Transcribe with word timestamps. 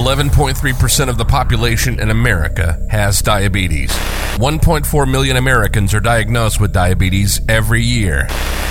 11.3% 0.00 1.10
of 1.10 1.18
the 1.18 1.26
population 1.26 2.00
in 2.00 2.10
America 2.10 2.82
has 2.88 3.20
diabetes. 3.20 3.90
1.4 4.38 5.10
million 5.10 5.36
Americans 5.36 5.92
are 5.92 6.00
diagnosed 6.00 6.58
with 6.58 6.72
diabetes 6.72 7.42
every 7.50 7.82
year. 7.82 8.26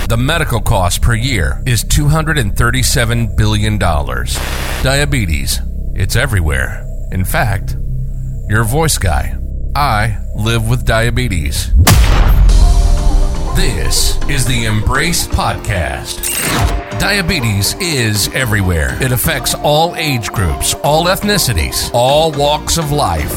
The 0.08 0.18
medical 0.18 0.60
cost 0.60 1.04
per 1.04 1.14
year 1.14 1.62
is 1.68 1.84
$237 1.84 3.38
billion. 3.38 3.78
Diabetes, 3.78 5.60
it's 5.94 6.16
everywhere. 6.16 6.84
In 7.12 7.24
fact, 7.24 7.78
your 8.48 8.64
voice 8.64 8.98
guy. 8.98 9.38
I 9.76 10.18
live 10.36 10.68
with 10.68 10.84
diabetes. 10.84 11.72
This 13.60 14.18
is 14.30 14.46
the 14.46 14.68
Embrace 14.68 15.28
Podcast. 15.28 16.30
Diabetes 16.98 17.76
is 17.82 18.30
everywhere. 18.30 18.98
It 19.04 19.12
affects 19.12 19.54
all 19.54 19.98
age 19.98 20.32
groups, 20.32 20.76
all 20.76 21.08
ethnicities, 21.08 21.92
all 21.94 22.32
walks 22.32 22.78
of 22.78 22.94
life. 22.94 23.30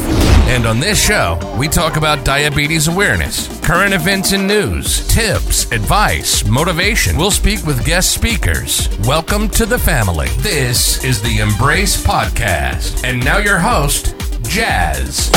And 0.47 0.65
on 0.65 0.79
this 0.79 1.05
show, 1.05 1.41
we 1.59 1.67
talk 1.67 1.97
about 1.97 2.25
diabetes 2.25 2.87
awareness, 2.87 3.49
current 3.67 3.95
events 3.95 4.31
and 4.31 4.47
news, 4.47 5.05
tips, 5.09 5.65
advice, 5.73 6.47
motivation. 6.47 7.17
We'll 7.17 7.33
speak 7.33 7.67
with 7.67 7.85
guest 7.85 8.13
speakers. 8.13 8.89
Welcome 9.01 9.49
to 9.49 9.67
the 9.67 9.79
family. 9.79 10.29
This 10.39 11.03
is 11.03 11.21
the 11.21 11.39
Embrace 11.41 12.01
Podcast. 12.01 13.03
And 13.03 13.25
now 13.25 13.39
your 13.39 13.59
host, 13.59 14.15
Jazz. 14.45 15.33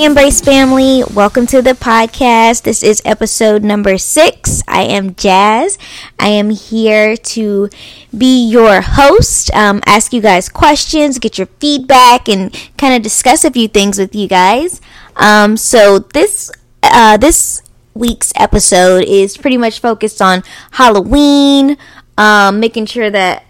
Embrace 0.00 0.40
family, 0.40 1.04
welcome 1.12 1.46
to 1.48 1.60
the 1.60 1.72
podcast. 1.72 2.62
This 2.62 2.82
is 2.82 3.02
episode 3.04 3.62
number 3.62 3.98
six. 3.98 4.62
I 4.66 4.84
am 4.84 5.14
Jazz. 5.14 5.76
I 6.18 6.28
am 6.28 6.48
here 6.48 7.18
to 7.18 7.68
be 8.16 8.48
your 8.48 8.80
host, 8.80 9.52
um, 9.52 9.82
ask 9.84 10.14
you 10.14 10.22
guys 10.22 10.48
questions, 10.48 11.18
get 11.18 11.36
your 11.36 11.48
feedback, 11.58 12.30
and 12.30 12.50
kind 12.78 12.94
of 12.94 13.02
discuss 13.02 13.44
a 13.44 13.50
few 13.50 13.68
things 13.68 13.98
with 13.98 14.14
you 14.14 14.26
guys. 14.26 14.80
Um, 15.16 15.58
so 15.58 15.98
this 15.98 16.50
uh, 16.82 17.18
this 17.18 17.60
week's 17.92 18.32
episode 18.36 19.04
is 19.04 19.36
pretty 19.36 19.58
much 19.58 19.80
focused 19.80 20.22
on 20.22 20.42
Halloween, 20.70 21.76
um, 22.16 22.58
making 22.58 22.86
sure 22.86 23.10
that 23.10 23.44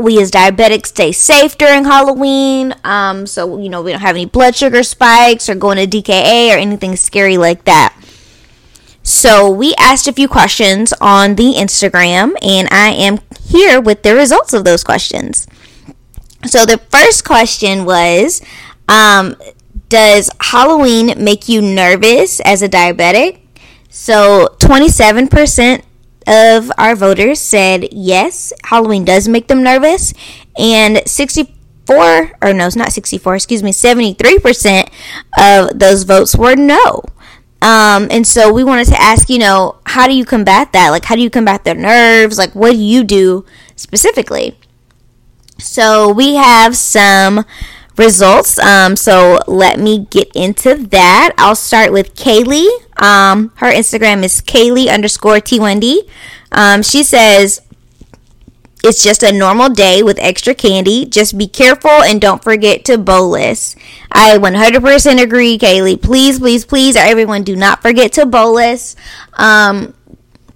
we 0.00 0.20
as 0.20 0.30
diabetics 0.30 0.86
stay 0.86 1.12
safe 1.12 1.56
during 1.58 1.84
Halloween. 1.84 2.74
Um, 2.84 3.26
so, 3.26 3.58
you 3.58 3.68
know, 3.68 3.82
we 3.82 3.92
don't 3.92 4.00
have 4.00 4.16
any 4.16 4.26
blood 4.26 4.56
sugar 4.56 4.82
spikes 4.82 5.48
or 5.48 5.54
going 5.54 5.76
to 5.78 5.86
DKA 5.86 6.54
or 6.54 6.58
anything 6.58 6.96
scary 6.96 7.36
like 7.36 7.64
that. 7.64 7.96
So, 9.02 9.50
we 9.50 9.74
asked 9.78 10.06
a 10.08 10.12
few 10.12 10.28
questions 10.28 10.92
on 11.00 11.36
the 11.36 11.54
Instagram, 11.54 12.34
and 12.42 12.68
I 12.70 12.90
am 12.90 13.18
here 13.42 13.80
with 13.80 14.02
the 14.02 14.14
results 14.14 14.52
of 14.52 14.64
those 14.64 14.84
questions. 14.84 15.46
So, 16.46 16.66
the 16.66 16.78
first 16.90 17.24
question 17.24 17.84
was 17.84 18.42
um, 18.88 19.36
Does 19.88 20.30
Halloween 20.40 21.14
make 21.22 21.48
you 21.48 21.62
nervous 21.62 22.40
as 22.40 22.62
a 22.62 22.68
diabetic? 22.68 23.40
So, 23.88 24.54
27% 24.60 25.82
of 26.30 26.70
our 26.78 26.94
voters 26.94 27.40
said 27.40 27.88
yes, 27.92 28.52
Halloween 28.64 29.04
does 29.04 29.26
make 29.26 29.48
them 29.48 29.62
nervous, 29.62 30.14
and 30.56 31.02
64 31.06 32.32
or 32.40 32.52
no, 32.52 32.66
it's 32.66 32.76
not 32.76 32.92
64, 32.92 33.34
excuse 33.34 33.62
me, 33.62 33.72
73% 33.72 34.90
of 35.38 35.78
those 35.78 36.04
votes 36.04 36.36
were 36.36 36.54
no. 36.54 37.02
Um, 37.62 38.08
and 38.10 38.26
so 38.26 38.52
we 38.52 38.64
wanted 38.64 38.86
to 38.86 39.00
ask, 39.00 39.28
you 39.28 39.38
know, 39.38 39.80
how 39.84 40.06
do 40.06 40.14
you 40.14 40.24
combat 40.24 40.72
that? 40.72 40.90
Like, 40.90 41.04
how 41.04 41.16
do 41.16 41.20
you 41.20 41.28
combat 41.28 41.64
their 41.64 41.74
nerves? 41.74 42.38
Like, 42.38 42.54
what 42.54 42.72
do 42.72 42.78
you 42.78 43.04
do 43.04 43.44
specifically? 43.76 44.56
So 45.58 46.10
we 46.10 46.36
have 46.36 46.76
some 46.76 47.44
results. 47.98 48.58
Um, 48.58 48.96
so 48.96 49.40
let 49.46 49.78
me 49.78 50.06
get 50.10 50.30
into 50.34 50.74
that. 50.74 51.34
I'll 51.36 51.54
start 51.54 51.92
with 51.92 52.14
Kaylee. 52.14 52.68
Um, 53.00 53.50
her 53.56 53.72
Instagram 53.72 54.22
is 54.22 54.40
Kaylee 54.42 54.92
underscore 54.92 55.36
T1D. 55.36 56.08
Um, 56.52 56.82
she 56.82 57.02
says, 57.02 57.62
it's 58.84 59.02
just 59.02 59.22
a 59.22 59.32
normal 59.32 59.70
day 59.70 60.02
with 60.02 60.18
extra 60.20 60.54
candy. 60.54 61.06
Just 61.06 61.36
be 61.36 61.48
careful 61.48 61.90
and 61.90 62.20
don't 62.20 62.44
forget 62.44 62.84
to 62.86 62.98
bolus. 62.98 63.74
I 64.12 64.38
100% 64.38 65.22
agree, 65.22 65.58
Kaylee. 65.58 66.00
Please, 66.00 66.38
please, 66.38 66.64
please, 66.64 66.96
everyone, 66.96 67.42
do 67.42 67.56
not 67.56 67.82
forget 67.82 68.12
to 68.14 68.26
bolus. 68.26 68.96
Um, 69.34 69.94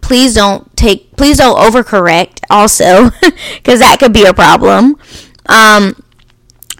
please 0.03 0.35
don't 0.35 0.75
take, 0.77 1.17
please 1.17 1.39
don't 1.39 1.59
overcorrect 1.59 2.41
also, 2.51 3.11
because 3.55 3.81
that 3.81 3.99
could 3.99 4.13
be 4.13 4.25
a 4.25 4.35
problem. 4.35 4.97
Um, 5.47 6.03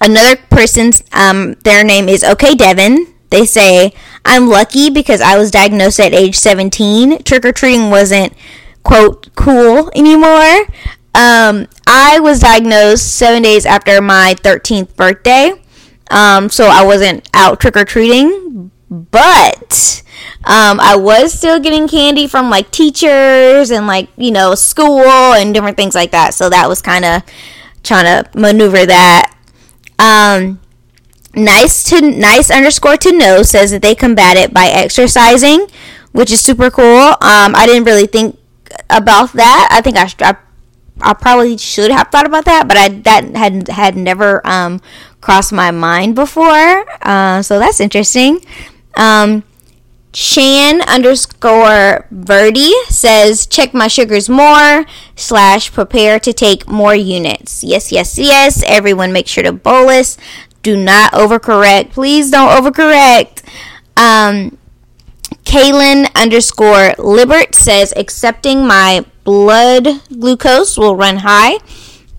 another 0.01 0.37
person's 0.51 1.03
um, 1.13 1.55
their 1.65 1.85
name 1.85 2.09
is 2.09 2.25
okay 2.25 2.55
devin 2.55 3.15
they 3.35 3.45
say 3.45 3.93
i'm 4.25 4.49
lucky 4.49 4.91
because 4.91 5.21
i 5.21 5.37
was 5.37 5.51
diagnosed 5.51 6.01
at 6.01 6.15
age 6.15 6.37
17 6.37 7.23
trick-or-treating 7.23 7.91
wasn't 7.91 8.33
quote 8.83 9.35
cool 9.35 9.91
anymore. 9.95 10.67
Um, 11.15 11.69
i 11.87 12.19
was 12.21 12.41
diagnosed 12.41 13.17
seven 13.17 13.43
days 13.43 13.67
after 13.67 14.01
my 14.01 14.35
13th 14.39 14.97
birthday. 14.97 15.53
Um, 16.11 16.51
so 16.51 16.67
i 16.67 16.85
wasn't 16.85 17.29
out 17.35 17.61
trick-or-treating 17.61 18.71
but 18.91 20.03
um, 20.45 20.79
i 20.81 20.95
was 20.97 21.33
still 21.33 21.59
getting 21.59 21.89
candy 21.89 22.27
from 22.27 22.51
like 22.51 22.71
teachers 22.71 23.71
and 23.71 23.87
like 23.87 24.09
you 24.17 24.31
know 24.31 24.55
school 24.55 25.01
and 25.01 25.55
different 25.55 25.77
things 25.77 25.95
like 25.95 26.11
that. 26.13 26.35
So 26.35 26.49
that 26.51 26.69
was 26.69 26.83
kind 26.83 27.05
of 27.05 27.23
trying 27.85 28.05
to 28.05 28.39
maneuver 28.39 28.85
that. 28.87 29.37
Um, 29.99 30.61
nice 31.37 31.85
to 31.91 32.01
nice 32.01 32.51
underscore 32.51 32.97
to 32.99 33.13
know 33.13 33.43
says 33.43 33.71
that 33.71 33.83
they 33.83 33.95
combat 33.95 34.37
it 34.37 34.53
by 34.53 34.67
exercising, 34.67 35.67
which 36.13 36.31
is 36.31 36.41
super 36.41 36.71
cool. 36.71 36.85
Um, 36.85 37.55
I 37.55 37.65
didn't 37.67 37.85
really 37.85 38.07
think 38.07 38.39
about 38.91 39.33
that. 39.33 39.69
I 39.71 39.81
think 39.81 39.97
I, 39.97 40.09
I, 40.21 40.37
I 41.01 41.15
probably 41.15 41.59
should 41.59 41.91
have 41.91 42.09
thought 42.09 42.27
about 42.27 42.45
that, 42.45 42.69
but 42.69 42.77
I 42.77 42.89
that 42.89 43.37
had 43.37 43.69
had 43.69 43.97
never 43.97 44.47
um, 44.47 44.81
crossed 45.21 45.53
my 45.53 45.71
mind 45.71 46.15
before. 46.15 46.85
Uh, 47.03 47.43
so 47.43 47.59
that's 47.59 47.81
interesting. 47.81 48.41
Um, 48.97 49.43
Shan 50.15 50.81
underscore 50.83 52.07
Verdi 52.13 52.73
says, 52.89 53.49
check 53.49 53.75
my 53.75 53.89
sugars 53.89 54.29
more 54.29 54.87
slash 55.17 55.73
prepare 55.73 56.21
to 56.21 56.33
take 56.33 56.69
more 56.69 56.95
units. 56.95 57.65
Yes, 57.65 57.91
yes, 57.91 58.17
yes. 58.17 58.63
Everyone 58.65 59.13
make 59.13 59.27
sure 59.27 59.43
to 59.43 59.53
bolus. 59.53 60.17
Do 60.65 60.77
not 60.79 61.13
overcorrect. 61.13 61.91
Please 61.93 62.31
don't 62.31 62.49
overcorrect. 62.49 63.45
Um, 63.99 64.57
Kaylin 65.45 66.13
underscore 66.17 66.95
Libert 66.99 67.55
says, 67.55 67.93
accepting 67.97 68.67
my 68.67 69.05
blood 69.25 69.87
glucose 70.09 70.79
will 70.79 70.97
run 70.97 71.19
high. 71.19 71.59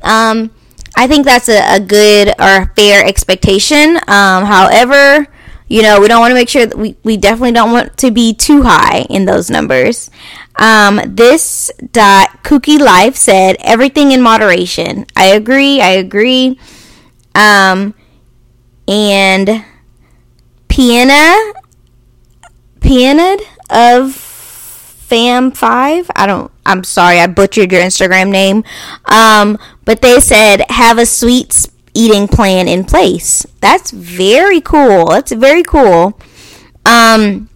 Um, 0.04 0.52
I 0.96 1.08
think 1.08 1.26
that's 1.26 1.50
a, 1.50 1.76
a 1.76 1.80
good 1.80 2.30
or 2.40 2.72
fair 2.76 3.04
expectation. 3.04 3.98
Um, 4.08 4.46
however, 4.46 5.28
you 5.68 5.82
know, 5.82 6.00
we 6.00 6.08
don't 6.08 6.20
want 6.20 6.30
to 6.30 6.36
make 6.36 6.48
sure 6.48 6.68
that 6.68 6.78
we, 6.78 6.96
we 7.04 7.18
definitely 7.18 7.54
don't 7.54 7.72
want 7.72 7.98
to 7.98 8.12
be 8.12 8.32
too 8.36 8.62
high 8.62 9.08
in 9.10 9.26
those 9.26 9.50
numbers. 9.50 10.12
Um, 10.58 11.02
this 11.08 11.72
dot 11.92 12.44
kooky 12.44 12.80
life 12.80 13.16
said 13.16 13.58
everything 13.60 14.12
in 14.12 14.22
moderation. 14.22 15.08
I 15.16 15.26
agree. 15.26 15.82
I 15.82 15.90
agree. 15.90 16.60
Um, 17.34 17.96
and 18.88 19.66
Piana, 20.68 21.54
Pianid 22.80 23.42
of 23.70 24.14
Fam 24.16 25.52
Five. 25.52 26.10
I 26.16 26.28
don't. 26.28 26.52
I'm 26.66 26.84
sorry. 26.84 27.20
I 27.20 27.28
butchered 27.28 27.72
your 27.72 27.82
Instagram 27.82 28.30
name. 28.30 28.64
Um, 29.06 29.58
but 29.86 30.02
they 30.02 30.20
said 30.20 30.70
have 30.70 30.98
a 30.98 31.06
sweet 31.06 31.68
eating 31.94 32.28
plan 32.28 32.68
in 32.68 32.84
place. 32.84 33.46
That's 33.62 33.92
very 33.92 34.62
cool. 34.62 35.08
That's 35.08 35.32
very 35.32 35.64
cool. 35.64 36.20
Um, 36.86 37.50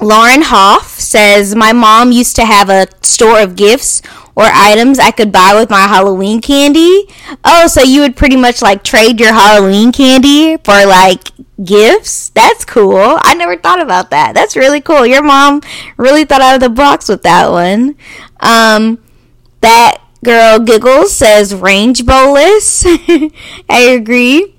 Lauren 0.00 0.42
Hoff 0.42 0.88
says, 0.90 1.54
My 1.54 1.72
mom 1.72 2.12
used 2.12 2.36
to 2.36 2.44
have 2.44 2.68
a 2.68 2.86
store 3.02 3.40
of 3.40 3.56
gifts 3.56 4.02
or 4.38 4.44
items 4.44 5.00
I 5.00 5.10
could 5.10 5.32
buy 5.32 5.56
with 5.56 5.68
my 5.68 5.80
Halloween 5.80 6.40
candy. 6.40 7.08
Oh, 7.44 7.66
so 7.66 7.82
you 7.82 8.02
would 8.02 8.14
pretty 8.14 8.36
much 8.36 8.62
like 8.62 8.84
trade 8.84 9.18
your 9.18 9.32
Halloween 9.32 9.90
candy 9.90 10.56
for 10.58 10.86
like 10.86 11.30
gifts? 11.64 12.28
That's 12.28 12.64
cool. 12.64 13.18
I 13.20 13.34
never 13.34 13.56
thought 13.56 13.82
about 13.82 14.10
that. 14.10 14.34
That's 14.34 14.54
really 14.54 14.80
cool. 14.80 15.04
Your 15.04 15.24
mom 15.24 15.60
really 15.96 16.24
thought 16.24 16.40
out 16.40 16.54
of 16.54 16.60
the 16.60 16.68
box 16.68 17.08
with 17.08 17.24
that 17.24 17.50
one. 17.50 17.96
Um, 18.38 19.02
that 19.60 20.02
Girl 20.24 20.60
Giggles 20.60 21.16
says 21.16 21.52
rage 21.52 22.06
bolus. 22.06 22.84
I 23.68 23.80
agree. 23.90 24.54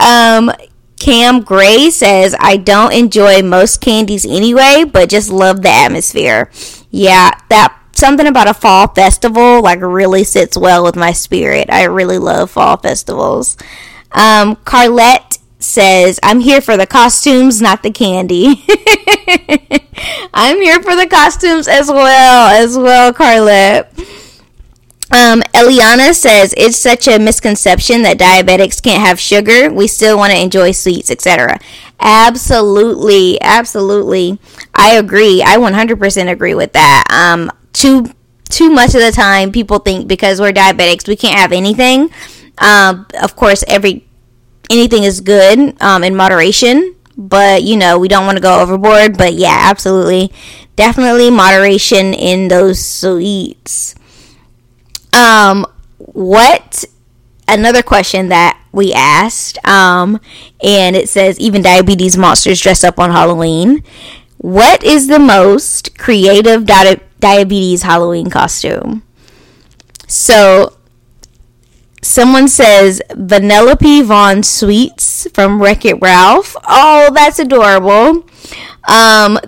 Um, 0.00 0.50
Cam 0.98 1.42
Gray 1.42 1.90
says, 1.90 2.34
I 2.40 2.56
don't 2.56 2.94
enjoy 2.94 3.42
most 3.42 3.82
candies 3.82 4.24
anyway, 4.24 4.84
but 4.90 5.10
just 5.10 5.30
love 5.30 5.60
the 5.60 5.68
atmosphere. 5.68 6.50
Yeah, 6.90 7.30
that 7.50 7.78
something 7.98 8.26
about 8.26 8.48
a 8.48 8.54
fall 8.54 8.88
festival 8.88 9.62
like 9.62 9.80
really 9.80 10.24
sits 10.24 10.56
well 10.56 10.84
with 10.84 10.96
my 10.96 11.12
spirit. 11.12 11.70
I 11.70 11.84
really 11.84 12.18
love 12.18 12.50
fall 12.50 12.76
festivals. 12.76 13.56
Um, 14.12 14.56
Carlette 14.56 15.38
says, 15.58 16.20
I'm 16.22 16.40
here 16.40 16.60
for 16.60 16.76
the 16.76 16.86
costumes, 16.86 17.60
not 17.60 17.82
the 17.82 17.90
candy. 17.90 18.64
I'm 20.34 20.60
here 20.60 20.80
for 20.82 20.94
the 20.96 21.08
costumes 21.10 21.68
as 21.68 21.88
well, 21.88 22.48
as 22.48 22.76
well, 22.78 23.12
Carlette. 23.12 23.88
Um, 25.10 25.40
Eliana 25.54 26.14
says 26.14 26.54
it's 26.56 26.76
such 26.76 27.08
a 27.08 27.18
misconception 27.18 28.02
that 28.02 28.18
diabetics 28.18 28.82
can't 28.82 29.00
have 29.00 29.18
sugar. 29.18 29.72
We 29.72 29.86
still 29.86 30.18
want 30.18 30.32
to 30.32 30.40
enjoy 30.40 30.72
sweets, 30.72 31.10
etc. 31.10 31.58
Absolutely, 31.98 33.40
absolutely. 33.40 34.38
I 34.74 34.96
agree. 34.96 35.42
I 35.42 35.56
100% 35.56 36.30
agree 36.30 36.54
with 36.54 36.74
that. 36.74 37.04
Um, 37.10 37.50
too 37.78 38.06
too 38.50 38.70
much 38.70 38.94
of 38.94 39.00
the 39.00 39.12
time, 39.12 39.52
people 39.52 39.78
think 39.78 40.08
because 40.08 40.40
we're 40.40 40.52
diabetics 40.52 41.06
we 41.06 41.16
can't 41.16 41.38
have 41.38 41.52
anything. 41.52 42.10
Um, 42.58 43.06
of 43.22 43.36
course, 43.36 43.62
every 43.68 44.04
anything 44.68 45.04
is 45.04 45.20
good 45.20 45.80
um, 45.80 46.02
in 46.02 46.16
moderation, 46.16 46.96
but 47.16 47.62
you 47.62 47.76
know 47.76 47.98
we 47.98 48.08
don't 48.08 48.26
want 48.26 48.36
to 48.36 48.42
go 48.42 48.60
overboard. 48.60 49.16
But 49.16 49.34
yeah, 49.34 49.56
absolutely, 49.70 50.32
definitely 50.76 51.30
moderation 51.30 52.14
in 52.14 52.48
those 52.48 52.84
sweets. 52.84 53.94
Um, 55.12 55.66
what? 55.98 56.84
Another 57.50 57.82
question 57.82 58.28
that 58.28 58.60
we 58.72 58.92
asked, 58.92 59.56
um, 59.66 60.20
and 60.62 60.94
it 60.94 61.08
says 61.08 61.40
even 61.40 61.62
diabetes 61.62 62.18
monsters 62.18 62.60
dress 62.60 62.84
up 62.84 62.98
on 62.98 63.10
Halloween. 63.10 63.82
What 64.36 64.84
is 64.84 65.06
the 65.06 65.18
most 65.18 65.96
creative 65.96 66.66
di- 66.66 67.00
diabetes 67.20 67.82
Halloween 67.82 68.30
costume? 68.30 69.02
So, 70.06 70.76
someone 72.02 72.48
says 72.48 73.02
Vanellope 73.10 74.04
Von 74.04 74.38
Schweetz 74.42 75.32
from 75.34 75.60
Wreck 75.60 75.84
It 75.84 76.00
Ralph. 76.00 76.56
Oh, 76.66 77.10
that's 77.12 77.38
adorable. 77.38 78.24
Um, 78.88 79.38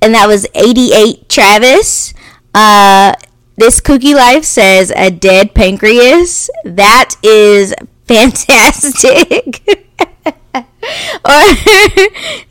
and 0.00 0.14
that 0.14 0.26
was 0.26 0.46
88 0.54 1.28
Travis. 1.28 2.14
Uh, 2.54 3.14
this 3.56 3.80
cookie 3.80 4.14
life 4.14 4.44
says 4.44 4.92
a 4.94 5.10
dead 5.10 5.54
pancreas. 5.54 6.48
That 6.64 7.16
is 7.22 7.74
fantastic. 8.06 9.62
or 10.54 10.64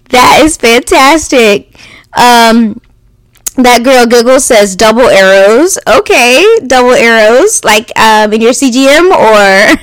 that 0.09 0.41
is 0.43 0.57
fantastic. 0.57 1.79
Um, 2.13 2.81
that 3.57 3.81
girl 3.83 4.05
Google 4.05 4.39
says 4.39 4.75
double 4.75 5.07
arrows. 5.09 5.77
Okay, 5.87 6.43
double 6.65 6.93
arrows, 6.93 7.63
like 7.63 7.91
um, 7.99 8.33
in 8.33 8.41
your 8.41 8.51
CGM 8.51 9.09
or 9.11 9.77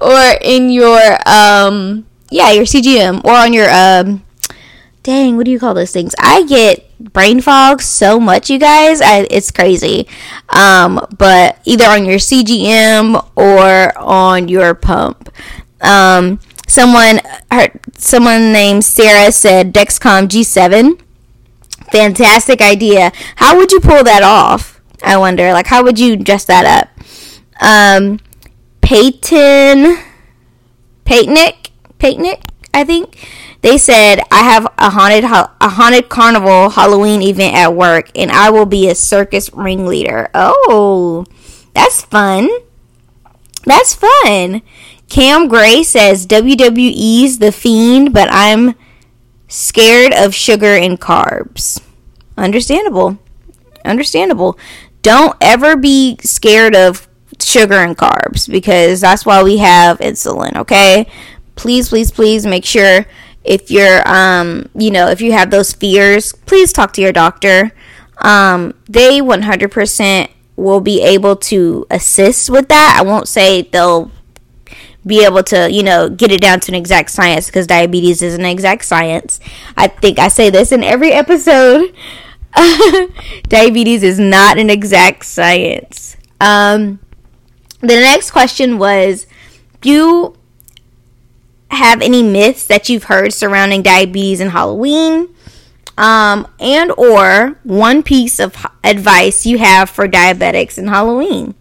or 0.00 0.38
in 0.42 0.70
your 0.70 1.00
um, 1.26 2.06
yeah, 2.30 2.50
your 2.50 2.64
CGM 2.64 3.24
or 3.24 3.32
on 3.32 3.52
your 3.52 3.70
um, 3.70 4.22
dang, 5.02 5.36
what 5.36 5.44
do 5.46 5.52
you 5.52 5.60
call 5.60 5.74
those 5.74 5.92
things? 5.92 6.14
I 6.18 6.44
get 6.44 6.82
brain 6.98 7.40
fog 7.40 7.80
so 7.80 8.18
much, 8.18 8.50
you 8.50 8.58
guys. 8.58 9.00
I, 9.00 9.26
it's 9.30 9.50
crazy. 9.50 10.08
Um, 10.48 11.00
but 11.16 11.58
either 11.64 11.84
on 11.86 12.04
your 12.04 12.18
CGM 12.18 13.24
or 13.36 13.96
on 13.98 14.48
your 14.48 14.74
pump. 14.74 15.30
Um, 15.80 16.40
someone, 16.66 17.20
her, 17.52 17.68
someone 17.96 18.52
named 18.52 18.84
Sarah 18.84 19.30
said 19.30 19.72
Dexcom 19.72 20.28
G7. 20.28 21.00
Fantastic 21.92 22.60
idea. 22.60 23.12
How 23.36 23.56
would 23.56 23.72
you 23.72 23.80
pull 23.80 24.04
that 24.04 24.22
off? 24.22 24.80
I 25.02 25.16
wonder. 25.16 25.52
Like, 25.52 25.66
how 25.66 25.82
would 25.82 25.98
you 25.98 26.16
dress 26.16 26.44
that 26.46 26.64
up? 26.64 26.88
Um, 27.60 28.20
Peyton, 28.80 29.98
Peytonic, 31.04 31.70
Peytonic, 31.98 32.42
I 32.74 32.84
think 32.84 33.26
they 33.62 33.78
said 33.78 34.20
I 34.30 34.42
have 34.42 34.66
a 34.78 34.90
haunted 34.90 35.24
a 35.24 35.68
haunted 35.68 36.08
carnival 36.10 36.70
Halloween 36.70 37.22
event 37.22 37.56
at 37.56 37.74
work, 37.74 38.10
and 38.14 38.30
I 38.30 38.50
will 38.50 38.66
be 38.66 38.88
a 38.88 38.94
circus 38.94 39.50
ringleader. 39.54 40.28
Oh, 40.34 41.24
that's 41.72 42.02
fun. 42.02 42.48
That's 43.64 43.94
fun. 43.94 44.62
Cam 45.08 45.48
Gray 45.48 45.82
says 45.82 46.26
WWE's 46.26 47.38
the 47.38 47.50
fiend, 47.50 48.12
but 48.12 48.28
I'm 48.30 48.74
scared 49.56 50.12
of 50.12 50.34
sugar 50.34 50.76
and 50.76 51.00
carbs. 51.00 51.80
Understandable. 52.36 53.18
Understandable. 53.84 54.58
Don't 55.00 55.34
ever 55.40 55.76
be 55.76 56.18
scared 56.22 56.76
of 56.76 57.08
sugar 57.40 57.76
and 57.76 57.96
carbs 57.96 58.50
because 58.50 59.00
that's 59.00 59.24
why 59.24 59.42
we 59.42 59.58
have 59.58 59.98
insulin, 59.98 60.56
okay? 60.56 61.06
Please, 61.54 61.88
please, 61.88 62.10
please 62.10 62.44
make 62.44 62.64
sure 62.64 63.06
if 63.44 63.70
you're 63.70 64.06
um 64.08 64.68
you 64.74 64.90
know 64.90 65.06
if 65.06 65.20
you 65.20 65.30
have 65.30 65.52
those 65.52 65.72
fears 65.72 66.32
please 66.46 66.72
talk 66.72 66.92
to 66.92 67.00
your 67.00 67.12
doctor 67.12 67.70
um 68.18 68.74
they 68.88 69.20
100% 69.20 70.28
will 70.56 70.80
be 70.80 71.00
able 71.00 71.36
to 71.36 71.86
assist 71.88 72.50
with 72.50 72.68
that 72.68 72.96
i 72.98 73.02
won't 73.04 73.28
say 73.28 73.62
they'll 73.62 74.10
be 75.06 75.24
able 75.24 75.42
to 75.44 75.70
you 75.70 75.82
know 75.82 76.08
get 76.08 76.32
it 76.32 76.40
down 76.40 76.60
to 76.60 76.72
an 76.72 76.74
exact 76.74 77.10
science 77.10 77.46
because 77.46 77.66
diabetes 77.66 78.22
is 78.22 78.34
an 78.34 78.44
exact 78.44 78.84
science. 78.84 79.40
I 79.76 79.88
think 79.88 80.18
i 80.18 80.28
say 80.28 80.50
this 80.50 80.72
in 80.72 80.82
every 80.82 81.12
episode. 81.12 81.94
Diabetes 83.48 84.02
is 84.02 84.18
not 84.18 84.58
an 84.58 84.70
exact 84.70 85.26
science. 85.26 86.16
Um 86.40 87.00
the 87.80 87.88
next 87.94 88.30
question 88.30 88.78
was 88.78 89.26
do 89.80 89.90
you 89.90 90.36
have 91.70 92.00
any 92.00 92.22
myths 92.22 92.66
that 92.66 92.88
you've 92.88 93.04
heard 93.04 93.32
surrounding 93.32 93.82
diabetes 93.82 94.40
and 94.40 94.50
Halloween, 94.50 95.28
um, 95.98 96.46
and 96.60 96.92
or 96.96 97.58
one 97.64 98.02
piece 98.02 98.38
of 98.38 98.66
advice 98.84 99.46
you 99.46 99.58
have 99.58 99.90
for 99.90 100.06
diabetics 100.06 100.78
and 100.78 100.88
Halloween. 100.88 101.54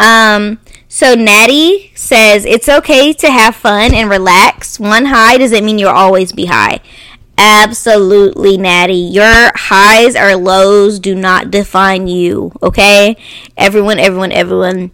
Um, 0.00 0.58
so 0.94 1.16
Natty 1.16 1.90
says 1.96 2.44
it's 2.44 2.68
okay 2.68 3.12
to 3.14 3.28
have 3.28 3.56
fun 3.56 3.92
and 3.92 4.08
relax. 4.08 4.78
One 4.78 5.06
high 5.06 5.38
doesn't 5.38 5.64
mean 5.64 5.80
you'll 5.80 5.90
always 5.90 6.30
be 6.30 6.44
high. 6.44 6.78
Absolutely, 7.36 8.56
Natty. 8.56 8.94
Your 8.94 9.50
highs 9.56 10.14
or 10.14 10.36
lows 10.36 11.00
do 11.00 11.16
not 11.16 11.50
define 11.50 12.06
you. 12.06 12.52
Okay, 12.62 13.16
everyone, 13.56 13.98
everyone, 13.98 14.30
everyone 14.30 14.92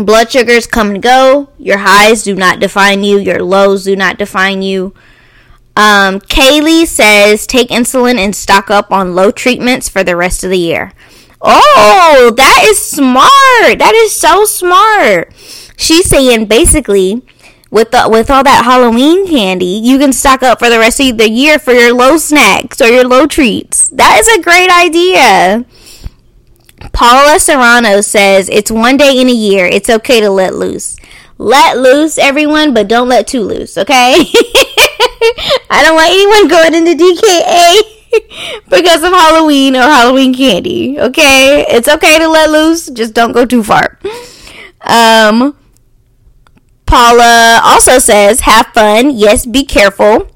Blood 0.00 0.32
sugars 0.32 0.66
come 0.66 0.92
and 0.92 1.02
go. 1.02 1.50
Your 1.58 1.76
highs 1.76 2.22
do 2.22 2.34
not 2.34 2.58
define 2.58 3.04
you. 3.04 3.18
Your 3.18 3.42
lows 3.42 3.84
do 3.84 3.94
not 3.94 4.16
define 4.16 4.62
you. 4.62 4.94
Um, 5.76 6.20
Kaylee 6.20 6.86
says 6.86 7.46
take 7.46 7.68
insulin 7.68 8.16
and 8.16 8.34
stock 8.34 8.70
up 8.70 8.90
on 8.90 9.14
low 9.14 9.30
treatments 9.30 9.90
for 9.90 10.02
the 10.02 10.16
rest 10.16 10.42
of 10.42 10.48
the 10.48 10.58
year. 10.58 10.92
Oh, 11.42 12.32
that 12.36 12.64
is 12.66 12.78
smart. 12.78 13.78
That 13.78 13.94
is 13.94 14.14
so 14.14 14.44
smart. 14.44 15.32
She's 15.76 16.08
saying 16.08 16.46
basically 16.46 17.22
with 17.70 17.92
the, 17.92 18.08
with 18.10 18.30
all 18.30 18.42
that 18.42 18.64
Halloween 18.64 19.26
candy, 19.26 19.64
you 19.64 19.98
can 19.98 20.12
stock 20.12 20.42
up 20.42 20.58
for 20.58 20.68
the 20.68 20.78
rest 20.78 21.00
of 21.00 21.16
the 21.16 21.30
year 21.30 21.58
for 21.58 21.72
your 21.72 21.94
low 21.94 22.18
snacks 22.18 22.80
or 22.80 22.88
your 22.88 23.04
low 23.04 23.26
treats. 23.26 23.88
That 23.88 24.18
is 24.20 24.28
a 24.28 24.42
great 24.42 24.70
idea. 24.70 25.64
Paula 26.92 27.38
Serrano 27.38 28.00
says 28.00 28.48
it's 28.48 28.70
one 28.70 28.96
day 28.96 29.20
in 29.20 29.28
a 29.28 29.32
year. 29.32 29.66
It's 29.66 29.88
okay 29.88 30.20
to 30.20 30.30
let 30.30 30.54
loose. 30.54 30.96
Let 31.38 31.78
loose, 31.78 32.18
everyone, 32.18 32.74
but 32.74 32.88
don't 32.88 33.08
let 33.08 33.26
too 33.26 33.42
loose, 33.42 33.78
okay? 33.78 34.12
I 35.70 35.82
don't 35.82 35.94
want 35.94 36.10
anyone 36.10 36.48
going 36.48 36.74
into 36.74 37.02
DKA 37.02 37.99
because 38.68 39.02
of 39.02 39.12
Halloween 39.12 39.76
or 39.76 39.82
Halloween 39.82 40.34
candy, 40.34 40.98
okay? 40.98 41.64
It's 41.68 41.88
okay 41.88 42.18
to 42.18 42.28
let 42.28 42.50
loose, 42.50 42.86
just 42.88 43.14
don't 43.14 43.32
go 43.32 43.44
too 43.44 43.62
far. 43.62 43.98
Um, 44.82 45.56
Paula 46.86 47.60
also 47.62 47.98
says, 47.98 48.40
have 48.40 48.66
fun. 48.68 49.10
Yes, 49.10 49.46
be 49.46 49.64
careful, 49.64 50.28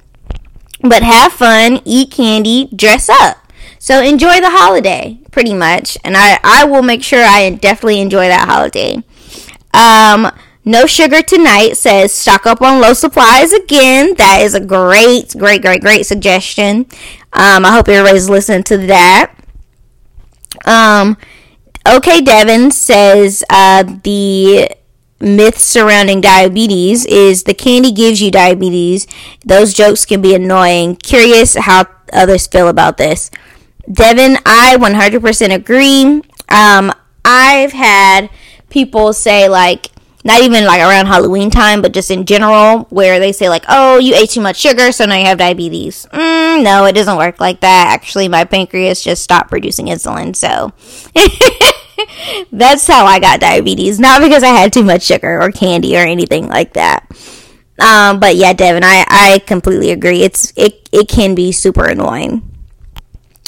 but 0.82 1.02
have 1.02 1.32
fun, 1.32 1.80
eat 1.84 2.12
candy, 2.12 2.68
dress 2.74 3.08
up. 3.08 3.38
So 3.78 4.00
enjoy 4.00 4.40
the 4.40 4.50
holiday, 4.50 5.18
pretty 5.30 5.52
much. 5.52 5.98
And 6.04 6.16
I, 6.16 6.38
I 6.42 6.64
will 6.64 6.82
make 6.82 7.02
sure 7.02 7.22
I 7.22 7.50
definitely 7.50 8.00
enjoy 8.00 8.28
that 8.28 8.48
holiday. 8.48 9.02
Um, 9.74 10.30
no 10.64 10.86
sugar 10.86 11.20
tonight 11.22 11.76
says 11.76 12.12
stock 12.12 12.46
up 12.46 12.62
on 12.62 12.80
low 12.80 12.94
supplies 12.94 13.52
again. 13.52 14.14
That 14.16 14.40
is 14.42 14.54
a 14.54 14.60
great, 14.60 15.34
great, 15.36 15.62
great, 15.62 15.82
great 15.82 16.06
suggestion. 16.06 16.86
Um, 17.32 17.64
I 17.64 17.72
hope 17.72 17.88
everybody's 17.88 18.30
listening 18.30 18.62
to 18.64 18.78
that. 18.86 19.34
Um, 20.64 21.16
okay, 21.86 22.20
Devin 22.20 22.70
says 22.70 23.44
uh, 23.50 23.82
the 23.82 24.70
myths 25.20 25.62
surrounding 25.62 26.20
diabetes 26.20 27.04
is 27.06 27.44
the 27.44 27.54
candy 27.54 27.92
gives 27.92 28.22
you 28.22 28.30
diabetes. 28.30 29.06
Those 29.44 29.74
jokes 29.74 30.06
can 30.06 30.22
be 30.22 30.34
annoying. 30.34 30.96
Curious 30.96 31.56
how 31.56 31.86
others 32.12 32.46
feel 32.46 32.68
about 32.68 32.96
this. 32.96 33.30
Devin, 33.90 34.38
I 34.46 34.76
100% 34.78 35.54
agree. 35.54 36.22
Um, 36.48 36.92
I've 37.24 37.72
had 37.72 38.30
people 38.70 39.12
say 39.12 39.48
like 39.48 39.88
not 40.24 40.40
even 40.42 40.64
like 40.64 40.80
around 40.80 41.06
Halloween 41.06 41.50
time, 41.50 41.82
but 41.82 41.92
just 41.92 42.10
in 42.10 42.24
general, 42.24 42.86
where 42.90 43.20
they 43.20 43.30
say 43.30 43.48
like, 43.48 43.64
"Oh, 43.68 43.98
you 43.98 44.14
ate 44.14 44.30
too 44.30 44.40
much 44.40 44.56
sugar, 44.56 44.90
so 44.90 45.04
now 45.04 45.16
you 45.16 45.26
have 45.26 45.38
diabetes." 45.38 46.06
Mm, 46.12 46.64
no, 46.64 46.86
it 46.86 46.94
doesn't 46.94 47.18
work 47.18 47.40
like 47.40 47.60
that. 47.60 47.88
Actually, 47.92 48.28
my 48.28 48.44
pancreas 48.44 49.02
just 49.02 49.22
stopped 49.22 49.50
producing 49.50 49.86
insulin, 49.86 50.34
so 50.34 50.72
that's 52.52 52.86
how 52.86 53.04
I 53.04 53.20
got 53.20 53.40
diabetes. 53.40 54.00
Not 54.00 54.22
because 54.22 54.42
I 54.42 54.48
had 54.48 54.72
too 54.72 54.84
much 54.84 55.02
sugar 55.02 55.40
or 55.42 55.50
candy 55.52 55.96
or 55.96 56.00
anything 56.00 56.48
like 56.48 56.72
that. 56.72 57.06
Um, 57.78 58.18
but 58.18 58.36
yeah, 58.36 58.52
Devin, 58.54 58.84
I 58.84 59.04
I 59.08 59.38
completely 59.46 59.90
agree. 59.90 60.22
It's 60.22 60.52
it 60.56 60.88
it 60.90 61.08
can 61.08 61.34
be 61.34 61.52
super 61.52 61.84
annoying. 61.84 62.53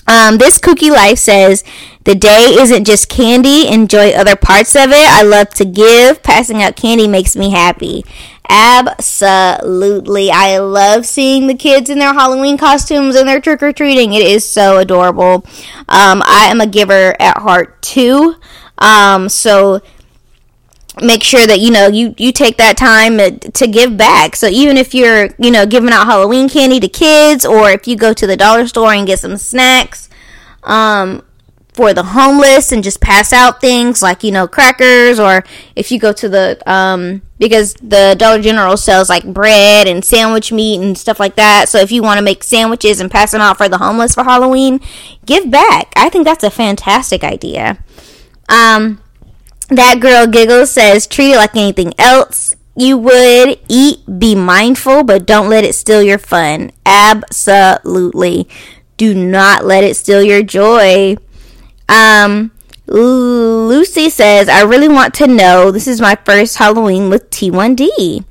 Um, 0.08 0.38
this 0.38 0.58
Cookie 0.58 0.90
Life 0.90 1.18
says, 1.18 1.64
The 2.04 2.14
day 2.14 2.54
isn't 2.58 2.84
just 2.84 3.08
candy. 3.08 3.68
Enjoy 3.68 4.10
other 4.10 4.36
parts 4.36 4.74
of 4.76 4.90
it. 4.90 5.08
I 5.08 5.22
love 5.22 5.50
to 5.54 5.64
give. 5.64 6.22
Passing 6.22 6.62
out 6.62 6.76
candy 6.76 7.08
makes 7.08 7.36
me 7.36 7.50
happy. 7.50 8.04
Absolutely. 8.48 10.30
I 10.30 10.58
love 10.58 11.04
seeing 11.06 11.46
the 11.46 11.54
kids 11.54 11.90
in 11.90 11.98
their 11.98 12.14
Halloween 12.14 12.56
costumes 12.56 13.16
and 13.16 13.28
their 13.28 13.40
trick 13.40 13.62
or 13.62 13.72
treating. 13.72 14.12
It 14.12 14.22
is 14.22 14.48
so 14.48 14.78
adorable. 14.78 15.44
Um, 15.88 16.22
I 16.24 16.46
am 16.50 16.60
a 16.60 16.66
giver 16.66 17.16
at 17.20 17.38
heart 17.38 17.82
too. 17.82 18.36
Um, 18.78 19.28
so 19.28 19.80
make 21.00 21.22
sure 21.22 21.46
that 21.46 21.60
you 21.60 21.70
know 21.70 21.88
you 21.88 22.14
you 22.16 22.32
take 22.32 22.56
that 22.56 22.76
time 22.76 23.18
to 23.18 23.66
give 23.66 23.96
back. 23.96 24.36
So 24.36 24.46
even 24.46 24.76
if 24.76 24.94
you're 24.94 25.28
you 25.38 25.50
know 25.50 25.66
giving 25.66 25.90
out 25.90 26.06
halloween 26.06 26.48
candy 26.48 26.80
to 26.80 26.88
kids 26.88 27.44
or 27.44 27.70
if 27.70 27.86
you 27.86 27.96
go 27.96 28.12
to 28.12 28.26
the 28.26 28.36
dollar 28.36 28.66
store 28.66 28.92
and 28.92 29.06
get 29.06 29.18
some 29.18 29.36
snacks 29.36 30.08
um 30.62 31.22
for 31.76 31.92
the 31.92 32.02
homeless 32.02 32.72
and 32.72 32.82
just 32.82 33.02
pass 33.02 33.34
out 33.34 33.60
things 33.60 34.00
like 34.00 34.24
you 34.24 34.32
know 34.32 34.48
crackers 34.48 35.20
or 35.20 35.44
if 35.76 35.92
you 35.92 35.98
go 35.98 36.10
to 36.10 36.26
the 36.26 36.58
um 36.66 37.20
because 37.38 37.74
the 37.74 38.16
dollar 38.18 38.40
general 38.40 38.78
sells 38.78 39.10
like 39.10 39.24
bread 39.24 39.86
and 39.86 40.02
sandwich 40.02 40.50
meat 40.50 40.80
and 40.80 40.96
stuff 40.96 41.20
like 41.20 41.36
that. 41.36 41.68
So 41.68 41.78
if 41.78 41.92
you 41.92 42.02
want 42.02 42.16
to 42.16 42.24
make 42.24 42.42
sandwiches 42.42 42.98
and 42.98 43.10
pass 43.10 43.32
them 43.32 43.42
out 43.42 43.58
for 43.58 43.68
the 43.68 43.76
homeless 43.76 44.14
for 44.14 44.24
halloween 44.24 44.80
give 45.26 45.50
back. 45.50 45.92
I 45.94 46.08
think 46.08 46.24
that's 46.24 46.44
a 46.44 46.50
fantastic 46.50 47.22
idea. 47.22 47.84
Um 48.48 49.02
that 49.68 50.00
girl 50.00 50.26
giggles 50.26 50.70
says, 50.70 51.06
treat 51.06 51.32
it 51.32 51.36
like 51.36 51.56
anything 51.56 51.92
else 51.98 52.54
you 52.76 52.98
would. 52.98 53.58
Eat, 53.68 54.18
be 54.18 54.34
mindful, 54.34 55.02
but 55.02 55.26
don't 55.26 55.48
let 55.48 55.64
it 55.64 55.74
steal 55.74 56.02
your 56.02 56.18
fun. 56.18 56.70
Absolutely. 56.84 58.48
Do 58.96 59.14
not 59.14 59.64
let 59.64 59.84
it 59.84 59.96
steal 59.96 60.22
your 60.22 60.42
joy. 60.42 61.16
Um, 61.88 62.52
Lucy 62.86 64.10
says, 64.10 64.48
I 64.48 64.62
really 64.62 64.88
want 64.88 65.14
to 65.14 65.26
know. 65.26 65.70
This 65.70 65.88
is 65.88 66.00
my 66.00 66.16
first 66.24 66.58
Halloween 66.58 67.10
with 67.10 67.30
T1D. 67.30 68.24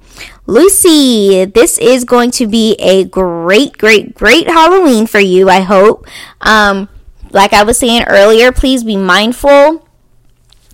Lucy, 0.47 1.45
this 1.45 1.77
is 1.79 2.05
going 2.05 2.31
to 2.31 2.47
be 2.47 2.73
a 2.73 3.03
great, 3.03 3.77
great, 3.77 4.13
great 4.13 4.47
Halloween 4.47 5.07
for 5.07 5.19
you, 5.19 5.49
I 5.49 5.61
hope. 5.61 6.07
Um, 6.41 6.87
like 7.31 7.51
I 7.51 7.63
was 7.63 7.77
saying 7.77 8.03
earlier, 8.07 8.51
please 8.51 8.83
be 8.83 8.95
mindful 8.95 9.84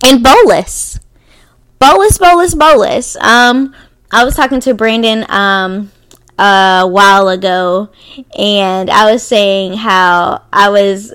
and 0.04 0.22
bolus. 0.22 1.00
Bolus, 1.78 2.18
bolus, 2.18 2.54
bolus. 2.54 3.16
Um, 3.16 3.74
I 4.10 4.24
was 4.24 4.36
talking 4.36 4.60
to 4.60 4.74
Brandon 4.74 5.24
um 5.28 5.90
a 6.38 6.86
while 6.86 7.28
ago, 7.28 7.90
and 8.38 8.90
I 8.90 9.10
was 9.10 9.22
saying 9.22 9.74
how 9.74 10.42
I 10.52 10.68
was 10.70 11.14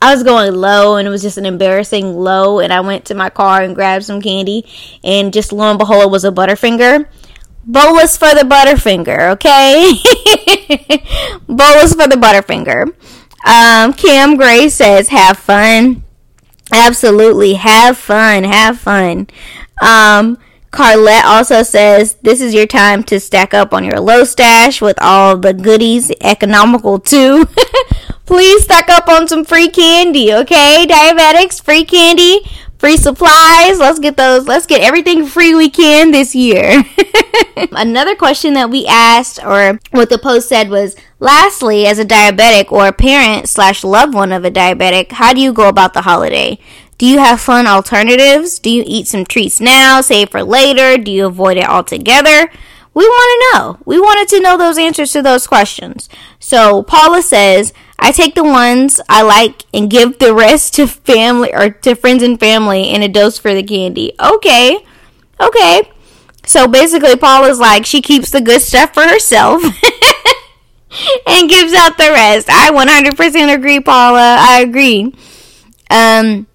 I 0.00 0.12
was 0.12 0.22
going 0.22 0.54
low, 0.54 0.96
and 0.96 1.06
it 1.06 1.10
was 1.10 1.22
just 1.22 1.38
an 1.38 1.46
embarrassing 1.46 2.16
low. 2.16 2.58
And 2.58 2.72
I 2.72 2.80
went 2.80 3.04
to 3.06 3.14
my 3.14 3.30
car 3.30 3.62
and 3.62 3.74
grabbed 3.74 4.04
some 4.04 4.20
candy, 4.20 4.66
and 5.04 5.32
just 5.32 5.52
lo 5.52 5.70
and 5.70 5.78
behold, 5.78 6.04
it 6.04 6.10
was 6.10 6.24
a 6.24 6.32
Butterfinger. 6.32 7.06
Bolus 7.64 8.16
for 8.16 8.34
the 8.34 8.40
Butterfinger, 8.40 9.32
okay? 9.34 9.92
Bolus 11.46 11.94
for 11.94 12.08
the 12.08 12.16
Butterfinger. 12.16 12.88
Um, 13.44 13.92
Cam 13.92 14.36
Gray 14.36 14.68
says, 14.68 15.08
"Have 15.08 15.38
fun." 15.38 16.02
Absolutely. 16.72 17.54
Have 17.54 17.98
fun. 17.98 18.44
Have 18.44 18.78
fun. 18.78 19.28
Um, 19.82 20.38
Carlette 20.72 21.24
also 21.24 21.62
says 21.62 22.14
this 22.22 22.40
is 22.40 22.54
your 22.54 22.66
time 22.66 23.02
to 23.04 23.20
stack 23.20 23.52
up 23.52 23.74
on 23.74 23.84
your 23.84 24.00
low 24.00 24.24
stash 24.24 24.80
with 24.80 24.96
all 25.02 25.36
the 25.36 25.52
goodies, 25.52 26.10
economical 26.22 26.98
too. 26.98 27.46
Please 28.26 28.64
stack 28.64 28.88
up 28.88 29.06
on 29.08 29.28
some 29.28 29.44
free 29.44 29.68
candy, 29.68 30.32
okay? 30.32 30.86
Diabetics, 30.88 31.62
free 31.62 31.84
candy, 31.84 32.40
free 32.78 32.96
supplies. 32.96 33.78
Let's 33.78 33.98
get 33.98 34.16
those. 34.16 34.46
Let's 34.46 34.64
get 34.64 34.80
everything 34.80 35.26
free 35.26 35.54
we 35.54 35.68
can 35.68 36.10
this 36.10 36.34
year. 36.34 36.82
Another 37.72 38.16
question 38.16 38.54
that 38.54 38.70
we 38.70 38.86
asked, 38.86 39.44
or 39.44 39.78
what 39.90 40.08
the 40.08 40.18
post 40.18 40.48
said 40.48 40.70
was, 40.70 40.96
lastly, 41.22 41.86
as 41.86 41.98
a 41.98 42.04
diabetic 42.04 42.70
or 42.72 42.88
a 42.88 42.92
parent 42.92 43.48
slash 43.48 43.84
loved 43.84 44.12
one 44.12 44.32
of 44.32 44.44
a 44.44 44.50
diabetic, 44.50 45.12
how 45.12 45.32
do 45.32 45.40
you 45.40 45.52
go 45.52 45.68
about 45.68 45.94
the 45.94 46.02
holiday? 46.02 46.58
Do 46.98 47.06
you 47.06 47.18
have 47.18 47.40
fun 47.40 47.66
alternatives? 47.66 48.58
Do 48.58 48.70
you 48.70 48.82
eat 48.84 49.06
some 49.06 49.24
treats 49.24 49.60
now, 49.60 50.00
save 50.00 50.30
for 50.30 50.42
later? 50.42 50.98
Do 50.98 51.10
you 51.10 51.26
avoid 51.26 51.56
it 51.56 51.68
altogether? 51.68 52.50
We 52.94 53.04
want 53.04 53.54
to 53.54 53.58
know. 53.58 53.78
We 53.86 53.98
wanted 53.98 54.28
to 54.28 54.40
know 54.40 54.58
those 54.58 54.76
answers 54.76 55.12
to 55.12 55.22
those 55.22 55.46
questions. 55.46 56.08
So 56.38 56.82
Paula 56.82 57.22
says, 57.22 57.72
I 57.98 58.12
take 58.12 58.34
the 58.34 58.44
ones 58.44 59.00
I 59.08 59.22
like 59.22 59.64
and 59.72 59.88
give 59.88 60.18
the 60.18 60.34
rest 60.34 60.74
to 60.74 60.86
family 60.86 61.54
or 61.54 61.70
to 61.70 61.94
friends 61.94 62.22
and 62.22 62.38
family 62.38 62.88
and 62.88 63.02
a 63.02 63.08
dose 63.08 63.38
for 63.38 63.54
the 63.54 63.62
candy. 63.62 64.12
Okay. 64.20 64.84
Okay. 65.40 65.90
So 66.44 66.66
basically 66.66 67.16
Paula's 67.16 67.60
like 67.60 67.86
she 67.86 68.02
keeps 68.02 68.30
the 68.30 68.40
good 68.40 68.60
stuff 68.60 68.92
for 68.92 69.02
herself 69.04 69.62
and 71.26 71.48
gives 71.48 71.72
out 71.74 71.96
the 71.96 72.10
rest. 72.10 72.48
I 72.50 72.70
100% 72.70 73.54
agree, 73.54 73.80
Paula. 73.80 74.36
I 74.40 74.60
agree. 74.60 75.14
Um 75.90 76.46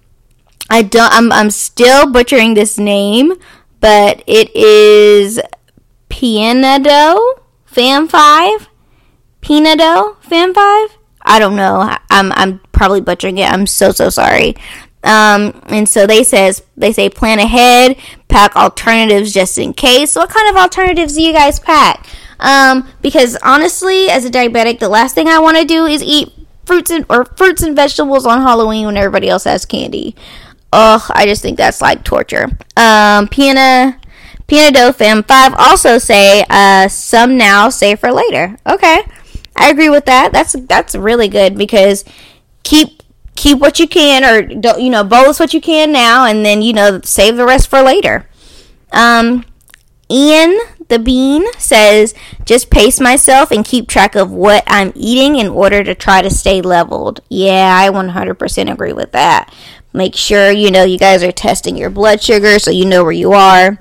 I 0.70 0.82
don't 0.82 1.12
I'm 1.12 1.32
I'm 1.32 1.50
still 1.50 2.10
butchering 2.10 2.54
this 2.54 2.78
name, 2.78 3.32
but 3.80 4.22
it 4.26 4.54
is 4.54 5.40
Pianado 6.10 7.18
Fam 7.64 8.08
5? 8.08 8.68
Pinado 9.40 10.16
Fam 10.22 10.52
5? 10.52 10.98
I 11.22 11.38
don't 11.38 11.56
know. 11.56 11.96
I'm 12.10 12.32
I'm 12.32 12.60
probably 12.72 13.00
butchering 13.00 13.38
it. 13.38 13.50
I'm 13.50 13.66
so 13.66 13.92
so 13.92 14.08
sorry. 14.10 14.56
Um, 15.04 15.62
and 15.66 15.88
so 15.88 16.06
they 16.06 16.24
says 16.24 16.62
they 16.76 16.92
say 16.92 17.08
plan 17.08 17.38
ahead, 17.38 17.96
pack 18.28 18.56
alternatives 18.56 19.32
just 19.32 19.56
in 19.58 19.72
case. 19.72 20.16
What 20.16 20.30
kind 20.30 20.48
of 20.48 20.56
alternatives 20.56 21.14
do 21.14 21.22
you 21.22 21.32
guys 21.32 21.60
pack? 21.60 22.06
Um, 22.40 22.88
because 23.02 23.36
honestly, 23.42 24.08
as 24.08 24.24
a 24.24 24.30
diabetic, 24.30 24.78
the 24.78 24.88
last 24.88 25.14
thing 25.14 25.28
I 25.28 25.38
want 25.38 25.56
to 25.56 25.64
do 25.64 25.86
is 25.86 26.02
eat 26.02 26.32
fruits 26.64 26.90
and 26.90 27.04
or 27.08 27.24
fruits 27.24 27.62
and 27.62 27.74
vegetables 27.74 28.26
on 28.26 28.42
Halloween 28.42 28.86
when 28.86 28.96
everybody 28.96 29.28
else 29.28 29.44
has 29.44 29.64
candy. 29.64 30.14
Ugh, 30.72 31.02
I 31.14 31.26
just 31.26 31.42
think 31.42 31.56
that's 31.56 31.80
like 31.80 32.04
torture. 32.04 32.46
Um, 32.76 33.26
Piana 33.28 33.98
Piano 34.46 34.92
Fam 34.92 35.22
5 35.22 35.54
also 35.58 35.98
say 35.98 36.44
uh, 36.48 36.88
some 36.88 37.36
now, 37.36 37.68
save 37.68 38.00
for 38.00 38.10
later. 38.10 38.56
Okay. 38.66 39.02
I 39.56 39.70
agree 39.70 39.90
with 39.90 40.06
that. 40.06 40.32
That's 40.32 40.52
that's 40.52 40.94
really 40.94 41.28
good 41.28 41.58
because 41.58 42.04
keep 42.62 43.02
keep 43.34 43.58
what 43.58 43.78
you 43.78 43.86
can 43.86 44.24
or 44.24 44.42
don't 44.42 44.80
you 44.80 44.90
know 44.90 45.04
bolus 45.04 45.38
what 45.38 45.54
you 45.54 45.60
can 45.60 45.92
now 45.92 46.24
and 46.24 46.44
then 46.44 46.60
you 46.60 46.72
know 46.72 47.00
save 47.04 47.36
the 47.36 47.44
rest 47.44 47.68
for 47.68 47.82
later. 47.82 48.28
Um 48.92 49.44
Ian 50.10 50.58
the 50.88 50.98
Bean 50.98 51.50
says 51.54 52.14
just 52.44 52.70
pace 52.70 53.00
myself 53.00 53.50
and 53.50 53.64
keep 53.64 53.88
track 53.88 54.14
of 54.14 54.30
what 54.30 54.64
I'm 54.66 54.92
eating 54.94 55.36
in 55.36 55.48
order 55.48 55.84
to 55.84 55.94
try 55.94 56.22
to 56.22 56.30
stay 56.30 56.60
leveled. 56.60 57.20
Yeah, 57.28 57.74
I 57.78 57.90
100% 57.90 58.72
agree 58.72 58.92
with 58.92 59.12
that. 59.12 59.54
Make 59.92 60.14
sure 60.14 60.50
you 60.50 60.70
know 60.70 60.84
you 60.84 60.98
guys 60.98 61.22
are 61.22 61.32
testing 61.32 61.76
your 61.76 61.90
blood 61.90 62.22
sugar 62.22 62.58
so 62.58 62.70
you 62.70 62.84
know 62.84 63.02
where 63.02 63.12
you 63.12 63.32
are 63.32 63.78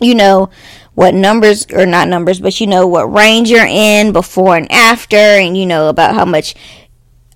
you 0.00 0.14
know 0.14 0.50
what 0.94 1.14
numbers 1.14 1.66
or 1.72 1.86
not 1.86 2.08
numbers 2.08 2.40
but 2.40 2.60
you 2.60 2.66
know 2.66 2.86
what 2.86 3.12
range 3.12 3.50
you're 3.50 3.66
in 3.66 4.12
before 4.12 4.56
and 4.56 4.70
after 4.70 5.16
and 5.16 5.56
you 5.56 5.66
know 5.66 5.88
about 5.88 6.14
how 6.14 6.24
much 6.24 6.54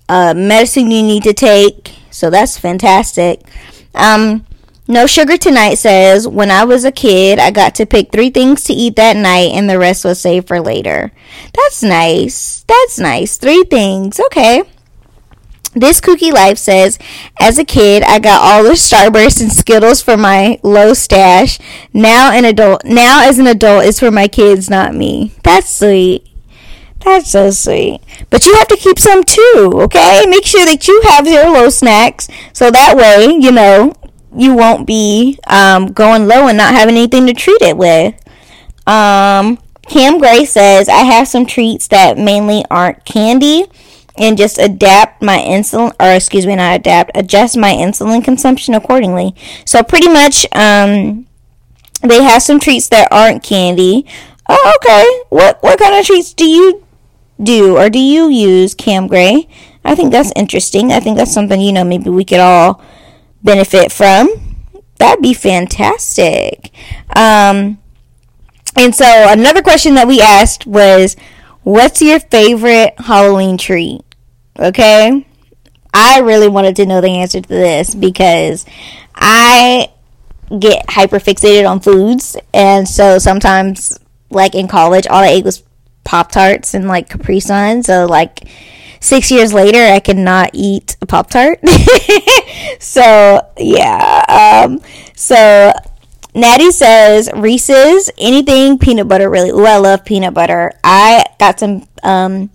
uh, 0.09 0.33
medicine 0.35 0.91
you 0.91 1.03
need 1.03 1.23
to 1.23 1.33
take 1.33 1.95
so 2.09 2.29
that's 2.29 2.57
fantastic 2.57 3.41
um, 3.95 4.45
no 4.91 5.07
sugar 5.07 5.37
tonight 5.37 5.75
says 5.75 6.27
when 6.27 6.51
i 6.51 6.65
was 6.65 6.83
a 6.83 6.91
kid 6.91 7.39
i 7.39 7.49
got 7.49 7.73
to 7.73 7.85
pick 7.85 8.11
three 8.11 8.29
things 8.29 8.63
to 8.65 8.73
eat 8.73 8.97
that 8.97 9.15
night 9.15 9.51
and 9.51 9.69
the 9.69 9.79
rest 9.79 10.03
was 10.03 10.19
saved 10.19 10.47
for 10.47 10.59
later 10.59 11.11
that's 11.53 11.81
nice 11.81 12.65
that's 12.67 12.99
nice 12.99 13.37
three 13.37 13.63
things 13.63 14.19
okay 14.19 14.63
This 15.73 16.01
Kooky 16.01 16.33
Life 16.33 16.57
says, 16.57 16.99
as 17.39 17.57
a 17.57 17.63
kid, 17.63 18.03
I 18.03 18.19
got 18.19 18.41
all 18.43 18.63
the 18.63 18.71
Starburst 18.75 19.39
and 19.39 19.49
Skittles 19.49 20.01
for 20.01 20.17
my 20.17 20.59
low 20.63 20.93
stash. 20.93 21.59
Now 21.93 22.33
an 22.33 22.43
adult, 22.43 22.83
now 22.83 23.23
as 23.23 23.39
an 23.39 23.47
adult, 23.47 23.85
it's 23.85 24.01
for 24.01 24.11
my 24.11 24.27
kids, 24.27 24.69
not 24.69 24.93
me. 24.93 25.31
That's 25.45 25.69
sweet. 25.71 26.27
That's 26.99 27.31
so 27.31 27.51
sweet. 27.51 28.01
But 28.29 28.45
you 28.45 28.53
have 28.55 28.67
to 28.67 28.75
keep 28.75 28.99
some 28.99 29.23
too, 29.23 29.71
okay? 29.87 30.25
Make 30.27 30.43
sure 30.45 30.65
that 30.65 30.89
you 30.89 31.01
have 31.07 31.25
your 31.25 31.49
low 31.49 31.69
snacks 31.69 32.27
so 32.51 32.69
that 32.69 32.97
way, 32.97 33.31
you 33.39 33.53
know, 33.53 33.93
you 34.35 34.55
won't 34.55 34.87
be 34.87 35.39
um, 35.47 35.91
going 35.91 36.27
low 36.27 36.47
and 36.47 36.57
not 36.57 36.73
having 36.73 36.95
anything 36.95 37.27
to 37.27 37.33
treat 37.33 37.61
it 37.61 37.77
with. 37.77 38.15
Um, 38.87 39.57
Cam 39.87 40.19
Gray 40.19 40.45
says, 40.45 40.87
I 40.87 41.03
have 41.03 41.27
some 41.27 41.45
treats 41.45 41.87
that 41.89 42.17
mainly 42.17 42.63
aren't 42.69 43.03
candy 43.05 43.65
and 44.17 44.37
just 44.37 44.57
adapt 44.57 45.21
my 45.21 45.37
insulin, 45.37 45.93
or 45.99 46.13
excuse 46.13 46.45
me, 46.45 46.55
not 46.55 46.75
adapt, 46.75 47.11
adjust 47.15 47.57
my 47.57 47.71
insulin 47.71 48.23
consumption 48.23 48.73
accordingly. 48.73 49.35
So 49.65 49.83
pretty 49.83 50.07
much, 50.07 50.45
um, 50.53 51.27
they 52.01 52.23
have 52.23 52.41
some 52.41 52.59
treats 52.59 52.89
that 52.89 53.07
aren't 53.11 53.43
candy. 53.43 54.05
Oh, 54.47 54.73
okay. 54.77 55.25
What 55.29 55.61
what 55.61 55.79
kind 55.79 55.95
of 55.95 56.05
treats 56.05 56.33
do 56.33 56.45
you 56.45 56.83
do 57.41 57.77
or 57.77 57.89
do 57.89 57.99
you 57.99 58.29
use, 58.29 58.73
Cam 58.73 59.07
Gray? 59.07 59.47
I 59.83 59.95
think 59.95 60.11
that's 60.11 60.31
interesting. 60.35 60.91
I 60.91 60.99
think 60.99 61.17
that's 61.17 61.33
something 61.33 61.59
you 61.59 61.71
know 61.71 61.83
maybe 61.83 62.09
we 62.09 62.25
could 62.25 62.39
all 62.39 62.81
benefit 63.43 63.91
from. 63.91 64.29
That'd 64.97 65.21
be 65.21 65.33
fantastic. 65.33 66.71
Um, 67.15 67.79
and 68.77 68.95
so 68.95 69.05
another 69.05 69.61
question 69.61 69.95
that 69.95 70.07
we 70.07 70.21
asked 70.21 70.65
was, 70.65 71.15
"What's 71.63 72.01
your 72.01 72.19
favorite 72.19 72.93
Halloween 72.99 73.57
treat?" 73.57 74.01
Okay, 74.59 75.25
I 75.93 76.19
really 76.19 76.47
wanted 76.47 76.75
to 76.77 76.85
know 76.85 77.01
the 77.01 77.09
answer 77.09 77.41
to 77.41 77.49
this 77.49 77.95
because 77.95 78.65
I 79.15 79.89
get 80.59 80.89
hyper 80.89 81.19
fixated 81.19 81.69
on 81.69 81.79
foods, 81.79 82.37
and 82.53 82.87
so 82.87 83.17
sometimes, 83.17 83.99
like 84.29 84.55
in 84.55 84.67
college, 84.67 85.07
all 85.07 85.23
I 85.23 85.27
ate 85.27 85.45
was 85.45 85.63
Pop 86.03 86.31
Tarts 86.31 86.73
and 86.73 86.87
like 86.87 87.09
Capri 87.09 87.39
Sun. 87.39 87.83
So 87.83 88.05
like 88.05 88.47
six 89.01 89.29
years 89.29 89.53
later, 89.53 89.79
I 89.79 89.99
cannot 89.99 90.51
eat 90.53 90.95
a 91.01 91.05
Pop 91.05 91.29
Tart. 91.29 91.59
so 92.79 93.41
yeah. 93.57 94.63
Um, 94.65 94.79
so 95.15 95.73
Natty 96.33 96.71
says 96.71 97.29
Reese's 97.35 98.09
anything 98.17 98.77
peanut 98.77 99.09
butter 99.09 99.29
really. 99.29 99.49
Ooh, 99.49 99.65
I 99.65 99.77
love 99.77 100.05
peanut 100.05 100.33
butter. 100.33 100.71
I 100.83 101.25
got 101.39 101.59
some 101.59 101.85
um, 102.03 102.49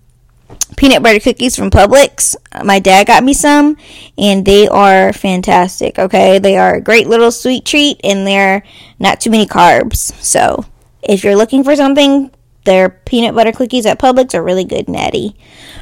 peanut 0.76 1.02
butter 1.02 1.20
cookies 1.20 1.56
from 1.56 1.70
Publix. 1.70 2.36
My 2.64 2.78
dad 2.78 3.06
got 3.06 3.22
me 3.22 3.34
some, 3.34 3.76
and 4.16 4.44
they 4.44 4.66
are 4.68 5.12
fantastic. 5.12 5.98
Okay, 5.98 6.38
they 6.38 6.56
are 6.56 6.76
a 6.76 6.80
great 6.80 7.06
little 7.06 7.30
sweet 7.30 7.66
treat, 7.66 8.00
and 8.02 8.26
they're 8.26 8.62
not 8.98 9.20
too 9.20 9.30
many 9.30 9.46
carbs. 9.46 10.12
So 10.22 10.64
if 11.02 11.22
you're 11.22 11.36
looking 11.36 11.62
for 11.62 11.76
something 11.76 12.30
their 12.66 12.90
peanut 12.90 13.34
butter 13.34 13.52
cookies 13.52 13.86
at 13.86 13.98
Publix 13.98 14.34
are 14.34 14.42
really 14.42 14.64
good, 14.64 14.88
natty. 14.88 15.34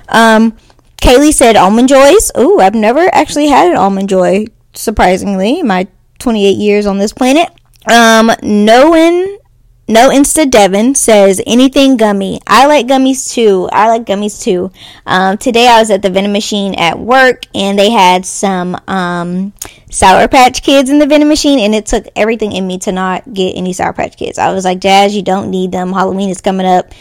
Um, 0.09 0.57
Kaylee 0.99 1.35
said 1.35 1.57
almond 1.57 1.88
joys. 1.88 2.31
Oh, 2.35 2.61
I've 2.61 2.75
never 2.75 3.12
actually 3.12 3.49
had 3.49 3.71
an 3.71 3.76
almond 3.76 4.09
joy. 4.09 4.47
Surprisingly, 4.75 5.62
my 5.62 5.88
28 6.21 6.57
years 6.57 6.87
on 6.87 6.99
this 6.99 7.12
planet. 7.12 7.49
Um, 7.91 8.31
no 8.43 8.91
one 8.91 9.38
no 9.87 10.09
Insta 10.09 10.50
Devon 10.50 10.95
says 10.95 11.43
anything 11.47 11.97
gummy. 11.97 12.41
I 12.47 12.67
like 12.67 12.87
gummies 12.87 13.33
too. 13.33 13.69
I 13.73 13.88
like 13.88 14.05
gummies 14.05 14.43
too. 14.43 14.71
Um, 15.07 15.37
today 15.37 15.69
I 15.69 15.79
was 15.79 15.91
at 15.91 16.03
the 16.03 16.11
vending 16.11 16.33
machine 16.33 16.75
at 16.75 16.99
work 16.99 17.45
and 17.55 17.79
they 17.79 17.91
had 17.91 18.25
some 18.25 18.81
um, 18.88 19.53
Sour 19.91 20.26
Patch 20.29 20.62
Kids 20.62 20.91
in 20.91 20.99
the 20.99 21.07
vending 21.07 21.29
machine, 21.29 21.61
and 21.61 21.75
it 21.75 21.87
took 21.87 22.07
everything 22.17 22.53
in 22.53 22.67
me 22.67 22.79
to 22.79 22.93
not 22.93 23.33
get 23.33 23.53
any 23.53 23.73
Sour 23.73 23.93
Patch 23.93 24.17
Kids. 24.17 24.38
I 24.38 24.53
was 24.53 24.64
like, 24.64 24.81
Jazz, 24.81 25.14
you 25.14 25.23
don't 25.23 25.50
need 25.50 25.71
them. 25.71 25.93
Halloween 25.93 26.31
is 26.31 26.41
coming 26.41 26.67
up. 26.67 26.93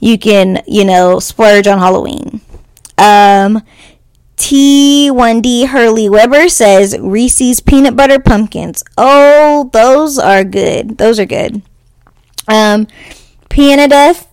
You 0.00 0.18
can, 0.18 0.62
you 0.66 0.84
know, 0.84 1.20
splurge 1.20 1.68
on 1.68 1.78
Halloween. 1.78 2.40
Um, 2.98 3.62
T1D 4.36 5.68
Hurley 5.68 6.08
Weber 6.08 6.48
says 6.48 6.96
Reese's 6.98 7.60
peanut 7.60 7.94
butter 7.94 8.18
pumpkins. 8.18 8.82
Oh, 8.98 9.70
those 9.72 10.18
are 10.18 10.42
good. 10.42 10.98
Those 10.98 11.20
are 11.20 11.26
good. 11.26 11.62
Um, 12.48 12.86
Pianada, 13.48 14.26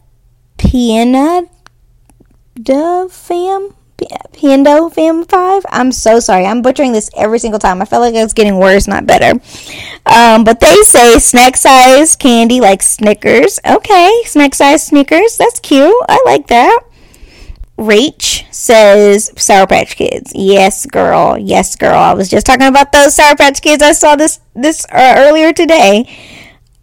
Pianada 0.58 1.48
fam, 3.10 3.76
Piando 4.34 4.90
fam 4.94 5.26
five. 5.26 5.64
I'm 5.70 5.92
so 5.92 6.20
sorry. 6.20 6.46
I'm 6.46 6.62
butchering 6.62 6.94
this 6.94 7.10
every 7.16 7.40
single 7.40 7.60
time. 7.60 7.82
I 7.82 7.86
feel 7.86 8.00
like 8.00 8.16
it's 8.16 8.34
getting 8.34 8.58
worse, 8.58 8.88
not 8.88 9.06
better. 9.06 9.40
Um, 10.06 10.44
but 10.44 10.60
they 10.60 10.76
say 10.84 11.20
snack 11.20 11.58
size 11.58 12.16
candy 12.16 12.62
like 12.62 12.82
Snickers. 12.82 13.60
Okay, 13.68 14.24
snack 14.26 14.56
size 14.56 14.88
Snickers. 14.88 15.38
That's 15.38 15.60
cute. 15.60 15.94
I 16.08 16.22
like 16.26 16.48
that. 16.48 16.82
Rach 17.78 18.44
says 18.54 19.32
Sour 19.38 19.66
Patch 19.68 19.96
Kids. 19.96 20.34
Yes, 20.36 20.86
girl. 20.86 21.38
Yes, 21.38 21.78
girl. 21.78 21.98
I 21.98 22.14
was 22.14 22.30
just 22.30 22.46
talking 22.46 22.68
about 22.68 22.92
those 22.92 23.16
Sour 23.16 23.38
Patch 23.38 23.62
Kids. 23.62 23.82
I 23.82 23.94
saw 23.94 24.16
this 24.18 24.40
this 24.54 24.86
uh, 24.92 25.16
earlier 25.18 25.54
today. 25.54 26.06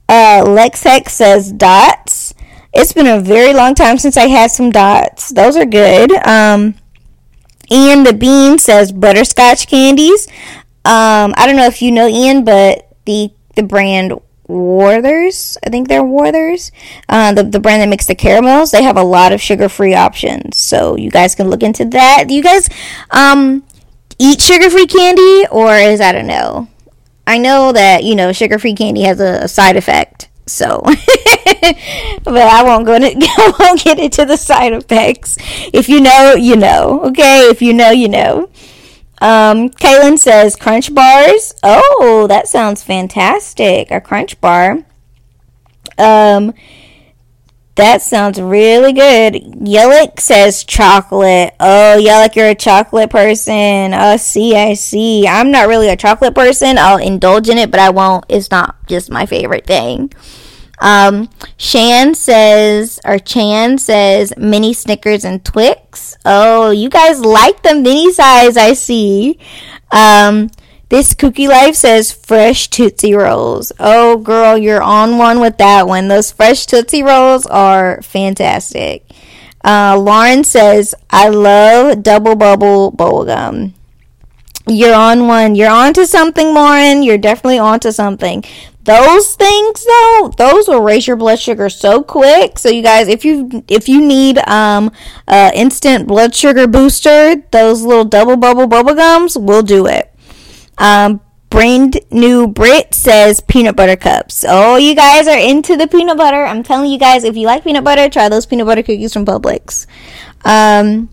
Uh, 0.09 0.45
Lexex 0.45 1.11
says 1.11 1.53
dots. 1.53 2.35
It's 2.73 2.93
been 2.93 3.07
a 3.07 3.21
very 3.21 3.55
long 3.55 3.75
time 3.75 3.99
since 3.99 4.17
I 4.17 4.29
had 4.29 4.51
some 4.51 4.71
dots. 4.71 5.31
Those 5.31 5.57
are 5.57 5.65
good. 5.65 6.13
Um, 6.27 6.75
Ian 7.71 8.05
the 8.05 8.13
Bean 8.13 8.59
says 8.59 8.93
butterscotch 8.93 9.67
candies. 9.67 10.29
Um, 10.85 11.35
I 11.37 11.47
don't 11.47 11.57
know 11.57 11.67
if 11.67 11.83
you 11.83 11.91
know 11.91 12.07
Ian, 12.07 12.45
but 12.45 12.89
the 13.07 13.31
the 13.57 13.63
brand 13.63 14.13
Werther's, 14.47 15.59
I 15.67 15.71
think 15.71 15.89
they're 15.89 16.05
Werther's, 16.05 16.71
uh, 17.09 17.33
the 17.33 17.43
the 17.43 17.59
brand 17.59 17.83
that 17.83 17.89
makes 17.89 18.07
the 18.07 18.15
caramels. 18.15 18.71
They 18.71 18.83
have 18.83 18.97
a 18.97 19.03
lot 19.03 19.33
of 19.33 19.41
sugar 19.41 19.69
free 19.69 19.95
options, 19.95 20.57
so 20.57 20.97
you 20.97 21.11
guys 21.11 21.35
can 21.35 21.49
look 21.49 21.63
into 21.63 21.85
that. 21.87 22.27
Do 22.29 22.35
you 22.35 22.43
guys 22.43 22.69
um 23.11 23.65
eat 24.19 24.41
sugar 24.41 24.71
free 24.71 24.87
candy, 24.87 25.47
or 25.51 25.75
is 25.75 26.01
I 26.01 26.13
don't 26.13 26.29
know? 26.29 26.69
I 27.27 27.39
know 27.39 27.73
that 27.73 28.05
you 28.05 28.15
know 28.15 28.33
sugar-free 28.33 28.75
candy 28.75 29.03
has 29.03 29.21
a, 29.21 29.45
a 29.45 29.49
side 29.49 29.77
effect, 29.77 30.29
so 30.47 30.83
but 30.85 32.37
I 32.37 32.63
won't 32.63 32.87
go 32.87 32.95
into 32.95 33.09
I 33.21 33.53
won't 33.59 33.83
get 33.83 33.99
into 33.99 34.25
the 34.25 34.37
side 34.37 34.73
effects. 34.73 35.37
If 35.73 35.89
you 35.89 36.01
know, 36.01 36.35
you 36.35 36.57
know. 36.57 37.03
Okay, 37.07 37.49
if 37.49 37.63
you 37.63 37.75
know, 37.75 37.91
you 37.91 38.09
know. 38.09 38.51
Um, 39.19 39.71
Kaylin 39.71 40.19
says 40.19 40.57
crunch 40.57 40.95
bars. 40.95 41.55
Oh, 41.63 42.27
that 42.29 42.49
sounds 42.49 42.83
fantastic. 42.83 43.91
A 43.91 44.01
crunch 44.01 44.41
bar. 44.41 44.85
Um, 45.99 46.53
that 47.77 48.03
sounds 48.03 48.41
really 48.41 48.93
good. 48.93 49.35
Yellick 49.35 50.19
says 50.19 50.65
chocolate. 50.65 51.55
Oh, 51.61 52.01
Yellick, 52.01 52.35
you're 52.35 52.49
a 52.49 52.55
chocolate 52.55 53.11
person. 53.11 53.93
Oh, 53.95 54.17
see, 54.17 54.57
I 54.57 54.75
see. 54.75 55.29
I'm 55.29 55.51
not 55.51 55.69
really 55.69 55.89
a 55.89 55.97
chocolate 55.97 56.35
person. 56.35 56.79
I'll 56.79 56.99
indulge 56.99 57.49
in 57.49 57.59
it, 57.59 57.71
but 57.71 57.81
I 57.81 57.91
won't. 57.91 58.25
It's 58.29 58.51
not 58.51 58.87
just 58.87 59.11
my 59.11 59.27
favorite 59.27 59.67
thing. 59.67 60.13
Um, 60.79 61.29
Shan 61.57 62.15
says, 62.15 63.01
or 63.05 63.19
Chan 63.19 63.79
says, 63.79 64.33
mini 64.37 64.73
Snickers 64.73 65.25
and 65.25 65.45
Twix. 65.45 66.17
Oh, 66.25 66.71
you 66.71 66.89
guys 66.89 67.21
like 67.21 67.63
the 67.63 67.75
mini 67.75 68.13
size, 68.13 68.57
I 68.57 68.73
see. 68.73 69.39
Um, 69.91 70.51
this 70.89 71.15
Kooky 71.15 71.49
Life 71.49 71.75
says 71.75 72.13
fresh 72.13 72.69
Tootsie 72.69 73.15
Rolls. 73.15 73.73
Oh, 73.81 74.19
girl, 74.19 74.57
you're 74.57 74.83
on 74.83 75.19
one 75.19 75.41
with 75.41 75.59
that 75.59 75.89
one. 75.89 76.09
Those 76.09 76.31
fresh 76.31 76.67
Tootsie 76.67 77.03
Rolls 77.03 77.45
are 77.47 78.01
fantastic. 78.03 79.05
Uh, 79.65 79.99
Lauren 79.99 80.45
says, 80.45 80.95
I 81.11 81.29
love 81.29 82.05
double 82.05 82.37
bubble 82.37 82.93
bubblegum. 82.93 83.73
You're 84.69 84.95
on 84.95 85.27
one. 85.27 85.55
You're 85.55 85.71
on 85.71 85.93
to 85.95 86.07
something, 86.07 86.55
Lauren. 86.55 87.03
You're 87.03 87.19
definitely 87.19 87.59
on 87.59 87.81
to 87.81 87.93
something. 87.93 88.45
Those 88.83 89.35
things, 89.35 89.85
though, 89.85 90.33
those 90.37 90.69
will 90.69 90.83
raise 90.83 91.09
your 91.09 91.17
blood 91.17 91.41
sugar 91.41 91.69
so 91.69 92.05
quick. 92.05 92.59
So, 92.59 92.69
you 92.69 92.83
guys, 92.83 93.09
if 93.09 93.25
you 93.25 93.65
if 93.67 93.89
you 93.89 94.01
need 94.01 94.39
um 94.49 94.93
uh, 95.27 95.51
instant 95.55 96.07
blood 96.07 96.35
sugar 96.35 96.69
booster, 96.69 97.37
those 97.51 97.83
little 97.83 98.05
double 98.05 98.37
bubble 98.37 98.69
bubblegums 98.69 99.41
will 99.41 99.63
do 99.63 99.87
it. 99.87 100.13
Um, 100.79 101.21
brand 101.51 102.01
new 102.11 102.49
Brit 102.49 102.95
says 102.95 103.41
peanut 103.41 103.77
butter 103.77 103.97
cups. 103.97 104.45
Oh, 104.47 104.77
you 104.77 104.95
guys 104.95 105.27
are 105.27 105.39
into 105.39 105.77
the 105.77 105.87
peanut 105.89 106.17
butter. 106.17 106.45
I'm 106.45 106.63
telling 106.63 106.91
you 106.91 106.99
guys, 106.99 107.25
if 107.25 107.37
you 107.37 107.47
like 107.47 107.65
peanut 107.65 107.85
butter, 107.85 108.09
try 108.09 108.29
those 108.29 108.47
peanut 108.47 108.67
butter 108.67 108.83
cookies 108.83 109.13
from 109.13 109.25
Publix. 109.25 109.87
Um, 110.45 111.09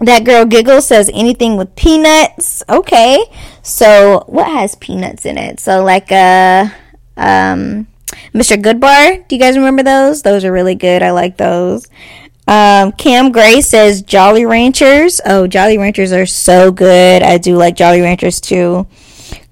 that 0.00 0.24
girl 0.24 0.44
giggle 0.44 0.82
says 0.82 1.10
anything 1.14 1.56
with 1.56 1.74
peanuts. 1.76 2.62
Okay, 2.68 3.24
so 3.62 4.24
what 4.26 4.46
has 4.46 4.74
peanuts 4.76 5.24
in 5.24 5.38
it? 5.38 5.60
So 5.60 5.84
like 5.84 6.10
uh 6.10 6.68
um, 7.16 7.86
Mr. 8.34 8.60
Goodbar. 8.60 9.26
Do 9.28 9.34
you 9.34 9.40
guys 9.40 9.56
remember 9.56 9.82
those? 9.82 10.22
Those 10.22 10.44
are 10.44 10.52
really 10.52 10.74
good. 10.74 11.02
I 11.02 11.10
like 11.10 11.36
those. 11.36 11.86
Um, 12.46 12.92
Cam 12.92 13.32
Gray 13.32 13.60
says 13.60 14.02
Jolly 14.02 14.44
Ranchers. 14.44 15.20
Oh, 15.24 15.46
Jolly 15.46 15.78
Ranchers 15.78 16.12
are 16.12 16.26
so 16.26 16.72
good. 16.72 17.22
I 17.22 17.38
do 17.38 17.56
like 17.56 17.76
Jolly 17.76 18.00
Ranchers 18.00 18.40
too. 18.40 18.86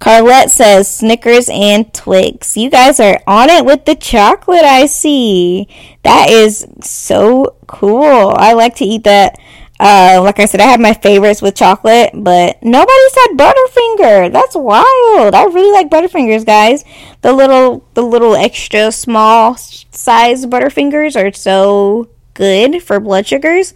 Carlette 0.00 0.48
says 0.50 0.92
Snickers 0.92 1.48
and 1.50 1.92
Twix. 1.92 2.56
You 2.56 2.70
guys 2.70 3.00
are 3.00 3.20
on 3.26 3.50
it 3.50 3.64
with 3.64 3.84
the 3.84 3.94
chocolate, 3.94 4.64
I 4.64 4.86
see. 4.86 5.68
That 6.02 6.30
is 6.30 6.66
so 6.80 7.56
cool. 7.66 8.34
I 8.36 8.54
like 8.54 8.76
to 8.76 8.84
eat 8.84 9.04
that. 9.04 9.38
Uh, 9.78 10.20
like 10.22 10.38
I 10.38 10.44
said, 10.44 10.60
I 10.60 10.64
have 10.64 10.80
my 10.80 10.92
favorites 10.92 11.40
with 11.40 11.54
chocolate, 11.54 12.10
but 12.14 12.62
nobody 12.62 13.08
said 13.10 13.38
Butterfinger. 13.38 14.30
That's 14.30 14.54
wild. 14.54 15.34
I 15.34 15.44
really 15.44 15.72
like 15.72 15.88
Butterfingers, 15.90 16.44
guys. 16.44 16.84
The 17.22 17.32
little, 17.32 17.86
the 17.94 18.02
little 18.02 18.34
extra 18.34 18.92
small 18.92 19.56
size 19.56 20.44
Butterfingers 20.44 21.16
are 21.16 21.32
so 21.32 22.10
good 22.34 22.82
for 22.82 23.00
blood 23.00 23.26
sugars. 23.26 23.74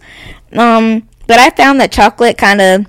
Um, 0.53 1.07
but 1.27 1.39
I 1.39 1.49
found 1.49 1.79
that 1.81 1.91
chocolate 1.91 2.37
kind 2.37 2.61
of 2.61 2.85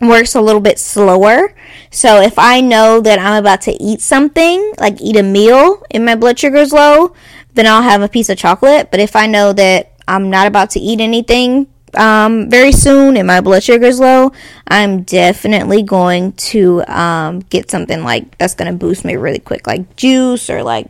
works 0.00 0.34
a 0.34 0.40
little 0.40 0.60
bit 0.60 0.78
slower. 0.78 1.54
So 1.90 2.20
if 2.20 2.38
I 2.38 2.60
know 2.60 3.00
that 3.00 3.18
I'm 3.18 3.38
about 3.38 3.62
to 3.62 3.72
eat 3.82 4.00
something, 4.00 4.72
like 4.78 5.00
eat 5.00 5.16
a 5.16 5.22
meal, 5.22 5.82
and 5.90 6.04
my 6.04 6.14
blood 6.14 6.38
sugar's 6.38 6.72
low, 6.72 7.14
then 7.54 7.66
I'll 7.66 7.82
have 7.82 8.02
a 8.02 8.08
piece 8.08 8.28
of 8.28 8.38
chocolate. 8.38 8.90
But 8.90 9.00
if 9.00 9.16
I 9.16 9.26
know 9.26 9.52
that 9.52 9.92
I'm 10.08 10.30
not 10.30 10.46
about 10.46 10.70
to 10.70 10.80
eat 10.80 11.00
anything 11.00 11.66
um, 11.94 12.48
very 12.48 12.72
soon 12.72 13.16
and 13.16 13.26
my 13.26 13.40
blood 13.40 13.62
sugar's 13.62 14.00
low, 14.00 14.32
I'm 14.66 15.02
definitely 15.02 15.82
going 15.82 16.32
to 16.32 16.82
um, 16.86 17.40
get 17.40 17.70
something 17.70 18.02
like 18.02 18.38
that's 18.38 18.54
going 18.54 18.70
to 18.70 18.78
boost 18.78 19.04
me 19.04 19.16
really 19.16 19.38
quick, 19.38 19.66
like 19.66 19.96
juice 19.96 20.48
or 20.48 20.62
like 20.62 20.86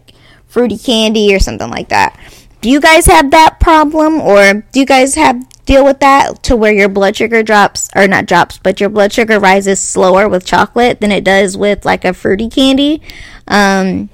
fruity 0.47 0.79
candy 0.79 1.35
or 1.35 1.39
something 1.39 1.71
like 1.71 1.89
that. 1.89 2.19
Do 2.61 2.69
you 2.69 2.81
guys 2.81 3.07
have 3.07 3.31
that 3.31 3.59
problem 3.59 4.21
or 4.21 4.65
do 4.73 4.81
you 4.81 4.87
guys 4.87 5.15
have 5.15 5.49
deal 5.65 5.85
with 5.85 6.01
that 6.01 6.43
to 6.43 6.57
where 6.57 6.73
your 6.73 6.89
blood 6.89 7.17
sugar 7.17 7.43
drops 7.43 7.91
or 7.95 8.09
not 8.09 8.27
drops 8.27 8.59
but 8.59 8.81
your 8.81 8.89
blood 8.89 9.13
sugar 9.13 9.39
rises 9.39 9.79
slower 9.81 10.29
with 10.29 10.45
chocolate 10.45 11.01
than 11.01 11.13
it 11.13 11.23
does 11.23 11.57
with 11.57 11.85
like 11.85 12.05
a 12.05 12.13
fruity 12.13 12.51
candy? 12.51 13.01
Um, 13.49 14.11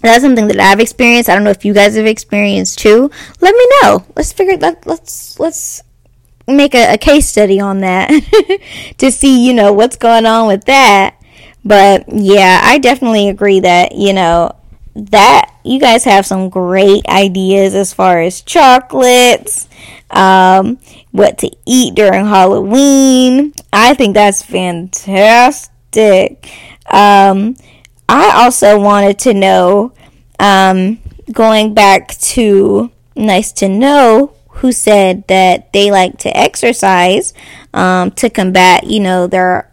that's 0.00 0.22
something 0.22 0.48
that 0.48 0.60
i've 0.60 0.80
experienced. 0.80 1.28
I 1.28 1.34
don't 1.34 1.44
know 1.44 1.50
if 1.50 1.64
you 1.64 1.74
guys 1.74 1.96
have 1.96 2.06
experienced 2.06 2.78
too. 2.78 3.10
Let 3.40 3.54
me 3.54 3.66
know. 3.82 4.04
Let's 4.16 4.32
figure 4.32 4.56
let, 4.56 4.86
let's 4.86 5.38
let's 5.40 5.82
make 6.46 6.74
a, 6.74 6.94
a 6.94 6.98
case 6.98 7.28
study 7.28 7.60
on 7.60 7.80
that 7.80 8.10
to 8.98 9.10
see 9.10 9.46
you 9.46 9.54
know 9.54 9.72
what's 9.72 9.96
going 9.96 10.26
on 10.26 10.46
with 10.46 10.64
that. 10.64 11.16
But 11.64 12.04
yeah 12.08 12.60
i 12.62 12.78
definitely 12.78 13.28
agree 13.28 13.60
that 13.60 13.92
you 13.94 14.12
know 14.12 14.56
that 14.94 15.51
you 15.64 15.80
guys 15.80 16.04
have 16.04 16.26
some 16.26 16.48
great 16.48 17.06
ideas 17.08 17.74
as 17.74 17.92
far 17.92 18.20
as 18.20 18.42
chocolates 18.42 19.68
um, 20.10 20.78
what 21.10 21.38
to 21.38 21.50
eat 21.66 21.94
during 21.94 22.26
Halloween. 22.26 23.52
I 23.72 23.94
think 23.94 24.14
that's 24.14 24.42
fantastic. 24.42 25.68
Um, 26.86 27.56
I 28.08 28.42
also 28.44 28.78
wanted 28.78 29.18
to 29.20 29.34
know, 29.34 29.92
um, 30.38 30.98
going 31.30 31.74
back 31.74 32.16
to 32.18 32.90
Nice 33.16 33.52
to 33.52 33.68
Know, 33.68 34.34
who 34.48 34.72
said 34.72 35.26
that 35.28 35.72
they 35.72 35.90
like 35.90 36.18
to 36.18 36.36
exercise 36.36 37.32
um, 37.72 38.10
to 38.12 38.28
combat, 38.28 38.84
you 38.84 39.00
know, 39.00 39.26
their 39.26 39.71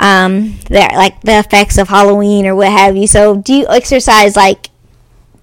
um, 0.00 0.58
their 0.70 0.88
like 0.94 1.20
the 1.20 1.38
effects 1.38 1.78
of 1.78 1.88
Halloween 1.88 2.46
or 2.46 2.56
what 2.56 2.72
have 2.72 2.96
you. 2.96 3.06
So, 3.06 3.36
do 3.36 3.52
you 3.52 3.66
exercise 3.68 4.34
like 4.34 4.70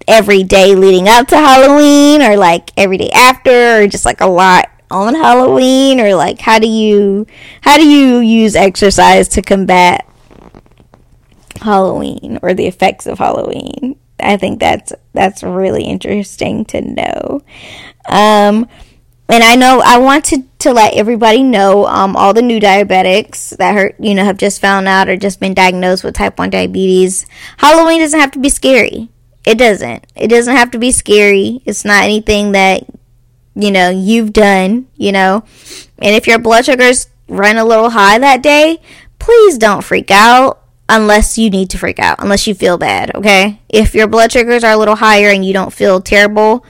every 0.07 0.43
day 0.43 0.75
leading 0.75 1.07
up 1.07 1.27
to 1.27 1.37
Halloween 1.37 2.21
or 2.21 2.35
like 2.37 2.71
every 2.75 2.97
day 2.97 3.11
after 3.11 3.81
or 3.81 3.87
just 3.87 4.03
like 4.03 4.19
a 4.19 4.27
lot 4.27 4.69
on 4.89 5.13
Halloween 5.13 5.99
or 5.99 6.15
like 6.15 6.39
how 6.39 6.59
do 6.59 6.67
you 6.67 7.27
how 7.61 7.77
do 7.77 7.87
you 7.87 8.19
use 8.19 8.55
exercise 8.55 9.27
to 9.29 9.41
combat 9.41 10.09
Halloween 11.61 12.39
or 12.41 12.53
the 12.53 12.67
effects 12.67 13.05
of 13.05 13.19
Halloween? 13.19 13.97
I 14.19 14.37
think 14.37 14.59
that's 14.59 14.91
that's 15.13 15.43
really 15.43 15.83
interesting 15.83 16.65
to 16.65 16.81
know. 16.81 17.41
Um 18.09 18.67
and 19.29 19.43
I 19.43 19.55
know 19.55 19.81
I 19.83 19.97
wanted 19.97 20.43
to, 20.59 20.73
let 20.73 20.95
everybody 20.95 21.43
know 21.43 21.85
um, 21.85 22.17
all 22.17 22.33
the 22.33 22.41
new 22.41 22.59
diabetics 22.59 23.55
that 23.55 23.77
are, 23.77 23.93
you 23.99 24.13
know 24.13 24.25
have 24.25 24.37
just 24.37 24.59
found 24.59 24.85
out 24.85 25.07
or 25.07 25.15
just 25.15 25.39
been 25.39 25.53
diagnosed 25.53 26.03
with 26.03 26.15
type 26.15 26.37
1 26.37 26.49
diabetes. 26.49 27.25
Halloween 27.55 28.01
doesn't 28.01 28.19
have 28.19 28.31
to 28.31 28.39
be 28.39 28.49
scary. 28.49 29.07
It 29.45 29.57
doesn't. 29.57 30.05
It 30.13 30.27
doesn't 30.27 30.57
have 30.57 30.71
to 30.71 30.77
be 30.77 30.91
scary. 30.91 31.61
It's 31.65 31.85
not 31.85 32.03
anything 32.03 32.51
that, 32.51 32.83
you 33.55 33.71
know, 33.71 33.89
you've 33.89 34.33
done, 34.33 34.87
you 34.97 35.13
know. 35.13 35.45
And 35.99 36.13
if 36.13 36.27
your 36.27 36.37
blood 36.37 36.65
sugars 36.65 37.07
run 37.29 37.55
a 37.55 37.63
little 37.63 37.91
high 37.91 38.19
that 38.19 38.43
day, 38.43 38.81
please 39.19 39.57
don't 39.57 39.85
freak 39.85 40.11
out 40.11 40.61
unless 40.89 41.37
you 41.37 41.49
need 41.49 41.69
to 41.69 41.77
freak 41.77 41.99
out, 41.99 42.17
unless 42.19 42.47
you 42.47 42.55
feel 42.55 42.77
bad, 42.77 43.15
okay? 43.15 43.61
If 43.69 43.95
your 43.95 44.07
blood 44.07 44.31
sugars 44.31 44.63
are 44.63 44.73
a 44.73 44.77
little 44.77 44.95
higher 44.95 45.29
and 45.29 45.45
you 45.45 45.53
don't 45.53 45.73
feel 45.73 46.01
terrible, 46.01 46.65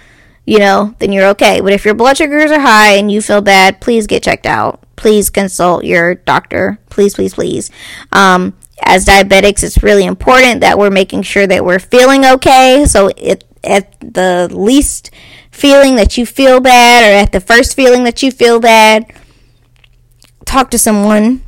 you 0.48 0.60
know, 0.60 0.96
then 1.00 1.12
you're 1.12 1.28
okay. 1.28 1.60
But 1.60 1.74
if 1.74 1.84
your 1.84 1.94
blood 1.94 2.18
sugars 2.18 2.50
are 2.52 2.60
high 2.60 2.94
and 2.94 3.12
you 3.12 3.22
feel 3.22 3.42
bad, 3.42 3.82
please 3.82 4.08
get 4.08 4.24
checked 4.24 4.46
out. 4.46 4.82
Please 4.96 5.30
consult 5.30 5.84
your 5.84 6.16
doctor. 6.16 6.80
Please, 6.90 7.14
please, 7.14 7.34
please. 7.34 7.70
Um, 8.14 8.58
as 8.82 9.06
diabetics, 9.06 9.62
it's 9.62 9.84
really 9.84 10.06
important 10.06 10.62
that 10.62 10.80
we're 10.80 10.90
making 10.90 11.24
sure 11.24 11.46
that 11.46 11.66
we're 11.66 11.80
feeling 11.80 12.26
okay. 12.26 12.86
So 12.88 13.12
it, 13.18 13.44
at 13.62 14.00
the 14.00 14.48
least 14.50 15.12
feeling 15.52 15.96
that 15.96 16.18
you 16.18 16.26
feel 16.26 16.62
bad 16.62 17.04
or 17.04 17.18
at 17.18 17.34
the 17.34 17.42
first 17.42 17.76
feeling 17.76 18.06
that 18.06 18.24
you 18.24 18.32
feel 18.32 18.62
bad, 18.62 19.06
talk 20.46 20.72
to 20.72 20.80
someone. 20.80 21.42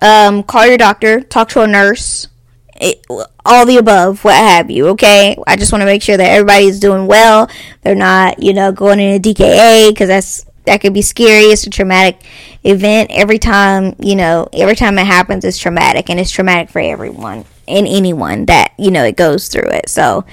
Um, 0.00 0.42
call 0.44 0.66
your 0.66 0.78
doctor, 0.78 1.20
talk 1.20 1.50
to 1.50 1.60
a 1.60 1.66
nurse, 1.66 2.28
it, 2.82 3.06
all 3.46 3.64
the 3.64 3.76
above, 3.76 4.24
what 4.24 4.34
have 4.34 4.70
you, 4.70 4.88
okay? 4.88 5.36
I 5.46 5.56
just 5.56 5.72
want 5.72 5.82
to 5.82 5.86
make 5.86 6.02
sure 6.02 6.16
that 6.16 6.30
everybody's 6.30 6.80
doing 6.80 7.06
well. 7.06 7.48
They're 7.82 7.94
not, 7.94 8.42
you 8.42 8.52
know, 8.52 8.72
going 8.72 8.98
into 8.98 9.32
DKA 9.32 9.90
because 9.90 10.08
that's 10.08 10.44
that 10.64 10.80
could 10.80 10.92
be 10.92 11.02
scary. 11.02 11.44
It's 11.44 11.66
a 11.66 11.70
traumatic 11.70 12.20
event. 12.64 13.10
Every 13.12 13.38
time, 13.38 13.94
you 13.98 14.16
know, 14.16 14.48
every 14.52 14.76
time 14.76 14.98
it 14.98 15.06
happens, 15.06 15.44
it's 15.44 15.58
traumatic, 15.58 16.10
and 16.10 16.20
it's 16.20 16.30
traumatic 16.30 16.70
for 16.70 16.80
everyone 16.80 17.44
and 17.68 17.86
anyone 17.86 18.46
that 18.46 18.72
you 18.78 18.90
know 18.90 19.04
it 19.04 19.16
goes 19.16 19.48
through 19.48 19.70
it. 19.70 19.88
So, 19.88 20.24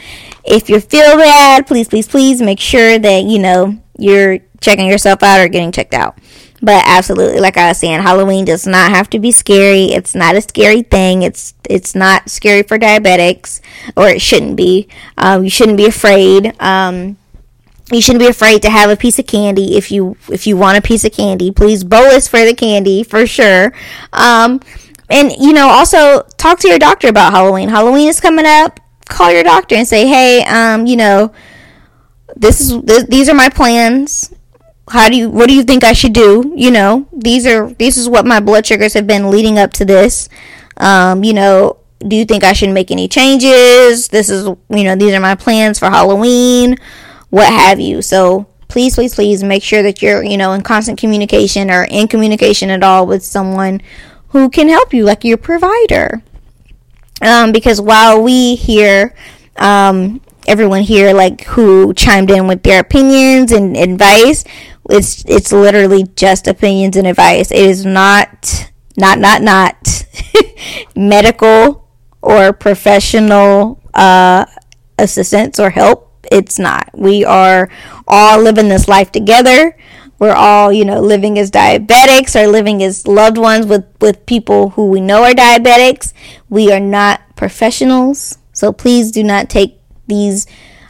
if 0.43 0.69
you 0.69 0.79
feel 0.79 1.17
bad, 1.17 1.67
please, 1.67 1.87
please, 1.87 2.07
please 2.07 2.41
make 2.41 2.59
sure 2.59 2.97
that 2.97 3.23
you 3.25 3.39
know 3.39 3.79
you're 3.97 4.39
checking 4.59 4.87
yourself 4.87 5.23
out 5.23 5.39
or 5.39 5.47
getting 5.47 5.71
checked 5.71 5.93
out. 5.93 6.17
But 6.61 6.83
absolutely, 6.85 7.39
like 7.39 7.55
I 7.57 7.69
was 7.69 7.77
saying, 7.77 8.01
Halloween 8.01 8.43
does 8.43 8.67
not 8.67 8.91
have 8.91 9.09
to 9.11 9.19
be 9.19 9.31
scary. 9.31 9.85
It's 9.93 10.13
not 10.13 10.35
a 10.35 10.41
scary 10.41 10.81
thing. 10.81 11.21
It's 11.21 11.53
it's 11.69 11.95
not 11.95 12.29
scary 12.29 12.63
for 12.63 12.77
diabetics, 12.77 13.61
or 13.95 14.09
it 14.09 14.21
shouldn't 14.21 14.57
be. 14.57 14.89
Um, 15.17 15.43
you 15.43 15.49
shouldn't 15.49 15.77
be 15.77 15.85
afraid. 15.85 16.53
Um, 16.61 17.17
you 17.91 18.01
shouldn't 18.01 18.21
be 18.21 18.27
afraid 18.27 18.61
to 18.63 18.69
have 18.69 18.89
a 18.89 18.97
piece 18.97 19.19
of 19.19 19.25
candy 19.27 19.77
if 19.77 19.91
you 19.91 20.17
if 20.29 20.45
you 20.45 20.57
want 20.57 20.77
a 20.77 20.81
piece 20.81 21.05
of 21.05 21.13
candy. 21.13 21.51
Please 21.51 21.83
bolus 21.83 22.27
for 22.27 22.43
the 22.43 22.53
candy 22.53 23.03
for 23.03 23.25
sure. 23.25 23.73
Um, 24.11 24.59
and 25.09 25.31
you 25.31 25.53
know, 25.53 25.69
also 25.69 26.23
talk 26.37 26.59
to 26.59 26.67
your 26.67 26.79
doctor 26.79 27.07
about 27.07 27.31
Halloween. 27.31 27.69
Halloween 27.69 28.09
is 28.09 28.19
coming 28.19 28.45
up. 28.45 28.79
Call 29.05 29.31
your 29.31 29.43
doctor 29.43 29.75
and 29.75 29.87
say, 29.87 30.07
"Hey, 30.07 30.43
um, 30.43 30.85
you 30.85 30.97
know, 30.97 31.31
this 32.35 32.61
is 32.61 32.81
th- 32.83 33.07
these 33.07 33.27
are 33.29 33.33
my 33.33 33.49
plans. 33.49 34.33
How 34.89 35.09
do 35.09 35.15
you 35.15 35.29
what 35.29 35.47
do 35.47 35.55
you 35.55 35.63
think 35.63 35.83
I 35.83 35.93
should 35.93 36.13
do? 36.13 36.53
You 36.55 36.71
know, 36.71 37.07
these 37.11 37.45
are 37.45 37.69
this 37.73 37.97
is 37.97 38.09
what 38.09 38.25
my 38.25 38.39
blood 38.39 38.65
sugars 38.65 38.93
have 38.93 39.07
been 39.07 39.29
leading 39.29 39.57
up 39.59 39.73
to 39.73 39.85
this. 39.85 40.29
Um, 40.77 41.23
you 41.23 41.33
know, 41.33 41.77
do 41.99 42.15
you 42.15 42.25
think 42.25 42.43
I 42.43 42.53
should 42.53 42.69
make 42.71 42.89
any 42.89 43.07
changes? 43.07 44.07
This 44.07 44.29
is, 44.29 44.45
you 44.45 44.83
know, 44.83 44.95
these 44.95 45.13
are 45.13 45.19
my 45.19 45.35
plans 45.35 45.79
for 45.79 45.89
Halloween." 45.89 46.77
what 47.29 47.51
have 47.51 47.79
you. 47.79 48.01
So 48.01 48.47
please, 48.67 48.95
please, 48.95 49.15
please 49.15 49.43
make 49.43 49.63
sure 49.63 49.83
that 49.83 50.01
you're, 50.01 50.23
you 50.23 50.37
know, 50.37 50.53
in 50.53 50.61
constant 50.61 50.99
communication 50.99 51.71
or 51.71 51.83
in 51.83 52.07
communication 52.07 52.69
at 52.69 52.83
all 52.83 53.05
with 53.07 53.23
someone 53.23 53.81
who 54.29 54.49
can 54.49 54.69
help 54.69 54.93
you, 54.93 55.03
like 55.03 55.23
your 55.23 55.37
provider. 55.37 56.21
Um, 57.21 57.51
because 57.51 57.81
while 57.81 58.21
we 58.21 58.55
here, 58.55 59.13
um, 59.57 60.21
everyone 60.49 60.81
here, 60.81 61.13
like 61.13 61.43
who 61.45 61.93
chimed 61.93 62.31
in 62.31 62.47
with 62.47 62.63
their 62.63 62.79
opinions 62.79 63.51
and 63.51 63.77
advice, 63.77 64.43
it's 64.89 65.23
it's 65.25 65.51
literally 65.51 66.03
just 66.15 66.47
opinions 66.47 66.97
and 66.97 67.07
advice. 67.07 67.51
It 67.51 67.59
is 67.59 67.85
not 67.85 68.71
not 68.97 69.19
not 69.19 69.41
not 69.41 70.05
medical 70.95 71.87
or 72.21 72.51
professional 72.51 73.79
uh, 73.93 74.45
assistance 74.97 75.59
or 75.59 75.69
help 75.69 76.09
it's 76.31 76.59
not. 76.59 76.89
We 76.93 77.25
are 77.25 77.69
all 78.07 78.41
living 78.41 78.69
this 78.69 78.87
life 78.87 79.11
together. 79.11 79.75
We're 80.19 80.33
all, 80.33 80.71
you 80.73 80.83
know, 80.83 80.99
living 80.99 81.39
as 81.39 81.49
diabetics 81.49 82.35
or 82.35 82.47
living 82.47 82.83
as 82.83 83.07
loved 83.07 83.37
ones 83.37 83.65
with, 83.65 83.85
with 84.01 84.25
people 84.25 84.71
who 84.71 84.87
we 84.87 84.99
know 84.99 85.23
are 85.23 85.31
diabetics. 85.31 86.13
We 86.49 86.71
are 86.71 86.79
not 86.79 87.21
professionals. 87.35 88.37
So 88.51 88.73
please 88.73 89.11
do 89.11 89.23
not 89.23 89.49
take 89.49 89.78
these 90.09 90.47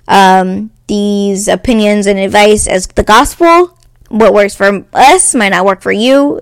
um, 0.08 0.71
these 0.88 1.47
opinions 1.47 2.08
and 2.08 2.17
advice 2.17 2.67
as 2.67 2.88
the 2.88 3.03
gospel. 3.03 3.77
What 4.10 4.34
works 4.34 4.55
for 4.55 4.86
us 4.93 5.36
might 5.36 5.49
not 5.49 5.65
work 5.65 5.82
for 5.82 5.91
you. 5.91 6.41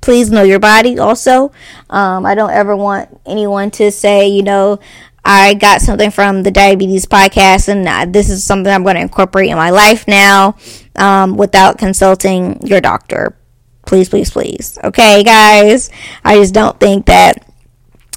Please 0.00 0.30
know 0.30 0.44
your 0.44 0.60
body 0.60 1.00
also. 1.00 1.50
Um, 1.90 2.24
I 2.24 2.36
don't 2.36 2.52
ever 2.52 2.76
want 2.76 3.20
anyone 3.26 3.72
to 3.72 3.90
say, 3.90 4.28
you 4.28 4.44
know, 4.44 4.78
I 5.24 5.54
got 5.54 5.80
something 5.80 6.12
from 6.12 6.44
the 6.44 6.52
diabetes 6.52 7.04
podcast 7.04 7.68
and 7.68 8.14
this 8.14 8.30
is 8.30 8.44
something 8.44 8.72
I'm 8.72 8.84
going 8.84 8.94
to 8.94 9.00
incorporate 9.00 9.50
in 9.50 9.56
my 9.56 9.70
life 9.70 10.06
now 10.06 10.54
um, 10.94 11.36
without 11.36 11.78
consulting 11.78 12.64
your 12.64 12.80
doctor. 12.80 13.36
Please, 13.84 14.08
please, 14.08 14.30
please. 14.30 14.78
Okay, 14.84 15.24
guys? 15.24 15.90
I 16.24 16.36
just 16.36 16.54
don't 16.54 16.78
think 16.78 17.06
that 17.06 17.44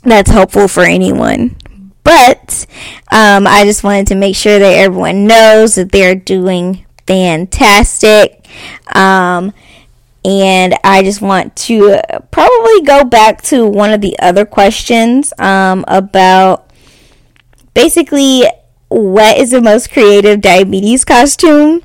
that's 0.03 0.29
helpful 0.29 0.67
for 0.67 0.83
anyone. 0.83 1.55
But 2.03 2.65
um, 3.11 3.45
I 3.45 3.63
just 3.65 3.83
wanted 3.83 4.07
to 4.07 4.15
make 4.15 4.35
sure 4.35 4.57
that 4.57 4.73
everyone 4.73 5.27
knows 5.27 5.75
that 5.75 5.91
they're 5.91 6.15
doing 6.15 6.85
fantastic. 7.05 8.45
Um, 8.95 9.53
and 10.25 10.75
I 10.83 11.01
just 11.03 11.21
want 11.21 11.55
to 11.57 12.01
probably 12.31 12.81
go 12.81 13.03
back 13.03 13.41
to 13.43 13.65
one 13.65 13.91
of 13.91 14.01
the 14.01 14.17
other 14.19 14.45
questions 14.45 15.33
um, 15.39 15.85
about 15.87 16.69
basically 17.73 18.43
what 18.89 19.37
is 19.37 19.51
the 19.51 19.61
most 19.61 19.91
creative 19.91 20.41
diabetes 20.41 21.05
costume. 21.05 21.83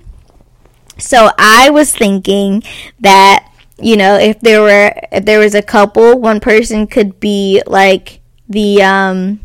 So 0.98 1.30
I 1.38 1.70
was 1.70 1.94
thinking 1.94 2.62
that 3.00 3.50
you 3.78 3.96
know 3.96 4.16
if 4.16 4.40
there 4.40 4.62
were 4.62 4.92
if 5.12 5.24
there 5.24 5.38
was 5.38 5.54
a 5.54 5.62
couple, 5.62 6.18
one 6.20 6.40
person 6.40 6.86
could 6.86 7.20
be 7.20 7.62
like 7.66 8.20
the 8.48 8.82
um 8.82 9.40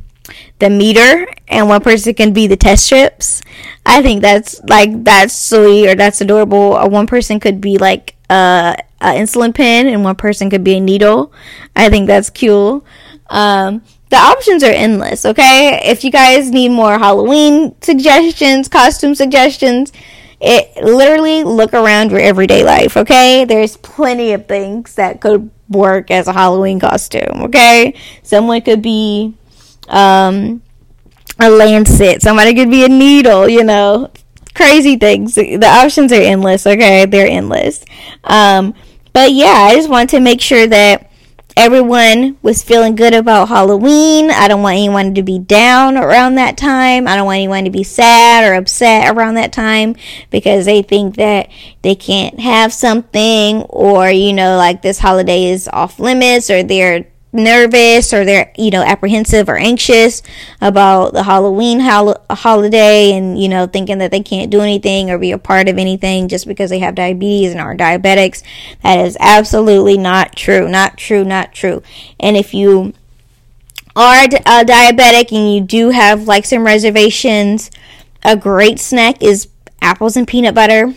the 0.59 0.69
meter 0.69 1.27
and 1.47 1.67
one 1.67 1.81
person 1.81 2.13
can 2.13 2.33
be 2.33 2.47
the 2.47 2.57
test 2.57 2.85
strips. 2.85 3.41
I 3.85 4.01
think 4.01 4.21
that's 4.21 4.61
like 4.63 5.03
that's 5.03 5.35
sweet 5.35 5.89
or 5.89 5.95
that's 5.95 6.21
adorable. 6.21 6.57
Or 6.57 6.89
one 6.89 7.07
person 7.07 7.39
could 7.39 7.59
be 7.61 7.77
like 7.77 8.15
a, 8.29 8.77
a 9.01 9.07
insulin 9.07 9.53
pen 9.53 9.87
and 9.87 10.03
one 10.03 10.15
person 10.15 10.49
could 10.49 10.63
be 10.63 10.75
a 10.75 10.79
needle. 10.79 11.31
I 11.75 11.89
think 11.89 12.07
that's 12.07 12.29
cool. 12.29 12.85
Um, 13.29 13.83
the 14.09 14.17
options 14.17 14.63
are 14.63 14.71
endless, 14.71 15.23
okay? 15.25 15.79
If 15.83 16.03
you 16.03 16.11
guys 16.11 16.49
need 16.49 16.69
more 16.69 16.97
Halloween 16.97 17.75
suggestions, 17.81 18.67
costume 18.67 19.13
suggestions, 19.13 19.93
it 20.41 20.83
literally 20.83 21.43
look 21.43 21.73
around 21.73 22.11
your 22.11 22.19
everyday 22.19 22.63
life, 22.63 22.97
okay? 22.97 23.45
There's 23.45 23.77
plenty 23.77 24.31
of 24.33 24.47
things 24.47 24.95
that 24.95 25.21
could 25.21 25.51
work 25.69 26.09
as 26.09 26.27
a 26.27 26.33
Halloween 26.33 26.79
costume, 26.79 27.43
okay? 27.43 27.93
Someone 28.23 28.61
could 28.61 28.81
be 28.81 29.35
um 29.89 30.61
a 31.39 31.49
lancet, 31.49 32.21
somebody 32.21 32.53
could 32.53 32.69
be 32.69 32.83
a 32.83 32.89
needle, 32.89 33.47
you 33.47 33.63
know. 33.63 34.11
Crazy 34.55 34.97
things. 34.97 35.35
The 35.35 35.65
options 35.65 36.11
are 36.11 36.21
endless, 36.21 36.67
okay? 36.67 37.05
They're 37.05 37.27
endless. 37.27 37.83
Um 38.23 38.73
but 39.13 39.31
yeah, 39.31 39.67
I 39.69 39.75
just 39.75 39.89
want 39.89 40.09
to 40.11 40.19
make 40.19 40.41
sure 40.41 40.67
that 40.67 41.09
everyone 41.59 42.37
was 42.41 42.63
feeling 42.63 42.95
good 42.95 43.13
about 43.13 43.49
Halloween. 43.49 44.31
I 44.31 44.47
don't 44.47 44.61
want 44.61 44.77
anyone 44.77 45.13
to 45.15 45.23
be 45.23 45.39
down 45.39 45.97
around 45.97 46.35
that 46.35 46.57
time. 46.57 47.05
I 47.05 47.17
don't 47.17 47.25
want 47.25 47.35
anyone 47.35 47.65
to 47.65 47.69
be 47.69 47.83
sad 47.83 48.49
or 48.49 48.53
upset 48.53 49.13
around 49.13 49.33
that 49.33 49.51
time 49.51 49.97
because 50.29 50.65
they 50.65 50.81
think 50.81 51.17
that 51.17 51.49
they 51.81 51.95
can't 51.95 52.39
have 52.39 52.71
something 52.71 53.63
or, 53.63 54.09
you 54.09 54.31
know, 54.31 54.55
like 54.55 54.81
this 54.81 54.99
holiday 54.99 55.45
is 55.45 55.67
off 55.67 55.99
limits 55.99 56.49
or 56.49 56.63
they're 56.63 57.07
nervous 57.31 58.11
or 58.11 58.25
they're 58.25 58.51
you 58.57 58.71
know 58.71 58.81
apprehensive 58.81 59.47
or 59.49 59.57
anxious 59.57 60.23
about 60.61 61.13
the 61.13 61.23
Halloween 61.23 61.79
hol- 61.79 62.23
holiday 62.29 63.13
and 63.13 63.39
you 63.39 63.47
know 63.47 63.67
thinking 63.67 63.99
that 63.99 64.11
they 64.11 64.21
can't 64.21 64.49
do 64.49 64.61
anything 64.61 65.11
or 65.11 65.17
be 65.19 65.31
a 65.31 65.37
part 65.37 65.69
of 65.69 65.77
anything 65.77 66.27
just 66.27 66.47
because 66.47 66.69
they 66.69 66.79
have 66.79 66.95
diabetes 66.95 67.51
and 67.51 67.59
are 67.59 67.75
diabetics. 67.75 68.41
That 68.81 69.05
is 69.05 69.17
absolutely 69.19 69.97
not 69.97 70.35
true 70.35 70.67
not 70.67 70.97
true 70.97 71.23
not 71.23 71.53
true. 71.53 71.83
And 72.19 72.35
if 72.35 72.53
you 72.53 72.93
are 73.95 74.23
uh, 74.23 74.63
diabetic 74.63 75.31
and 75.31 75.53
you 75.53 75.61
do 75.61 75.89
have 75.89 76.27
like 76.27 76.45
some 76.45 76.65
reservations 76.65 77.69
a 78.23 78.35
great 78.35 78.79
snack 78.79 79.21
is 79.21 79.47
apples 79.81 80.17
and 80.17 80.27
peanut 80.27 80.55
butter. 80.55 80.93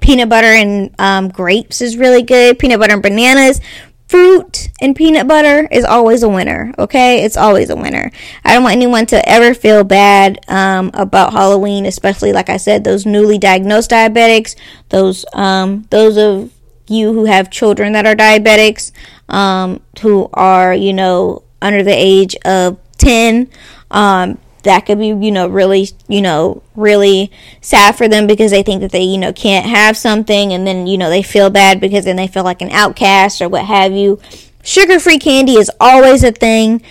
Peanut 0.00 0.28
butter 0.28 0.48
and 0.48 0.94
um, 0.98 1.28
grapes 1.28 1.80
is 1.80 1.96
really 1.96 2.22
good. 2.22 2.58
Peanut 2.58 2.78
butter 2.78 2.94
and 2.94 3.02
bananas 3.02 3.60
fruit 4.08 4.68
and 4.80 4.94
peanut 4.94 5.26
butter 5.26 5.66
is 5.70 5.84
always 5.84 6.22
a 6.22 6.28
winner 6.28 6.72
okay? 6.78 7.24
It's 7.24 7.36
always 7.36 7.70
a 7.70 7.76
winner. 7.76 8.10
I 8.44 8.54
don't 8.54 8.62
want 8.62 8.76
anyone 8.76 9.06
to 9.06 9.28
ever 9.28 9.54
feel 9.54 9.84
bad 9.84 10.38
um, 10.48 10.90
about 10.94 11.32
halloween 11.32 11.86
especially 11.86 12.32
like 12.32 12.48
i 12.48 12.56
said 12.56 12.84
those 12.84 13.06
newly 13.06 13.38
diagnosed 13.38 13.90
diabetics 13.90 14.56
those 14.90 15.24
um, 15.32 15.86
those 15.90 16.16
of 16.16 16.52
you 16.88 17.12
who 17.12 17.24
have 17.24 17.50
children 17.50 17.92
that 17.92 18.06
are 18.06 18.14
diabetics 18.14 18.92
um, 19.28 19.80
who 20.00 20.28
are 20.32 20.74
you 20.74 20.92
know 20.92 21.42
under 21.60 21.82
the 21.82 21.92
age 21.92 22.36
of 22.44 22.78
10 22.98 23.48
um, 23.90 24.38
that 24.66 24.86
could 24.86 24.98
be, 24.98 25.08
you 25.08 25.32
know, 25.32 25.48
really, 25.48 25.88
you 26.06 26.20
know, 26.20 26.62
really 26.74 27.32
sad 27.60 27.96
for 27.96 28.06
them 28.06 28.26
because 28.26 28.50
they 28.50 28.62
think 28.62 28.82
that 28.82 28.92
they, 28.92 29.02
you 29.02 29.18
know, 29.18 29.32
can't 29.32 29.66
have 29.66 29.96
something 29.96 30.52
and 30.52 30.66
then, 30.66 30.86
you 30.86 30.98
know, 30.98 31.08
they 31.08 31.22
feel 31.22 31.50
bad 31.50 31.80
because 31.80 32.04
then 32.04 32.16
they 32.16 32.28
feel 32.28 32.44
like 32.44 32.60
an 32.60 32.70
outcast 32.70 33.40
or 33.40 33.48
what 33.48 33.64
have 33.64 33.92
you. 33.92 34.20
Sugar 34.62 35.00
free 35.00 35.18
candy 35.18 35.54
is 35.54 35.70
always 35.80 36.22
a 36.22 36.32
thing. 36.32 36.82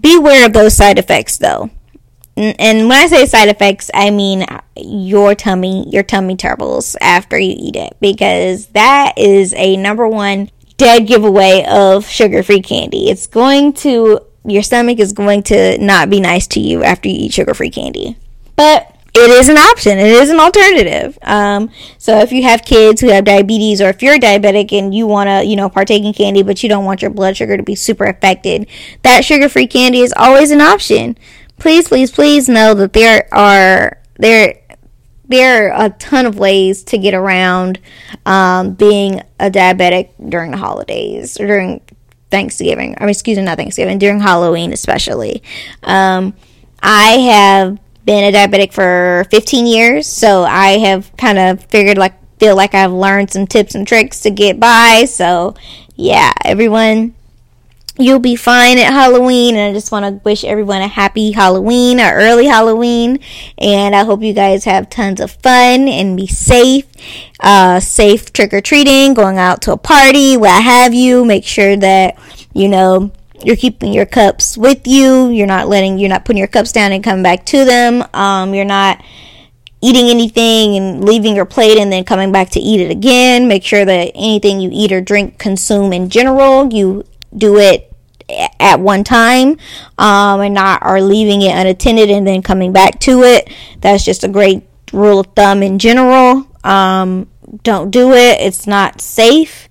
Beware 0.00 0.46
of 0.46 0.52
those 0.52 0.76
side 0.76 0.98
effects 0.98 1.38
though. 1.38 1.70
And 2.36 2.88
when 2.88 2.92
I 2.92 3.06
say 3.06 3.26
side 3.26 3.48
effects, 3.48 3.90
I 3.94 4.10
mean 4.10 4.44
your 4.76 5.34
tummy, 5.34 5.88
your 5.88 6.02
tummy 6.02 6.36
troubles 6.36 6.96
after 7.00 7.38
you 7.38 7.54
eat 7.56 7.76
it 7.76 7.96
because 8.00 8.66
that 8.68 9.14
is 9.16 9.54
a 9.54 9.76
number 9.76 10.08
one 10.08 10.50
dead 10.76 11.06
giveaway 11.06 11.64
of 11.68 12.08
sugar 12.08 12.42
free 12.42 12.60
candy. 12.60 13.08
It's 13.08 13.26
going 13.26 13.72
to 13.74 14.20
your 14.44 14.62
stomach 14.62 14.98
is 14.98 15.12
going 15.12 15.42
to 15.44 15.78
not 15.78 16.10
be 16.10 16.20
nice 16.20 16.46
to 16.48 16.60
you 16.60 16.82
after 16.82 17.08
you 17.08 17.16
eat 17.26 17.32
sugar 17.32 17.54
free 17.54 17.70
candy. 17.70 18.16
But 18.56 18.94
it 19.16 19.30
is 19.30 19.48
an 19.48 19.56
option. 19.56 19.98
It 19.98 20.08
is 20.08 20.28
an 20.28 20.40
alternative. 20.40 21.16
Um, 21.22 21.70
so 21.98 22.18
if 22.18 22.32
you 22.32 22.42
have 22.42 22.64
kids 22.64 23.00
who 23.00 23.08
have 23.08 23.24
diabetes, 23.24 23.80
or 23.80 23.88
if 23.88 24.02
you're 24.02 24.18
diabetic 24.18 24.76
and 24.76 24.92
you 24.92 25.06
want 25.06 25.28
to, 25.28 25.44
you 25.44 25.54
know, 25.54 25.68
partake 25.68 26.02
in 26.02 26.12
candy, 26.12 26.42
but 26.42 26.62
you 26.62 26.68
don't 26.68 26.84
want 26.84 27.00
your 27.00 27.12
blood 27.12 27.36
sugar 27.36 27.56
to 27.56 27.62
be 27.62 27.76
super 27.76 28.04
affected, 28.04 28.66
that 29.02 29.24
sugar-free 29.24 29.68
candy 29.68 30.00
is 30.00 30.12
always 30.16 30.50
an 30.50 30.60
option. 30.60 31.16
Please, 31.58 31.88
please, 31.88 32.10
please 32.10 32.48
know 32.48 32.74
that 32.74 32.92
there 32.92 33.28
are 33.32 33.98
there 34.18 34.60
there 35.26 35.72
are 35.72 35.86
a 35.86 35.90
ton 35.90 36.26
of 36.26 36.38
ways 36.38 36.82
to 36.84 36.98
get 36.98 37.14
around 37.14 37.78
um, 38.26 38.74
being 38.74 39.22
a 39.40 39.50
diabetic 39.50 40.10
during 40.28 40.50
the 40.50 40.56
holidays 40.56 41.40
or 41.40 41.46
during 41.46 41.80
Thanksgiving. 42.34 42.96
Mean, 42.98 43.08
excuse 43.08 43.38
me, 43.38 43.44
not 43.44 43.56
Thanksgiving, 43.56 43.98
during 43.98 44.18
Halloween 44.18 44.72
especially. 44.72 45.40
Um, 45.84 46.34
I 46.82 47.10
have 47.30 47.78
been 48.04 48.34
a 48.34 48.36
diabetic 48.36 48.72
for 48.72 49.24
15 49.30 49.66
years, 49.66 50.08
so 50.08 50.42
I 50.42 50.78
have 50.78 51.16
kind 51.16 51.38
of 51.38 51.64
figured 51.66 51.96
like 51.96 52.14
feel 52.40 52.56
like 52.56 52.74
I've 52.74 52.92
learned 52.92 53.30
some 53.30 53.46
tips 53.46 53.76
and 53.76 53.86
tricks 53.86 54.20
to 54.22 54.30
get 54.30 54.58
by. 54.58 55.04
So, 55.04 55.54
yeah, 55.94 56.32
everyone 56.44 57.14
you'll 57.98 58.18
be 58.18 58.36
fine 58.36 58.78
at 58.78 58.92
Halloween. 58.92 59.56
And 59.56 59.70
I 59.70 59.72
just 59.72 59.92
want 59.92 60.04
to 60.04 60.20
wish 60.24 60.44
everyone 60.44 60.82
a 60.82 60.88
happy 60.88 61.32
Halloween, 61.32 62.00
a 62.00 62.12
early 62.12 62.46
Halloween. 62.46 63.20
And 63.58 63.94
I 63.94 64.04
hope 64.04 64.22
you 64.22 64.32
guys 64.32 64.64
have 64.64 64.90
tons 64.90 65.20
of 65.20 65.30
fun 65.30 65.88
and 65.88 66.16
be 66.16 66.26
safe. 66.26 66.86
Uh, 67.40 67.80
safe 67.80 68.32
trick 68.32 68.52
or 68.52 68.60
treating, 68.60 69.14
going 69.14 69.38
out 69.38 69.62
to 69.62 69.72
a 69.72 69.76
party, 69.76 70.36
what 70.36 70.62
have 70.62 70.94
you. 70.94 71.24
Make 71.24 71.44
sure 71.44 71.76
that, 71.76 72.18
you 72.52 72.68
know, 72.68 73.10
you're 73.44 73.56
keeping 73.56 73.92
your 73.92 74.06
cups 74.06 74.56
with 74.56 74.86
you. 74.86 75.28
You're 75.28 75.46
not 75.46 75.68
letting, 75.68 75.98
you're 75.98 76.08
not 76.08 76.24
putting 76.24 76.38
your 76.38 76.48
cups 76.48 76.72
down 76.72 76.92
and 76.92 77.04
coming 77.04 77.22
back 77.22 77.44
to 77.46 77.64
them. 77.64 78.04
Um, 78.14 78.54
you're 78.54 78.64
not 78.64 79.04
eating 79.82 80.08
anything 80.08 80.76
and 80.76 81.04
leaving 81.04 81.36
your 81.36 81.44
plate 81.44 81.76
and 81.76 81.92
then 81.92 82.04
coming 82.04 82.32
back 82.32 82.48
to 82.50 82.60
eat 82.60 82.80
it 82.80 82.90
again. 82.90 83.48
Make 83.48 83.64
sure 83.64 83.84
that 83.84 84.12
anything 84.14 84.60
you 84.60 84.70
eat 84.72 84.92
or 84.92 85.02
drink, 85.02 85.38
consume 85.38 85.92
in 85.92 86.08
general, 86.08 86.72
you 86.72 87.04
do 87.36 87.58
it 87.58 87.90
at 88.58 88.80
one 88.80 89.04
time 89.04 89.58
um, 89.98 90.40
and 90.40 90.54
not 90.54 90.82
are 90.82 91.00
leaving 91.00 91.42
it 91.42 91.54
unattended 91.54 92.10
and 92.10 92.26
then 92.26 92.42
coming 92.42 92.72
back 92.72 92.98
to 93.00 93.22
it. 93.22 93.48
That's 93.80 94.04
just 94.04 94.24
a 94.24 94.28
great 94.28 94.62
rule 94.92 95.20
of 95.20 95.26
thumb 95.34 95.62
in 95.62 95.78
general. 95.78 96.46
Um, 96.64 97.28
don't 97.62 97.90
do 97.90 98.12
it. 98.12 98.40
It's 98.40 98.66
not 98.66 99.00
safe 99.00 99.68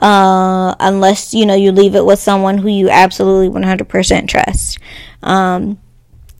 uh, 0.00 0.74
unless 0.80 1.32
you 1.34 1.46
know 1.46 1.54
you 1.54 1.72
leave 1.72 1.94
it 1.94 2.04
with 2.04 2.18
someone 2.18 2.58
who 2.58 2.68
you 2.68 2.90
absolutely 2.90 3.48
100% 3.48 4.28
trust. 4.28 4.78
Um, 5.22 5.78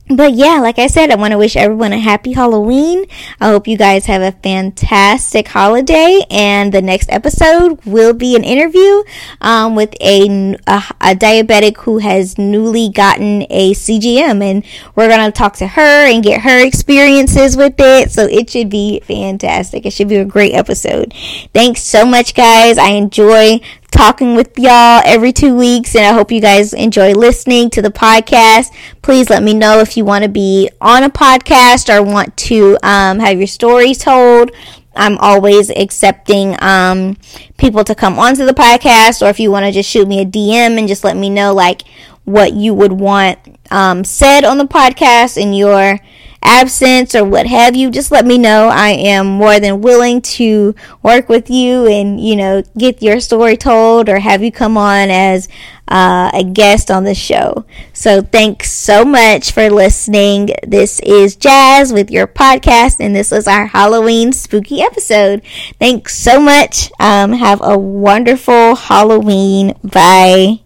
but 0.08 0.34
yeah, 0.34 0.60
like 0.60 0.78
I 0.78 0.86
said, 0.86 1.10
I 1.10 1.14
want 1.14 1.32
to 1.32 1.38
wish 1.38 1.56
everyone 1.56 1.94
a 1.94 1.98
happy 1.98 2.32
Halloween. 2.32 3.06
I 3.40 3.48
hope 3.48 3.66
you 3.66 3.78
guys 3.78 4.04
have 4.04 4.20
a 4.20 4.32
fantastic 4.32 5.48
holiday. 5.48 6.20
And 6.30 6.74
the 6.74 6.82
next 6.82 7.10
episode 7.10 7.82
will 7.86 8.12
be 8.12 8.36
an 8.36 8.44
interview 8.44 9.02
um, 9.40 9.74
with 9.74 9.94
a, 10.02 10.56
a, 10.66 10.82
a 11.00 11.14
diabetic 11.14 11.78
who 11.78 11.98
has 11.98 12.36
newly 12.36 12.90
gotten 12.90 13.46
a 13.48 13.72
CGM, 13.72 14.42
and 14.42 14.64
we're 14.94 15.08
gonna 15.08 15.32
talk 15.32 15.56
to 15.56 15.66
her 15.66 16.06
and 16.06 16.22
get 16.22 16.42
her 16.42 16.64
experiences 16.64 17.56
with 17.56 17.74
it. 17.78 18.10
So 18.10 18.26
it 18.26 18.50
should 18.50 18.68
be 18.68 19.00
fantastic. 19.00 19.86
It 19.86 19.94
should 19.94 20.08
be 20.08 20.16
a 20.16 20.24
great 20.24 20.52
episode. 20.52 21.14
Thanks 21.54 21.80
so 21.80 22.04
much, 22.04 22.34
guys. 22.34 22.76
I 22.76 22.90
enjoy 22.90 23.60
talking 23.94 24.34
with 24.34 24.58
y'all 24.58 25.00
every 25.04 25.32
two 25.32 25.54
weeks, 25.54 25.94
and 25.94 26.04
I 26.04 26.12
hope 26.12 26.32
you 26.32 26.40
guys 26.40 26.72
enjoy 26.72 27.12
listening 27.12 27.70
to 27.70 27.80
the 27.80 27.90
podcast. 27.90 28.74
Please 29.02 29.30
let 29.30 29.42
me 29.42 29.54
know 29.54 29.78
if 29.78 29.96
you 29.96 30.04
want 30.04 30.24
to 30.24 30.28
be 30.28 30.68
on 30.80 31.04
a 31.04 31.10
podcast 31.10 31.88
or 31.88 32.02
want 32.02 32.36
to 32.38 32.76
um, 32.82 33.20
have 33.20 33.38
your 33.38 33.46
stories 33.46 33.98
told. 33.98 34.50
I'm 34.96 35.16
always 35.18 35.70
accepting 35.70 36.56
um, 36.60 37.16
people 37.56 37.84
to 37.84 37.94
come 37.94 38.18
onto 38.18 38.44
the 38.44 38.52
podcast, 38.52 39.24
or 39.24 39.30
if 39.30 39.38
you 39.38 39.52
want 39.52 39.64
to 39.66 39.72
just 39.72 39.88
shoot 39.88 40.08
me 40.08 40.20
a 40.20 40.26
DM 40.26 40.76
and 40.76 40.88
just 40.88 41.04
let 41.04 41.16
me 41.16 41.30
know 41.30 41.54
like 41.54 41.82
what 42.24 42.52
you 42.52 42.74
would 42.74 42.92
want 42.92 43.38
um, 43.70 44.02
said 44.02 44.42
on 44.42 44.58
the 44.58 44.64
podcast 44.64 45.40
and 45.40 45.56
your 45.56 46.00
absence 46.44 47.14
or 47.14 47.24
what 47.24 47.46
have 47.46 47.74
you, 47.74 47.90
just 47.90 48.10
let 48.12 48.26
me 48.26 48.38
know. 48.38 48.68
I 48.68 48.90
am 48.90 49.26
more 49.26 49.58
than 49.58 49.80
willing 49.80 50.20
to 50.22 50.74
work 51.02 51.28
with 51.28 51.50
you 51.50 51.86
and, 51.86 52.20
you 52.20 52.36
know, 52.36 52.62
get 52.76 53.02
your 53.02 53.20
story 53.20 53.56
told 53.56 54.08
or 54.08 54.18
have 54.18 54.42
you 54.42 54.52
come 54.52 54.76
on 54.76 55.10
as 55.10 55.48
uh, 55.88 56.30
a 56.32 56.44
guest 56.44 56.90
on 56.90 57.04
the 57.04 57.14
show. 57.14 57.64
So 57.92 58.22
thanks 58.22 58.70
so 58.72 59.04
much 59.04 59.52
for 59.52 59.70
listening. 59.70 60.50
This 60.66 61.00
is 61.00 61.36
Jazz 61.36 61.92
with 61.92 62.10
your 62.10 62.26
podcast, 62.26 62.96
and 63.00 63.14
this 63.14 63.30
was 63.30 63.46
our 63.46 63.66
Halloween 63.66 64.32
spooky 64.32 64.80
episode. 64.80 65.42
Thanks 65.78 66.16
so 66.16 66.40
much. 66.40 66.90
Um, 66.98 67.32
have 67.32 67.60
a 67.62 67.78
wonderful 67.78 68.76
Halloween. 68.76 69.74
Bye. 69.82 70.63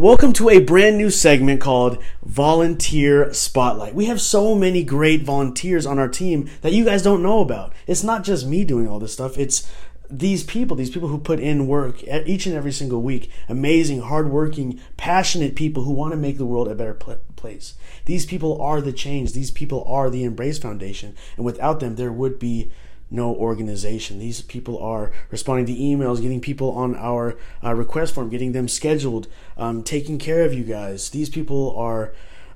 Welcome 0.00 0.32
to 0.32 0.48
a 0.48 0.60
brand 0.60 0.96
new 0.96 1.10
segment 1.10 1.60
called 1.60 2.02
Volunteer 2.24 3.34
Spotlight. 3.34 3.94
We 3.94 4.06
have 4.06 4.18
so 4.18 4.54
many 4.54 4.82
great 4.82 5.24
volunteers 5.24 5.84
on 5.84 5.98
our 5.98 6.08
team 6.08 6.48
that 6.62 6.72
you 6.72 6.86
guys 6.86 7.02
don't 7.02 7.22
know 7.22 7.40
about. 7.40 7.74
It's 7.86 8.02
not 8.02 8.24
just 8.24 8.46
me 8.46 8.64
doing 8.64 8.88
all 8.88 8.98
this 8.98 9.12
stuff, 9.12 9.36
it's 9.36 9.70
these 10.08 10.42
people, 10.42 10.74
these 10.74 10.88
people 10.88 11.08
who 11.08 11.18
put 11.18 11.38
in 11.38 11.66
work 11.66 12.02
each 12.02 12.46
and 12.46 12.56
every 12.56 12.72
single 12.72 13.02
week. 13.02 13.30
Amazing, 13.46 14.00
hardworking, 14.00 14.80
passionate 14.96 15.54
people 15.54 15.82
who 15.82 15.92
want 15.92 16.12
to 16.12 16.16
make 16.16 16.38
the 16.38 16.46
world 16.46 16.68
a 16.68 16.74
better 16.74 16.94
place. 17.36 17.74
These 18.06 18.24
people 18.24 18.58
are 18.62 18.80
the 18.80 18.94
change. 18.94 19.34
These 19.34 19.50
people 19.50 19.84
are 19.86 20.08
the 20.08 20.24
Embrace 20.24 20.56
Foundation. 20.56 21.14
And 21.36 21.44
without 21.44 21.80
them, 21.80 21.96
there 21.96 22.10
would 22.10 22.38
be 22.38 22.70
no 23.10 23.34
organization. 23.34 24.18
These 24.18 24.42
people 24.42 24.78
are 24.78 25.10
responding 25.30 25.66
to 25.66 25.80
emails, 25.80 26.22
getting 26.22 26.40
people 26.40 26.70
on 26.72 26.94
our 26.96 27.36
uh, 27.64 27.74
request 27.74 28.14
form, 28.14 28.30
getting 28.30 28.52
them 28.52 28.68
scheduled, 28.68 29.26
um, 29.56 29.82
taking 29.82 30.18
care 30.18 30.44
of 30.44 30.54
you 30.54 30.64
guys. 30.64 31.10
These 31.10 31.30
people 31.30 31.74
are 31.76 32.12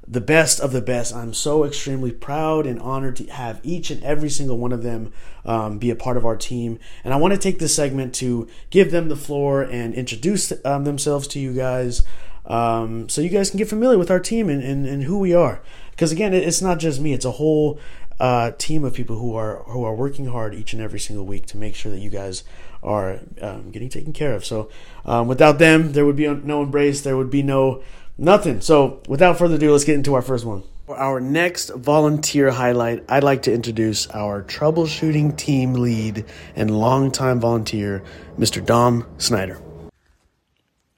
the 0.07 0.21
best 0.21 0.61
of 0.61 0.73
the 0.73 0.83
best. 0.83 1.14
I'm 1.14 1.33
so 1.33 1.64
extremely 1.64 2.12
proud 2.12 2.67
and 2.67 2.79
honored 2.79 3.17
to 3.17 3.27
have 3.27 3.61
each 3.62 3.90
and 3.90 4.03
every 4.05 4.29
single 4.29 4.59
one 4.59 4.73
of 4.73 4.83
them 4.83 5.12
um, 5.45 5.79
be 5.79 5.90
a 5.90 5.97
part 5.97 6.17
of 6.17 6.27
our 6.27 6.37
team. 6.37 6.79
And 7.05 7.14
I 7.14 7.17
want 7.17 7.33
to 7.33 7.40
take 7.40 7.59
this 7.59 7.75
segment 7.75 8.14
to 8.17 8.47
give 8.71 8.90
them 8.90 9.09
the 9.09 9.17
floor 9.17 9.62
and 9.62 9.95
introduce 9.95 10.53
um, 10.64 10.85
themselves 10.85 11.27
to 11.29 11.40
you 11.40 11.55
guys 11.55 12.03
um, 12.47 13.09
so 13.09 13.21
you 13.21 13.31
guys 13.31 13.51
can 13.51 13.59
get 13.59 13.69
familiar 13.69 13.99
with 13.99 14.11
our 14.11 14.21
team 14.21 14.49
and, 14.49 14.62
and, 14.62 14.87
and 14.87 15.05
who 15.05 15.19
we 15.19 15.35
are. 15.35 15.62
Because 15.90 16.12
again, 16.12 16.35
it's 16.35 16.61
not 16.61 16.79
just 16.79 17.01
me, 17.01 17.12
it's 17.12 17.25
a 17.25 17.33
whole 17.33 17.79
uh, 18.20 18.53
team 18.59 18.85
of 18.85 18.94
people 18.94 19.18
who 19.18 19.35
are 19.35 19.62
who 19.64 19.85
are 19.85 19.94
working 19.94 20.27
hard 20.27 20.55
each 20.55 20.72
and 20.72 20.83
every 20.83 21.00
single 21.00 21.27
week 21.27 21.46
to 21.46 21.57
make 21.57 21.74
sure 21.74 21.90
that 21.90 21.98
you 21.98 22.11
guys 22.11 22.44
are 22.83 23.20
um, 23.40 23.70
getting 23.70 23.88
taken 23.88 24.12
care 24.12 24.35
of. 24.35 24.44
So 24.44 24.70
um, 25.05 25.27
without 25.29 25.59
them, 25.59 25.92
there 25.92 26.07
would 26.07 26.16
be 26.16 26.29
no 26.29 26.62
embrace. 26.62 27.03
There 27.03 27.16
would 27.16 27.31
be 27.31 27.42
no 27.42 27.83
nothing. 28.18 28.61
So 28.61 29.03
without 29.09 29.38
further 29.38 29.57
ado, 29.57 29.72
let's 29.72 29.85
get 29.85 29.96
into 29.96 30.14
our 30.14 30.22
first 30.22 30.44
one. 30.44 30.62
For 30.87 30.96
our 30.98 31.18
next 31.18 31.70
volunteer 31.70 32.50
highlight, 32.50 33.05
I'd 33.09 33.24
like 33.24 33.42
to 33.42 33.53
introduce 33.53 34.07
our 34.11 34.42
troubleshooting 34.42 35.35
team 35.35 35.72
lead 35.72 36.27
and 36.55 36.79
longtime 36.79 37.40
volunteer, 37.40 38.05
Mr. 38.38 38.64
Dom 38.64 39.07
Snyder. 39.16 39.61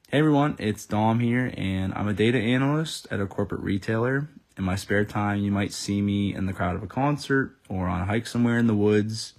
Hey 0.09 0.19
everyone, 0.19 0.57
it's 0.59 0.87
Dom 0.87 1.21
here, 1.21 1.53
and 1.57 1.95
I'm 1.95 2.09
a 2.09 2.15
data 2.15 2.39
analyst 2.39 3.07
at 3.13 3.21
a 3.21 3.27
corporate 3.27 3.61
retailer 3.61 4.29
in 4.57 4.65
my 4.65 4.77
spare 4.77 5.05
time, 5.05 5.41
you 5.41 5.51
might 5.51 5.73
see 5.73 6.01
me 6.01 6.35
in 6.35 6.47
the 6.47 6.53
crowd 6.53 6.77
of 6.77 6.83
a 6.83 6.87
concert 6.87 7.57
or 7.69 7.89
on 7.89 8.01
a 8.01 8.05
hike 8.07 8.27
somewhere 8.27 8.59
in 8.59 8.67
the 8.67 8.75
woods 8.75 9.35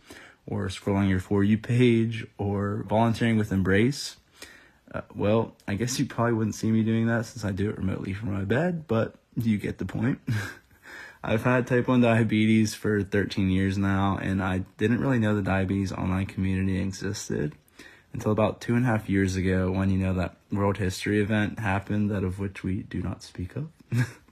or 0.45 0.67
scrolling 0.67 1.09
your 1.09 1.19
For 1.19 1.43
You 1.43 1.57
page 1.57 2.25
or 2.37 2.83
volunteering 2.87 3.37
with 3.37 3.51
Embrace. 3.51 4.17
Uh, 4.93 5.01
well, 5.13 5.55
I 5.67 5.75
guess 5.75 5.99
you 5.99 6.05
probably 6.05 6.33
wouldn't 6.33 6.55
see 6.55 6.71
me 6.71 6.83
doing 6.83 7.07
that 7.07 7.25
since 7.25 7.43
I 7.43 7.51
do 7.51 7.69
it 7.69 7.77
remotely 7.77 8.13
from 8.13 8.33
my 8.33 8.43
bed, 8.43 8.87
but 8.87 9.15
you 9.35 9.57
get 9.57 9.79
the 9.79 9.85
point. 9.85 10.19
I've 11.23 11.43
had 11.43 11.67
type 11.67 11.87
1 11.87 11.99
diabetes 12.01 12.73
for 12.73 13.01
13 13.03 13.49
years 13.49 13.77
now, 13.77 14.17
and 14.21 14.41
I 14.41 14.59
didn't 14.77 15.01
really 15.01 15.19
know 15.19 15.35
the 15.35 15.41
diabetes 15.41 15.91
online 15.91 16.27
community 16.27 16.79
existed 16.79 17.53
until 18.13 18.31
about 18.31 18.61
two 18.61 18.75
and 18.75 18.85
a 18.85 18.87
half 18.87 19.09
years 19.09 19.35
ago 19.35 19.69
when 19.71 19.89
you 19.89 19.97
know 19.97 20.13
that 20.13 20.37
world 20.51 20.77
history 20.77 21.21
event 21.21 21.59
happened, 21.59 22.09
that 22.11 22.23
of 22.23 22.39
which 22.39 22.63
we 22.63 22.83
do 22.83 23.01
not 23.01 23.23
speak 23.23 23.55
of. 23.55 23.67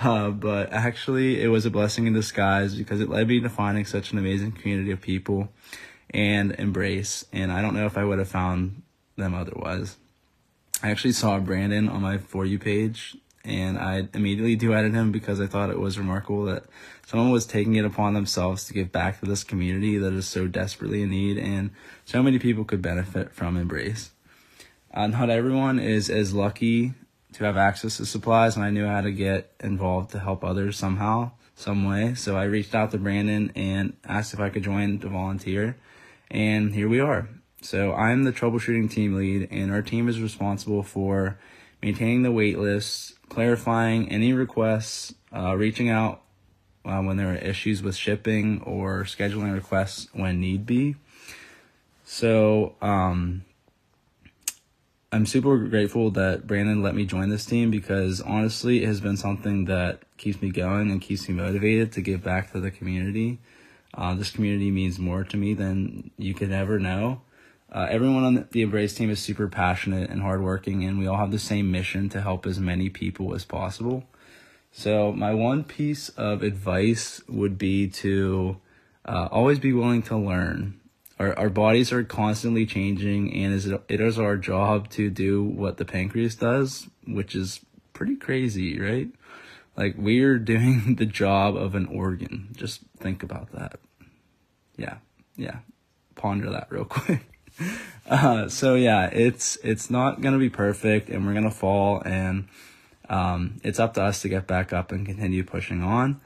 Uh, 0.00 0.30
but 0.30 0.72
actually, 0.72 1.42
it 1.42 1.48
was 1.48 1.66
a 1.66 1.70
blessing 1.70 2.06
in 2.06 2.14
disguise 2.14 2.74
because 2.74 3.02
it 3.02 3.10
led 3.10 3.28
me 3.28 3.38
to 3.40 3.50
finding 3.50 3.84
such 3.84 4.12
an 4.12 4.18
amazing 4.18 4.50
community 4.52 4.90
of 4.90 5.00
people 5.00 5.52
and 6.08 6.52
embrace. 6.52 7.26
And 7.32 7.52
I 7.52 7.60
don't 7.60 7.74
know 7.74 7.84
if 7.84 7.98
I 7.98 8.04
would 8.04 8.18
have 8.18 8.28
found 8.28 8.82
them 9.16 9.34
otherwise. 9.34 9.98
I 10.82 10.90
actually 10.90 11.12
saw 11.12 11.38
Brandon 11.38 11.88
on 11.88 12.00
my 12.00 12.16
For 12.16 12.46
You 12.46 12.58
page 12.58 13.16
and 13.44 13.78
I 13.78 14.08
immediately 14.14 14.56
do 14.56 14.70
duetted 14.70 14.94
him 14.94 15.12
because 15.12 15.40
I 15.40 15.46
thought 15.46 15.70
it 15.70 15.78
was 15.78 15.98
remarkable 15.98 16.44
that 16.44 16.64
someone 17.06 17.30
was 17.30 17.46
taking 17.46 17.74
it 17.74 17.84
upon 17.84 18.14
themselves 18.14 18.64
to 18.66 18.74
give 18.74 18.92
back 18.92 19.20
to 19.20 19.26
this 19.26 19.44
community 19.44 19.98
that 19.98 20.12
is 20.12 20.26
so 20.26 20.46
desperately 20.46 21.02
in 21.02 21.10
need 21.10 21.38
and 21.38 21.70
so 22.04 22.22
many 22.22 22.38
people 22.38 22.64
could 22.64 22.82
benefit 22.82 23.32
from 23.34 23.56
Embrace. 23.56 24.10
Uh, 24.92 25.06
not 25.06 25.30
everyone 25.30 25.78
is 25.78 26.10
as 26.10 26.34
lucky 26.34 26.94
to 27.34 27.44
have 27.44 27.56
access 27.56 27.96
to 27.98 28.06
supplies 28.06 28.56
and 28.56 28.64
I 28.64 28.70
knew 28.70 28.86
how 28.86 29.00
to 29.00 29.12
get 29.12 29.52
involved 29.60 30.10
to 30.12 30.18
help 30.18 30.44
others 30.44 30.76
somehow, 30.76 31.32
some 31.54 31.84
way. 31.84 32.14
So 32.14 32.36
I 32.36 32.44
reached 32.44 32.74
out 32.74 32.90
to 32.90 32.98
Brandon 32.98 33.52
and 33.54 33.96
asked 34.04 34.34
if 34.34 34.40
I 34.40 34.50
could 34.50 34.62
join 34.62 34.98
to 35.00 35.08
volunteer. 35.08 35.76
And 36.30 36.74
here 36.74 36.88
we 36.88 37.00
are. 37.00 37.28
So 37.62 37.92
I'm 37.92 38.24
the 38.24 38.32
troubleshooting 38.32 38.90
team 38.90 39.14
lead 39.14 39.48
and 39.50 39.70
our 39.70 39.82
team 39.82 40.08
is 40.08 40.20
responsible 40.20 40.82
for 40.82 41.38
maintaining 41.82 42.22
the 42.22 42.32
wait 42.32 42.58
lists, 42.58 43.14
clarifying 43.28 44.10
any 44.10 44.32
requests, 44.32 45.14
uh, 45.34 45.56
reaching 45.56 45.88
out 45.88 46.22
uh, 46.84 47.00
when 47.00 47.16
there 47.16 47.32
are 47.32 47.36
issues 47.36 47.82
with 47.82 47.96
shipping 47.96 48.62
or 48.62 49.04
scheduling 49.04 49.52
requests 49.52 50.08
when 50.12 50.40
need 50.40 50.66
be. 50.66 50.96
So, 52.04 52.74
um, 52.80 53.44
I'm 55.12 55.26
super 55.26 55.58
grateful 55.58 56.12
that 56.12 56.46
Brandon 56.46 56.82
let 56.82 56.94
me 56.94 57.04
join 57.04 57.30
this 57.30 57.44
team 57.44 57.68
because 57.68 58.20
honestly, 58.20 58.84
it 58.84 58.86
has 58.86 59.00
been 59.00 59.16
something 59.16 59.64
that 59.64 60.02
keeps 60.18 60.40
me 60.40 60.50
going 60.50 60.88
and 60.88 61.00
keeps 61.00 61.28
me 61.28 61.34
motivated 61.34 61.90
to 61.92 62.00
give 62.00 62.22
back 62.22 62.52
to 62.52 62.60
the 62.60 62.70
community. 62.70 63.40
Uh, 63.92 64.14
this 64.14 64.30
community 64.30 64.70
means 64.70 65.00
more 65.00 65.24
to 65.24 65.36
me 65.36 65.52
than 65.52 66.12
you 66.16 66.32
could 66.32 66.52
ever 66.52 66.78
know. 66.78 67.22
Uh, 67.72 67.88
everyone 67.90 68.22
on 68.22 68.48
the 68.52 68.62
Embrace 68.62 68.94
team 68.94 69.10
is 69.10 69.18
super 69.18 69.48
passionate 69.48 70.10
and 70.10 70.22
hardworking, 70.22 70.84
and 70.84 70.96
we 70.96 71.08
all 71.08 71.16
have 71.16 71.32
the 71.32 71.40
same 71.40 71.72
mission 71.72 72.08
to 72.08 72.20
help 72.20 72.46
as 72.46 72.60
many 72.60 72.88
people 72.88 73.34
as 73.34 73.44
possible. 73.44 74.04
So, 74.70 75.10
my 75.10 75.34
one 75.34 75.64
piece 75.64 76.08
of 76.10 76.44
advice 76.44 77.20
would 77.28 77.58
be 77.58 77.88
to 77.88 78.58
uh, 79.04 79.28
always 79.32 79.58
be 79.58 79.72
willing 79.72 80.02
to 80.02 80.16
learn 80.16 80.80
our, 81.20 81.38
our 81.38 81.50
bodies 81.50 81.92
are 81.92 82.02
constantly 82.02 82.64
changing 82.64 83.32
and 83.34 83.52
is 83.52 83.66
it, 83.66 83.82
is 83.88 84.18
our 84.18 84.36
job 84.36 84.88
to 84.88 85.10
do 85.10 85.44
what 85.44 85.76
the 85.76 85.84
pancreas 85.84 86.34
does 86.34 86.88
which 87.06 87.34
is 87.34 87.60
pretty 87.92 88.16
crazy 88.16 88.80
right? 88.80 89.10
Like 89.76 89.94
we're 89.98 90.38
doing 90.54 90.96
the 90.96 91.06
job 91.06 91.56
of 91.56 91.74
an 91.74 91.86
organ. 91.86 92.48
Just 92.56 92.80
think 92.98 93.22
about 93.22 93.52
that. 93.52 93.78
Yeah 94.76 94.96
yeah. 95.36 95.58
Ponder 96.16 96.50
that 96.50 96.68
real 96.70 96.84
quick. 96.86 97.26
Uh, 98.08 98.48
so 98.48 98.74
yeah 98.74 99.06
it's 99.06 99.56
it's 99.62 99.90
not 99.90 100.22
gonna 100.22 100.38
be 100.38 100.50
perfect 100.50 101.10
and 101.10 101.26
we're 101.26 101.34
gonna 101.34 101.50
fall 101.50 102.00
and 102.00 102.48
um, 103.10 103.60
it's 103.62 103.80
up 103.80 103.94
to 103.94 104.02
us 104.02 104.22
to 104.22 104.28
get 104.28 104.46
back 104.46 104.72
up 104.72 104.92
and 104.92 105.04
continue 105.04 105.44
pushing 105.44 105.82
on 105.82 106.20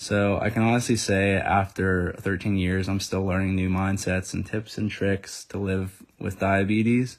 so 0.00 0.38
I 0.40 0.48
can 0.48 0.62
honestly 0.62 0.96
say 0.96 1.34
after 1.34 2.14
13 2.14 2.56
years, 2.56 2.88
I'm 2.88 3.00
still 3.00 3.22
learning 3.22 3.54
new 3.54 3.68
mindsets 3.68 4.32
and 4.32 4.46
tips 4.46 4.78
and 4.78 4.90
tricks 4.90 5.44
to 5.50 5.58
live 5.58 6.02
with 6.18 6.40
diabetes. 6.40 7.18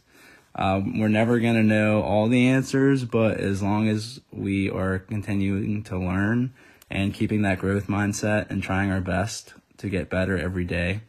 Um, 0.55 0.99
we're 0.99 1.07
never 1.07 1.39
going 1.39 1.53
to 1.53 1.63
know 1.63 2.01
all 2.01 2.27
the 2.27 2.47
answers, 2.47 3.05
but 3.05 3.37
as 3.37 3.61
long 3.61 3.87
as 3.87 4.19
we 4.31 4.67
are 4.67 4.97
continuing 4.97 5.83
to 5.83 5.99
learn 5.99 6.55
and 6.89 7.13
keeping 7.13 7.43
that 7.43 7.59
growth 7.59 7.85
mindset 7.85 8.49
and 8.49 8.63
trying 8.63 8.89
our 8.89 8.99
best 8.99 9.53
to 9.77 9.87
get 9.87 10.09
better 10.09 10.35
every 10.35 10.65
day, 10.65 11.01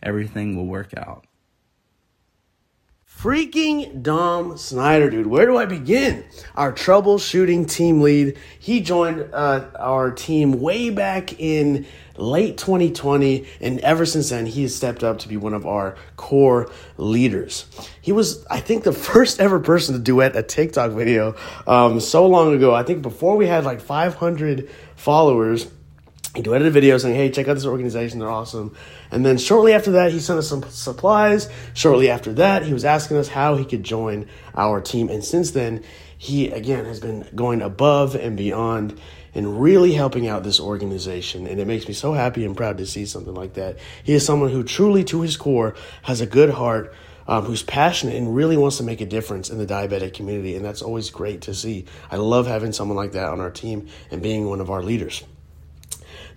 everything 0.00 0.54
will 0.54 0.66
work 0.66 0.96
out. 0.96 1.24
Freaking 3.20 4.00
Dom 4.00 4.56
Snyder, 4.56 5.10
dude. 5.10 5.26
Where 5.26 5.44
do 5.44 5.56
I 5.56 5.66
begin? 5.66 6.22
Our 6.54 6.72
troubleshooting 6.72 7.68
team 7.68 8.00
lead. 8.00 8.38
He 8.60 8.80
joined 8.80 9.30
uh, 9.32 9.64
our 9.76 10.12
team 10.12 10.60
way 10.60 10.90
back 10.90 11.40
in 11.40 11.84
late 12.16 12.58
2020, 12.58 13.44
and 13.60 13.80
ever 13.80 14.06
since 14.06 14.30
then, 14.30 14.46
he 14.46 14.62
has 14.62 14.76
stepped 14.76 15.02
up 15.02 15.18
to 15.18 15.28
be 15.28 15.36
one 15.36 15.52
of 15.52 15.66
our 15.66 15.96
core 16.16 16.70
leaders. 16.96 17.66
He 18.00 18.12
was, 18.12 18.46
I 18.46 18.60
think, 18.60 18.84
the 18.84 18.92
first 19.12 19.40
ever 19.40 19.58
person 19.58 19.96
to 19.96 20.00
duet 20.00 20.36
a 20.36 20.44
TikTok 20.44 20.92
video 20.92 21.34
um, 21.66 21.98
so 21.98 22.24
long 22.24 22.54
ago. 22.54 22.72
I 22.72 22.84
think 22.84 23.02
before 23.02 23.36
we 23.36 23.48
had 23.48 23.64
like 23.64 23.80
500 23.80 24.70
followers. 24.94 25.68
He 26.36 26.42
duetted 26.44 26.68
a 26.68 26.70
video 26.70 26.98
saying, 26.98 27.16
"Hey, 27.16 27.30
check 27.30 27.48
out 27.48 27.54
this 27.54 27.64
organization; 27.64 28.20
they're 28.20 28.30
awesome." 28.30 28.76
And 29.10 29.24
then 29.24 29.38
shortly 29.38 29.72
after 29.72 29.92
that, 29.92 30.12
he 30.12 30.20
sent 30.20 30.38
us 30.38 30.48
some 30.48 30.62
supplies. 30.68 31.48
Shortly 31.74 32.10
after 32.10 32.32
that, 32.34 32.64
he 32.64 32.72
was 32.72 32.84
asking 32.84 33.16
us 33.16 33.28
how 33.28 33.56
he 33.56 33.64
could 33.64 33.82
join 33.82 34.28
our 34.54 34.80
team. 34.80 35.08
And 35.08 35.24
since 35.24 35.52
then, 35.52 35.82
he 36.18 36.50
again 36.50 36.84
has 36.84 37.00
been 37.00 37.26
going 37.34 37.62
above 37.62 38.14
and 38.14 38.36
beyond 38.36 39.00
and 39.34 39.62
really 39.62 39.92
helping 39.92 40.26
out 40.26 40.42
this 40.42 40.58
organization. 40.58 41.46
And 41.46 41.60
it 41.60 41.66
makes 41.66 41.86
me 41.86 41.94
so 41.94 42.12
happy 42.12 42.44
and 42.44 42.56
proud 42.56 42.78
to 42.78 42.86
see 42.86 43.06
something 43.06 43.34
like 43.34 43.54
that. 43.54 43.78
He 44.02 44.14
is 44.14 44.26
someone 44.26 44.50
who 44.50 44.64
truly, 44.64 45.04
to 45.04 45.20
his 45.22 45.36
core, 45.36 45.74
has 46.02 46.20
a 46.20 46.26
good 46.26 46.50
heart. 46.50 46.94
Um, 47.30 47.44
who's 47.44 47.62
passionate 47.62 48.16
and 48.16 48.34
really 48.34 48.56
wants 48.56 48.78
to 48.78 48.82
make 48.82 49.02
a 49.02 49.04
difference 49.04 49.50
in 49.50 49.58
the 49.58 49.66
diabetic 49.66 50.14
community. 50.14 50.56
And 50.56 50.64
that's 50.64 50.80
always 50.80 51.10
great 51.10 51.42
to 51.42 51.52
see. 51.52 51.84
I 52.10 52.16
love 52.16 52.46
having 52.46 52.72
someone 52.72 52.96
like 52.96 53.12
that 53.12 53.28
on 53.28 53.38
our 53.38 53.50
team 53.50 53.88
and 54.10 54.22
being 54.22 54.48
one 54.48 54.62
of 54.62 54.70
our 54.70 54.82
leaders. 54.82 55.22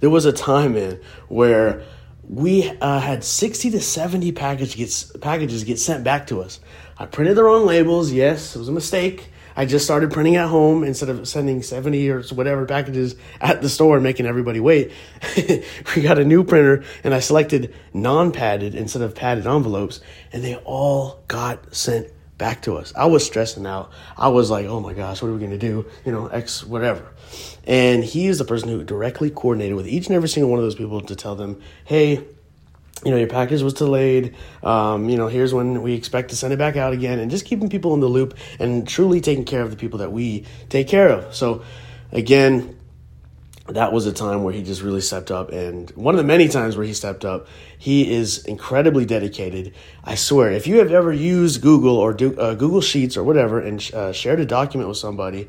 There 0.01 0.09
was 0.09 0.25
a 0.25 0.33
time, 0.33 0.73
man, 0.73 0.99
where 1.29 1.83
we 2.23 2.69
uh, 2.69 2.99
had 2.99 3.23
60 3.23 3.71
to 3.71 3.81
70 3.81 4.31
package 4.31 4.75
gets, 4.75 5.11
packages 5.17 5.63
get 5.63 5.79
sent 5.79 6.03
back 6.03 6.27
to 6.27 6.41
us. 6.41 6.59
I 6.97 7.05
printed 7.05 7.35
the 7.35 7.43
wrong 7.43 7.65
labels. 7.65 8.11
Yes, 8.11 8.55
it 8.55 8.59
was 8.59 8.69
a 8.69 8.73
mistake. 8.73 9.29
I 9.55 9.65
just 9.65 9.83
started 9.83 10.11
printing 10.11 10.37
at 10.37 10.47
home 10.47 10.83
instead 10.83 11.09
of 11.09 11.27
sending 11.27 11.61
70 11.61 12.09
or 12.09 12.23
whatever 12.23 12.65
packages 12.65 13.15
at 13.41 13.61
the 13.61 13.69
store 13.69 13.95
and 13.95 14.03
making 14.03 14.25
everybody 14.25 14.59
wait. 14.59 14.91
we 15.95 16.01
got 16.01 16.19
a 16.19 16.25
new 16.25 16.43
printer 16.43 16.83
and 17.03 17.13
I 17.13 17.19
selected 17.19 17.73
non 17.93 18.31
padded 18.31 18.75
instead 18.75 19.01
of 19.01 19.13
padded 19.13 19.45
envelopes, 19.45 19.99
and 20.31 20.43
they 20.43 20.55
all 20.57 21.19
got 21.27 21.75
sent 21.75 22.07
back 22.41 22.63
to 22.63 22.75
us. 22.75 22.91
I 22.95 23.05
was 23.05 23.23
stressing 23.23 23.67
out. 23.67 23.91
I 24.17 24.29
was 24.29 24.49
like, 24.49 24.65
oh 24.65 24.79
my 24.79 24.93
gosh, 24.93 25.21
what 25.21 25.27
are 25.27 25.33
we 25.33 25.37
going 25.37 25.51
to 25.51 25.59
do? 25.59 25.85
You 26.03 26.11
know, 26.11 26.25
X, 26.25 26.63
whatever. 26.63 27.05
And 27.67 28.03
he 28.03 28.25
is 28.25 28.39
the 28.39 28.45
person 28.45 28.67
who 28.67 28.83
directly 28.83 29.29
coordinated 29.29 29.75
with 29.75 29.87
each 29.87 30.07
and 30.07 30.15
every 30.15 30.27
single 30.27 30.49
one 30.49 30.57
of 30.57 30.65
those 30.65 30.73
people 30.73 30.99
to 31.01 31.15
tell 31.15 31.35
them, 31.35 31.61
hey, 31.85 32.15
you 33.05 33.11
know, 33.11 33.17
your 33.17 33.27
package 33.27 33.61
was 33.61 33.75
delayed. 33.75 34.35
Um, 34.63 35.07
you 35.07 35.17
know, 35.17 35.27
here's 35.27 35.53
when 35.53 35.83
we 35.83 35.93
expect 35.93 36.31
to 36.31 36.35
send 36.35 36.51
it 36.51 36.57
back 36.57 36.77
out 36.77 36.93
again, 36.93 37.19
and 37.19 37.29
just 37.29 37.45
keeping 37.45 37.69
people 37.69 37.93
in 37.93 37.99
the 37.99 38.07
loop 38.07 38.35
and 38.57 38.87
truly 38.87 39.21
taking 39.21 39.45
care 39.45 39.61
of 39.61 39.69
the 39.69 39.77
people 39.77 39.99
that 39.99 40.11
we 40.11 40.45
take 40.69 40.87
care 40.87 41.09
of. 41.09 41.35
So, 41.35 41.61
again, 42.11 42.75
that 43.73 43.93
was 43.93 44.05
a 44.05 44.13
time 44.13 44.43
where 44.43 44.53
he 44.53 44.63
just 44.63 44.81
really 44.81 45.01
stepped 45.01 45.31
up. 45.31 45.51
And 45.51 45.89
one 45.91 46.13
of 46.13 46.17
the 46.17 46.23
many 46.23 46.47
times 46.47 46.77
where 46.77 46.85
he 46.85 46.93
stepped 46.93 47.25
up, 47.25 47.47
he 47.77 48.11
is 48.11 48.45
incredibly 48.45 49.05
dedicated. 49.05 49.73
I 50.03 50.15
swear, 50.15 50.51
if 50.51 50.67
you 50.67 50.77
have 50.77 50.91
ever 50.91 51.11
used 51.11 51.61
Google 51.61 51.97
or 51.97 52.13
do, 52.13 52.39
uh, 52.39 52.55
Google 52.55 52.81
Sheets 52.81 53.17
or 53.17 53.23
whatever 53.23 53.59
and 53.59 53.89
uh, 53.93 54.11
shared 54.11 54.39
a 54.39 54.45
document 54.45 54.87
with 54.87 54.97
somebody, 54.97 55.47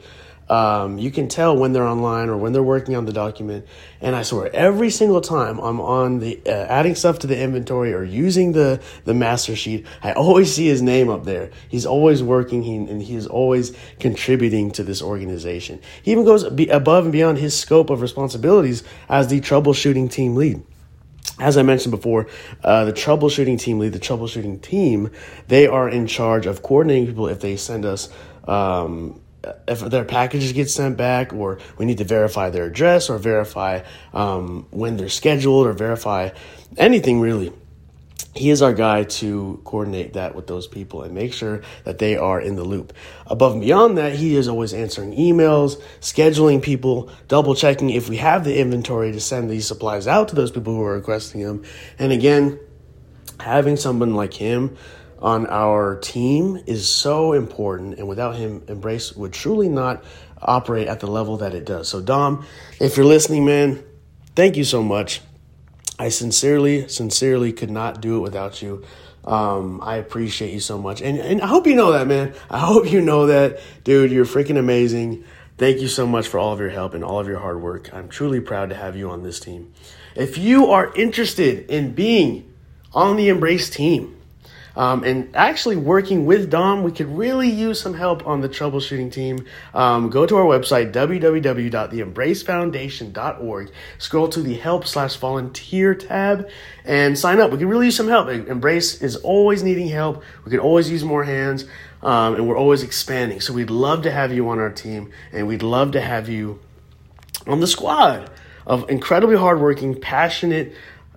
um, 0.48 0.98
you 0.98 1.10
can 1.10 1.28
tell 1.28 1.56
when 1.56 1.72
they're 1.72 1.86
online 1.86 2.28
or 2.28 2.36
when 2.36 2.52
they're 2.52 2.62
working 2.62 2.94
on 2.94 3.04
the 3.04 3.12
document. 3.12 3.66
And 4.00 4.14
I 4.14 4.22
swear, 4.22 4.50
every 4.54 4.90
single 4.90 5.20
time 5.20 5.58
I'm 5.58 5.80
on 5.80 6.18
the 6.18 6.40
uh, 6.46 6.50
adding 6.50 6.94
stuff 6.94 7.20
to 7.20 7.26
the 7.26 7.38
inventory 7.38 7.92
or 7.94 8.04
using 8.04 8.52
the 8.52 8.80
the 9.04 9.14
master 9.14 9.56
sheet, 9.56 9.86
I 10.02 10.12
always 10.12 10.52
see 10.54 10.66
his 10.66 10.82
name 10.82 11.08
up 11.08 11.24
there. 11.24 11.50
He's 11.68 11.86
always 11.86 12.22
working, 12.22 12.62
he, 12.62 12.76
and 12.76 13.02
he 13.02 13.14
is 13.14 13.26
always 13.26 13.76
contributing 13.98 14.70
to 14.72 14.82
this 14.82 15.00
organization. 15.00 15.80
He 16.02 16.12
even 16.12 16.24
goes 16.24 16.42
above 16.42 17.04
and 17.04 17.12
beyond 17.12 17.38
his 17.38 17.58
scope 17.58 17.90
of 17.90 18.02
responsibilities 18.02 18.82
as 19.08 19.28
the 19.28 19.40
troubleshooting 19.40 20.10
team 20.10 20.36
lead 20.36 20.62
as 21.38 21.56
I 21.56 21.62
mentioned 21.62 21.92
before, 21.92 22.28
uh, 22.62 22.84
the 22.84 22.92
troubleshooting 22.92 23.58
team 23.58 23.78
lead, 23.78 23.92
the 23.92 23.98
troubleshooting 23.98 24.60
team, 24.60 25.10
they 25.48 25.66
are 25.66 25.88
in 25.88 26.06
charge 26.06 26.46
of 26.46 26.62
coordinating 26.62 27.06
people 27.06 27.26
if 27.28 27.40
they 27.40 27.56
send 27.56 27.84
us 27.84 28.08
um, 28.46 29.21
if 29.66 29.80
their 29.80 30.04
packages 30.04 30.52
get 30.52 30.70
sent 30.70 30.96
back 30.96 31.32
or 31.32 31.58
we 31.78 31.84
need 31.84 31.98
to 31.98 32.04
verify 32.04 32.50
their 32.50 32.66
address 32.66 33.10
or 33.10 33.18
verify 33.18 33.82
um, 34.12 34.66
when 34.70 34.96
they're 34.96 35.08
scheduled 35.08 35.66
or 35.66 35.72
verify 35.72 36.30
anything 36.76 37.20
really 37.20 37.52
he 38.34 38.48
is 38.48 38.62
our 38.62 38.72
guy 38.72 39.04
to 39.04 39.60
coordinate 39.64 40.14
that 40.14 40.34
with 40.34 40.46
those 40.46 40.66
people 40.66 41.02
and 41.02 41.14
make 41.14 41.34
sure 41.34 41.60
that 41.84 41.98
they 41.98 42.16
are 42.16 42.40
in 42.40 42.56
the 42.56 42.64
loop. 42.64 42.94
Above 43.26 43.52
and 43.52 43.60
beyond 43.60 43.98
that, 43.98 44.14
he 44.14 44.36
is 44.36 44.48
always 44.48 44.72
answering 44.72 45.14
emails, 45.14 45.80
scheduling 46.00 46.62
people, 46.62 47.10
double 47.28 47.54
checking 47.54 47.90
if 47.90 48.08
we 48.08 48.16
have 48.16 48.44
the 48.44 48.58
inventory 48.58 49.12
to 49.12 49.20
send 49.20 49.50
these 49.50 49.66
supplies 49.66 50.06
out 50.06 50.28
to 50.28 50.34
those 50.34 50.50
people 50.50 50.74
who 50.74 50.82
are 50.82 50.94
requesting 50.94 51.42
them. 51.42 51.62
And 51.98 52.10
again, 52.10 52.58
having 53.38 53.76
someone 53.76 54.14
like 54.14 54.32
him 54.32 54.78
on 55.22 55.46
our 55.46 55.96
team 56.00 56.60
is 56.66 56.88
so 56.88 57.32
important, 57.32 57.98
and 57.98 58.08
without 58.08 58.34
him, 58.34 58.64
Embrace 58.66 59.14
would 59.14 59.32
truly 59.32 59.68
not 59.68 60.04
operate 60.40 60.88
at 60.88 60.98
the 60.98 61.06
level 61.06 61.36
that 61.38 61.54
it 61.54 61.64
does. 61.64 61.88
So, 61.88 62.02
Dom, 62.02 62.44
if 62.80 62.96
you're 62.96 63.06
listening, 63.06 63.44
man, 63.44 63.84
thank 64.34 64.56
you 64.56 64.64
so 64.64 64.82
much. 64.82 65.20
I 65.96 66.08
sincerely, 66.08 66.88
sincerely 66.88 67.52
could 67.52 67.70
not 67.70 68.00
do 68.00 68.16
it 68.16 68.20
without 68.20 68.60
you. 68.60 68.84
Um, 69.24 69.80
I 69.80 69.96
appreciate 69.96 70.52
you 70.52 70.58
so 70.58 70.76
much. 70.76 71.00
And, 71.00 71.18
and 71.20 71.40
I 71.40 71.46
hope 71.46 71.68
you 71.68 71.76
know 71.76 71.92
that, 71.92 72.08
man. 72.08 72.34
I 72.50 72.58
hope 72.58 72.90
you 72.90 73.00
know 73.00 73.26
that, 73.26 73.60
dude. 73.84 74.10
You're 74.10 74.24
freaking 74.24 74.58
amazing. 74.58 75.24
Thank 75.58 75.78
you 75.78 75.86
so 75.86 76.04
much 76.04 76.26
for 76.26 76.40
all 76.40 76.52
of 76.52 76.58
your 76.58 76.70
help 76.70 76.94
and 76.94 77.04
all 77.04 77.20
of 77.20 77.28
your 77.28 77.38
hard 77.38 77.62
work. 77.62 77.94
I'm 77.94 78.08
truly 78.08 78.40
proud 78.40 78.70
to 78.70 78.74
have 78.74 78.96
you 78.96 79.10
on 79.10 79.22
this 79.22 79.38
team. 79.38 79.72
If 80.16 80.36
you 80.36 80.66
are 80.66 80.92
interested 80.96 81.70
in 81.70 81.92
being 81.92 82.52
on 82.92 83.16
the 83.16 83.28
Embrace 83.28 83.70
team, 83.70 84.16
um, 84.76 85.04
and 85.04 85.34
actually 85.34 85.76
working 85.76 86.24
with 86.24 86.48
Dom, 86.50 86.82
we 86.82 86.92
could 86.92 87.08
really 87.08 87.50
use 87.50 87.80
some 87.80 87.94
help 87.94 88.26
on 88.26 88.40
the 88.40 88.48
troubleshooting 88.48 89.12
team. 89.12 89.44
Um, 89.74 90.08
go 90.10 90.26
to 90.26 90.36
our 90.36 90.44
website, 90.44 90.92
www.theembracefoundation.org, 90.92 93.70
scroll 93.98 94.28
to 94.28 94.40
the 94.40 94.54
help 94.54 94.86
slash 94.86 95.16
volunteer 95.16 95.94
tab, 95.94 96.48
and 96.84 97.18
sign 97.18 97.40
up. 97.40 97.50
We 97.50 97.58
could 97.58 97.68
really 97.68 97.86
use 97.86 97.96
some 97.96 98.08
help. 98.08 98.28
Embrace 98.28 99.02
is 99.02 99.16
always 99.16 99.62
needing 99.62 99.88
help. 99.88 100.22
We 100.44 100.50
could 100.50 100.60
always 100.60 100.90
use 100.90 101.04
more 101.04 101.24
hands, 101.24 101.64
um, 102.02 102.34
and 102.34 102.48
we're 102.48 102.58
always 102.58 102.82
expanding. 102.82 103.40
So 103.40 103.52
we'd 103.52 103.70
love 103.70 104.02
to 104.02 104.10
have 104.10 104.32
you 104.32 104.48
on 104.48 104.58
our 104.58 104.70
team, 104.70 105.10
and 105.32 105.46
we'd 105.46 105.62
love 105.62 105.92
to 105.92 106.00
have 106.00 106.28
you 106.28 106.58
on 107.46 107.60
the 107.60 107.66
squad 107.66 108.30
of 108.66 108.88
incredibly 108.88 109.36
hardworking, 109.36 110.00
passionate, 110.00 110.72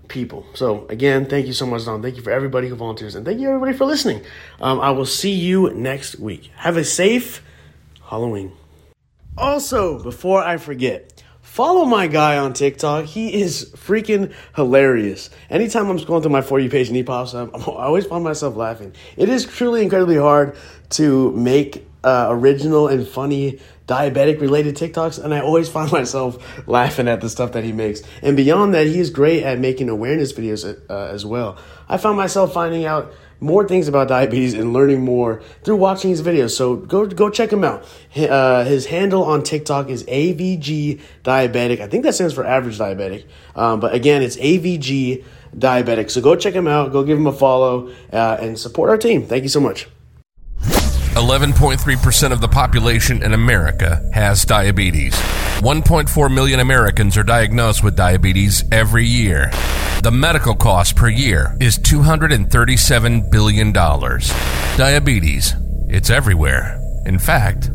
people. 0.07 0.45
So 0.53 0.85
again, 0.87 1.25
thank 1.25 1.47
you 1.47 1.53
so 1.53 1.65
much, 1.65 1.85
Dom. 1.85 2.01
Thank 2.01 2.15
you 2.15 2.21
for 2.21 2.31
everybody 2.31 2.67
who 2.67 2.75
volunteers, 2.75 3.15
and 3.15 3.25
thank 3.25 3.39
you 3.39 3.49
everybody 3.49 3.77
for 3.77 3.85
listening. 3.85 4.23
Um, 4.59 4.79
I 4.79 4.91
will 4.91 5.05
see 5.05 5.31
you 5.31 5.73
next 5.73 6.19
week. 6.19 6.51
Have 6.55 6.77
a 6.77 6.83
safe 6.83 7.43
Halloween. 8.03 8.51
Also, 9.37 10.01
before 10.01 10.43
I 10.43 10.57
forget, 10.57 11.23
follow 11.41 11.85
my 11.85 12.07
guy 12.07 12.37
on 12.37 12.53
TikTok. 12.53 13.05
He 13.05 13.41
is 13.41 13.71
freaking 13.75 14.33
hilarious. 14.55 15.29
Anytime 15.49 15.89
I'm 15.89 15.99
scrolling 15.99 16.21
through 16.21 16.31
my 16.31 16.41
For 16.41 16.59
You 16.59 16.69
page 16.69 16.87
and 16.87 16.95
he 16.95 17.03
pops 17.03 17.33
up, 17.33 17.53
I 17.67 17.85
always 17.85 18.05
find 18.05 18.23
myself 18.23 18.55
laughing. 18.55 18.93
It 19.17 19.27
is 19.27 19.45
truly 19.45 19.81
incredibly 19.81 20.17
hard 20.17 20.55
to 20.91 21.31
make 21.31 21.85
uh, 22.03 22.27
original 22.29 22.87
and 22.87 23.07
funny 23.07 23.59
diabetic 23.87 24.41
related 24.41 24.75
TikToks, 24.75 25.23
and 25.23 25.33
I 25.33 25.41
always 25.41 25.69
find 25.69 25.91
myself 25.99 26.67
laughing 26.67 27.07
at 27.07 27.21
the 27.21 27.29
stuff 27.29 27.51
that 27.53 27.63
he 27.63 27.71
makes. 27.71 28.01
And 28.21 28.35
beyond 28.35 28.73
that, 28.73 28.87
he 28.87 28.99
is 28.99 29.09
great 29.09 29.43
at 29.43 29.59
making 29.59 29.89
awareness 29.89 30.33
videos 30.33 30.65
uh, 30.89 30.93
as 30.93 31.25
well. 31.25 31.57
I 31.87 31.97
found 31.97 32.17
myself 32.17 32.53
finding 32.53 32.85
out 32.85 33.13
more 33.39 33.67
things 33.67 33.87
about 33.87 34.07
diabetes 34.07 34.53
and 34.53 34.73
learning 34.73 35.01
more 35.01 35.41
through 35.63 35.75
watching 35.75 36.09
his 36.09 36.21
videos. 36.21 36.51
So 36.51 36.77
go 36.77 37.05
go 37.05 37.29
check 37.29 37.51
him 37.51 37.63
out. 37.63 37.85
Uh, 38.15 38.63
his 38.63 38.85
handle 38.85 39.23
on 39.23 39.43
TikTok 39.43 39.89
is 39.89 40.03
AVG 40.05 41.01
Diabetic. 41.23 41.79
I 41.79 41.87
think 41.87 42.03
that 42.03 42.15
stands 42.15 42.33
for 42.33 42.45
average 42.45 42.77
diabetic. 42.77 43.25
Um, 43.55 43.79
but 43.79 43.93
again, 43.93 44.21
it's 44.21 44.37
AVG 44.37 45.23
Diabetic. 45.55 46.09
So 46.11 46.21
go 46.21 46.35
check 46.35 46.53
him 46.53 46.67
out. 46.67 46.91
Go 46.91 47.03
give 47.03 47.17
him 47.17 47.27
a 47.27 47.33
follow 47.33 47.91
uh, 48.11 48.37
and 48.39 48.57
support 48.57 48.89
our 48.89 48.97
team. 48.97 49.25
Thank 49.25 49.43
you 49.43 49.49
so 49.49 49.59
much. 49.59 49.87
11.3% 51.15 52.31
of 52.31 52.41
the 52.41 52.47
population 52.47 53.23
in 53.23 53.33
America 53.33 54.07
has 54.13 54.43
diabetes. 54.43 55.13
1.4 55.59 56.33
million 56.33 56.59
Americans 56.59 57.17
are 57.17 57.23
diagnosed 57.23 57.83
with 57.83 57.95
diabetes 57.95 58.63
every 58.71 59.05
year. 59.05 59.49
The 60.03 60.11
medical 60.11 60.55
cost 60.55 60.95
per 60.95 61.07
year 61.07 61.55
is 61.61 61.79
$237 61.79 63.31
billion. 63.31 63.71
Diabetes, 63.71 65.53
it's 65.87 66.09
everywhere. 66.09 66.81
In 67.05 67.17
fact, 67.17 67.71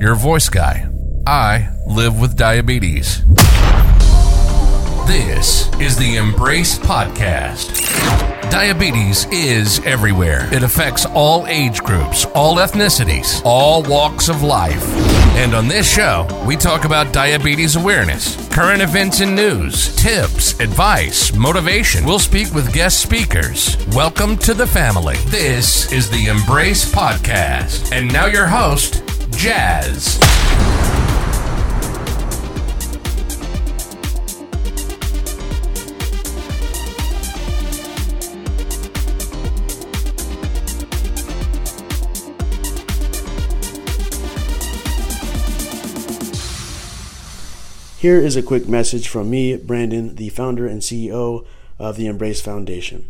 your 0.00 0.14
voice 0.14 0.48
guy 0.48 0.88
I 1.26 1.68
live 1.86 2.18
with 2.18 2.36
diabetes. 2.36 3.24
This 5.06 5.68
is 5.78 5.96
the 5.96 6.16
Embrace 6.16 6.78
Podcast. 6.78 8.41
Diabetes 8.52 9.26
is 9.32 9.78
everywhere. 9.86 10.46
It 10.52 10.62
affects 10.62 11.06
all 11.06 11.46
age 11.46 11.82
groups, 11.82 12.26
all 12.34 12.56
ethnicities, 12.56 13.40
all 13.46 13.82
walks 13.84 14.28
of 14.28 14.42
life. 14.42 14.84
And 15.38 15.54
on 15.54 15.68
this 15.68 15.90
show, 15.90 16.26
we 16.46 16.58
talk 16.58 16.84
about 16.84 17.14
diabetes 17.14 17.76
awareness, 17.76 18.36
current 18.50 18.82
events 18.82 19.20
and 19.20 19.34
news, 19.34 19.96
tips, 19.96 20.60
advice, 20.60 21.32
motivation. 21.32 22.04
We'll 22.04 22.18
speak 22.18 22.52
with 22.52 22.74
guest 22.74 23.00
speakers. 23.00 23.78
Welcome 23.94 24.36
to 24.38 24.52
the 24.52 24.66
family. 24.66 25.16
This 25.28 25.90
is 25.90 26.10
the 26.10 26.26
Embrace 26.26 26.84
Podcast. 26.84 27.90
And 27.90 28.12
now 28.12 28.26
your 28.26 28.46
host, 28.46 29.02
Jazz. 29.30 30.18
Here 48.02 48.18
is 48.18 48.34
a 48.34 48.42
quick 48.42 48.66
message 48.66 49.06
from 49.06 49.30
me, 49.30 49.56
Brandon, 49.56 50.16
the 50.16 50.28
founder 50.30 50.66
and 50.66 50.80
CEO 50.80 51.46
of 51.78 51.96
the 51.96 52.08
Embrace 52.08 52.40
Foundation. 52.40 53.08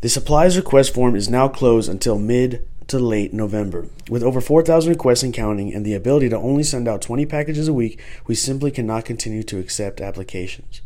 The 0.00 0.08
supplies 0.08 0.56
request 0.56 0.94
form 0.94 1.14
is 1.14 1.28
now 1.28 1.46
closed 1.46 1.86
until 1.86 2.18
mid 2.18 2.66
to 2.86 2.98
late 2.98 3.34
November. 3.34 3.84
With 4.08 4.22
over 4.22 4.40
4,000 4.40 4.88
requests 4.88 5.22
and 5.22 5.34
counting 5.34 5.74
and 5.74 5.84
the 5.84 5.92
ability 5.92 6.30
to 6.30 6.38
only 6.38 6.62
send 6.62 6.88
out 6.88 7.02
20 7.02 7.26
packages 7.26 7.68
a 7.68 7.74
week, 7.74 8.00
we 8.26 8.34
simply 8.34 8.70
cannot 8.70 9.04
continue 9.04 9.42
to 9.42 9.58
accept 9.58 10.00
applications. 10.00 10.80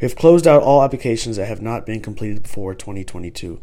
We 0.00 0.06
have 0.06 0.16
closed 0.16 0.46
out 0.46 0.62
all 0.62 0.84
applications 0.84 1.36
that 1.36 1.46
have 1.46 1.60
not 1.60 1.84
been 1.84 2.00
completed 2.00 2.44
before 2.44 2.72
2022. 2.74 3.60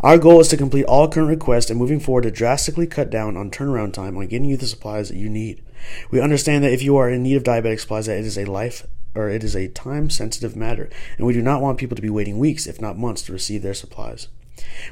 Our 0.00 0.18
goal 0.18 0.40
is 0.40 0.48
to 0.48 0.56
complete 0.58 0.84
all 0.84 1.08
current 1.08 1.30
requests 1.30 1.70
and 1.70 1.78
moving 1.78 1.98
forward 1.98 2.22
to 2.22 2.30
drastically 2.30 2.86
cut 2.86 3.08
down 3.08 3.38
on 3.38 3.50
turnaround 3.50 3.94
time 3.94 4.18
on 4.18 4.26
getting 4.26 4.48
you 4.48 4.58
the 4.58 4.66
supplies 4.66 5.08
that 5.08 5.16
you 5.16 5.30
need. 5.30 5.62
We 6.10 6.20
understand 6.20 6.62
that 6.64 6.72
if 6.72 6.82
you 6.82 6.96
are 6.98 7.08
in 7.08 7.22
need 7.22 7.36
of 7.36 7.42
diabetic 7.42 7.80
supplies 7.80 8.06
that 8.06 8.18
it 8.18 8.26
is 8.26 8.36
a 8.36 8.44
life 8.44 8.86
or 9.14 9.30
it 9.30 9.42
is 9.42 9.56
a 9.56 9.68
time 9.68 10.10
sensitive 10.10 10.56
matter 10.56 10.90
and 11.16 11.26
we 11.26 11.32
do 11.32 11.42
not 11.42 11.62
want 11.62 11.78
people 11.78 11.96
to 11.96 12.02
be 12.02 12.10
waiting 12.10 12.38
weeks 12.38 12.66
if 12.66 12.80
not 12.80 12.98
months 12.98 13.22
to 13.22 13.32
receive 13.32 13.62
their 13.62 13.74
supplies. 13.74 14.28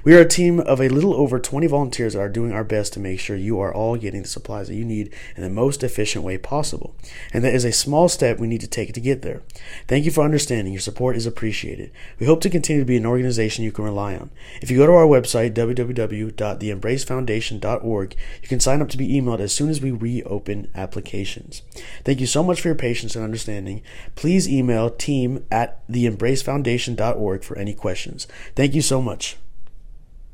We 0.03 0.17
are 0.17 0.21
a 0.21 0.29
team 0.29 0.61
of 0.61 0.81
a 0.81 0.89
little 0.89 1.13
over 1.15 1.39
20 1.39 1.67
volunteers 1.67 2.15
that 2.15 2.21
are 2.21 2.29
doing 2.29 2.53
our 2.53 2.65
best 2.65 2.95
to 2.95 3.01
make 3.01 3.21
sure 3.21 3.37
you 3.37 3.61
are 3.61 3.75
all 3.75 3.97
getting 3.97 4.23
the 4.23 4.29
supplies 4.29 4.69
that 4.69 4.75
you 4.75 4.85
need 4.85 5.15
in 5.37 5.43
the 5.43 5.51
most 5.51 5.83
efficient 5.83 6.25
way 6.25 6.39
possible. 6.39 6.95
And 7.35 7.45
that 7.45 7.55
is 7.55 7.67
a 7.67 7.73
small 7.73 8.09
step 8.09 8.39
we 8.39 8.47
need 8.47 8.63
to 8.63 8.67
take 8.67 8.95
to 8.95 9.01
get 9.01 9.21
there. 9.23 9.43
Thank 9.89 10.07
you 10.07 10.11
for 10.11 10.25
understanding. 10.25 10.73
Your 10.73 10.81
support 10.81 11.17
is 11.17 11.27
appreciated. 11.27 11.93
We 12.19 12.25
hope 12.27 12.41
to 12.43 12.51
continue 12.51 12.83
to 12.83 12.87
be 12.87 12.97
an 12.97 13.05
organization 13.05 13.65
you 13.65 13.73
can 13.73 13.85
rely 13.85 14.17
on. 14.17 14.31
If 14.63 14.71
you 14.71 14.79
go 14.79 14.87
to 14.87 14.93
our 14.93 15.07
website, 15.07 15.53
www.theembracefoundation.org, 15.53 18.17
you 18.43 18.49
can 18.49 18.61
sign 18.61 18.81
up 18.81 18.89
to 18.89 18.97
be 18.97 19.21
emailed 19.21 19.41
as 19.41 19.53
soon 19.53 19.69
as 19.69 19.83
we 19.83 19.91
reopen 19.91 20.71
applications. 20.75 21.61
Thank 22.05 22.21
you 22.21 22.27
so 22.27 22.43
much 22.43 22.61
for 22.61 22.69
your 22.69 22.75
patience 22.75 23.17
and 23.17 23.25
understanding. 23.25 23.83
Please 24.15 24.49
email 24.49 24.89
team 24.89 25.45
at 25.51 25.87
theembracefoundation.org 25.89 27.45
for 27.45 27.59
any 27.59 27.75
questions. 27.75 28.27
Thank 28.57 28.75
you 28.75 28.83
so 28.83 29.03
much. 29.03 29.37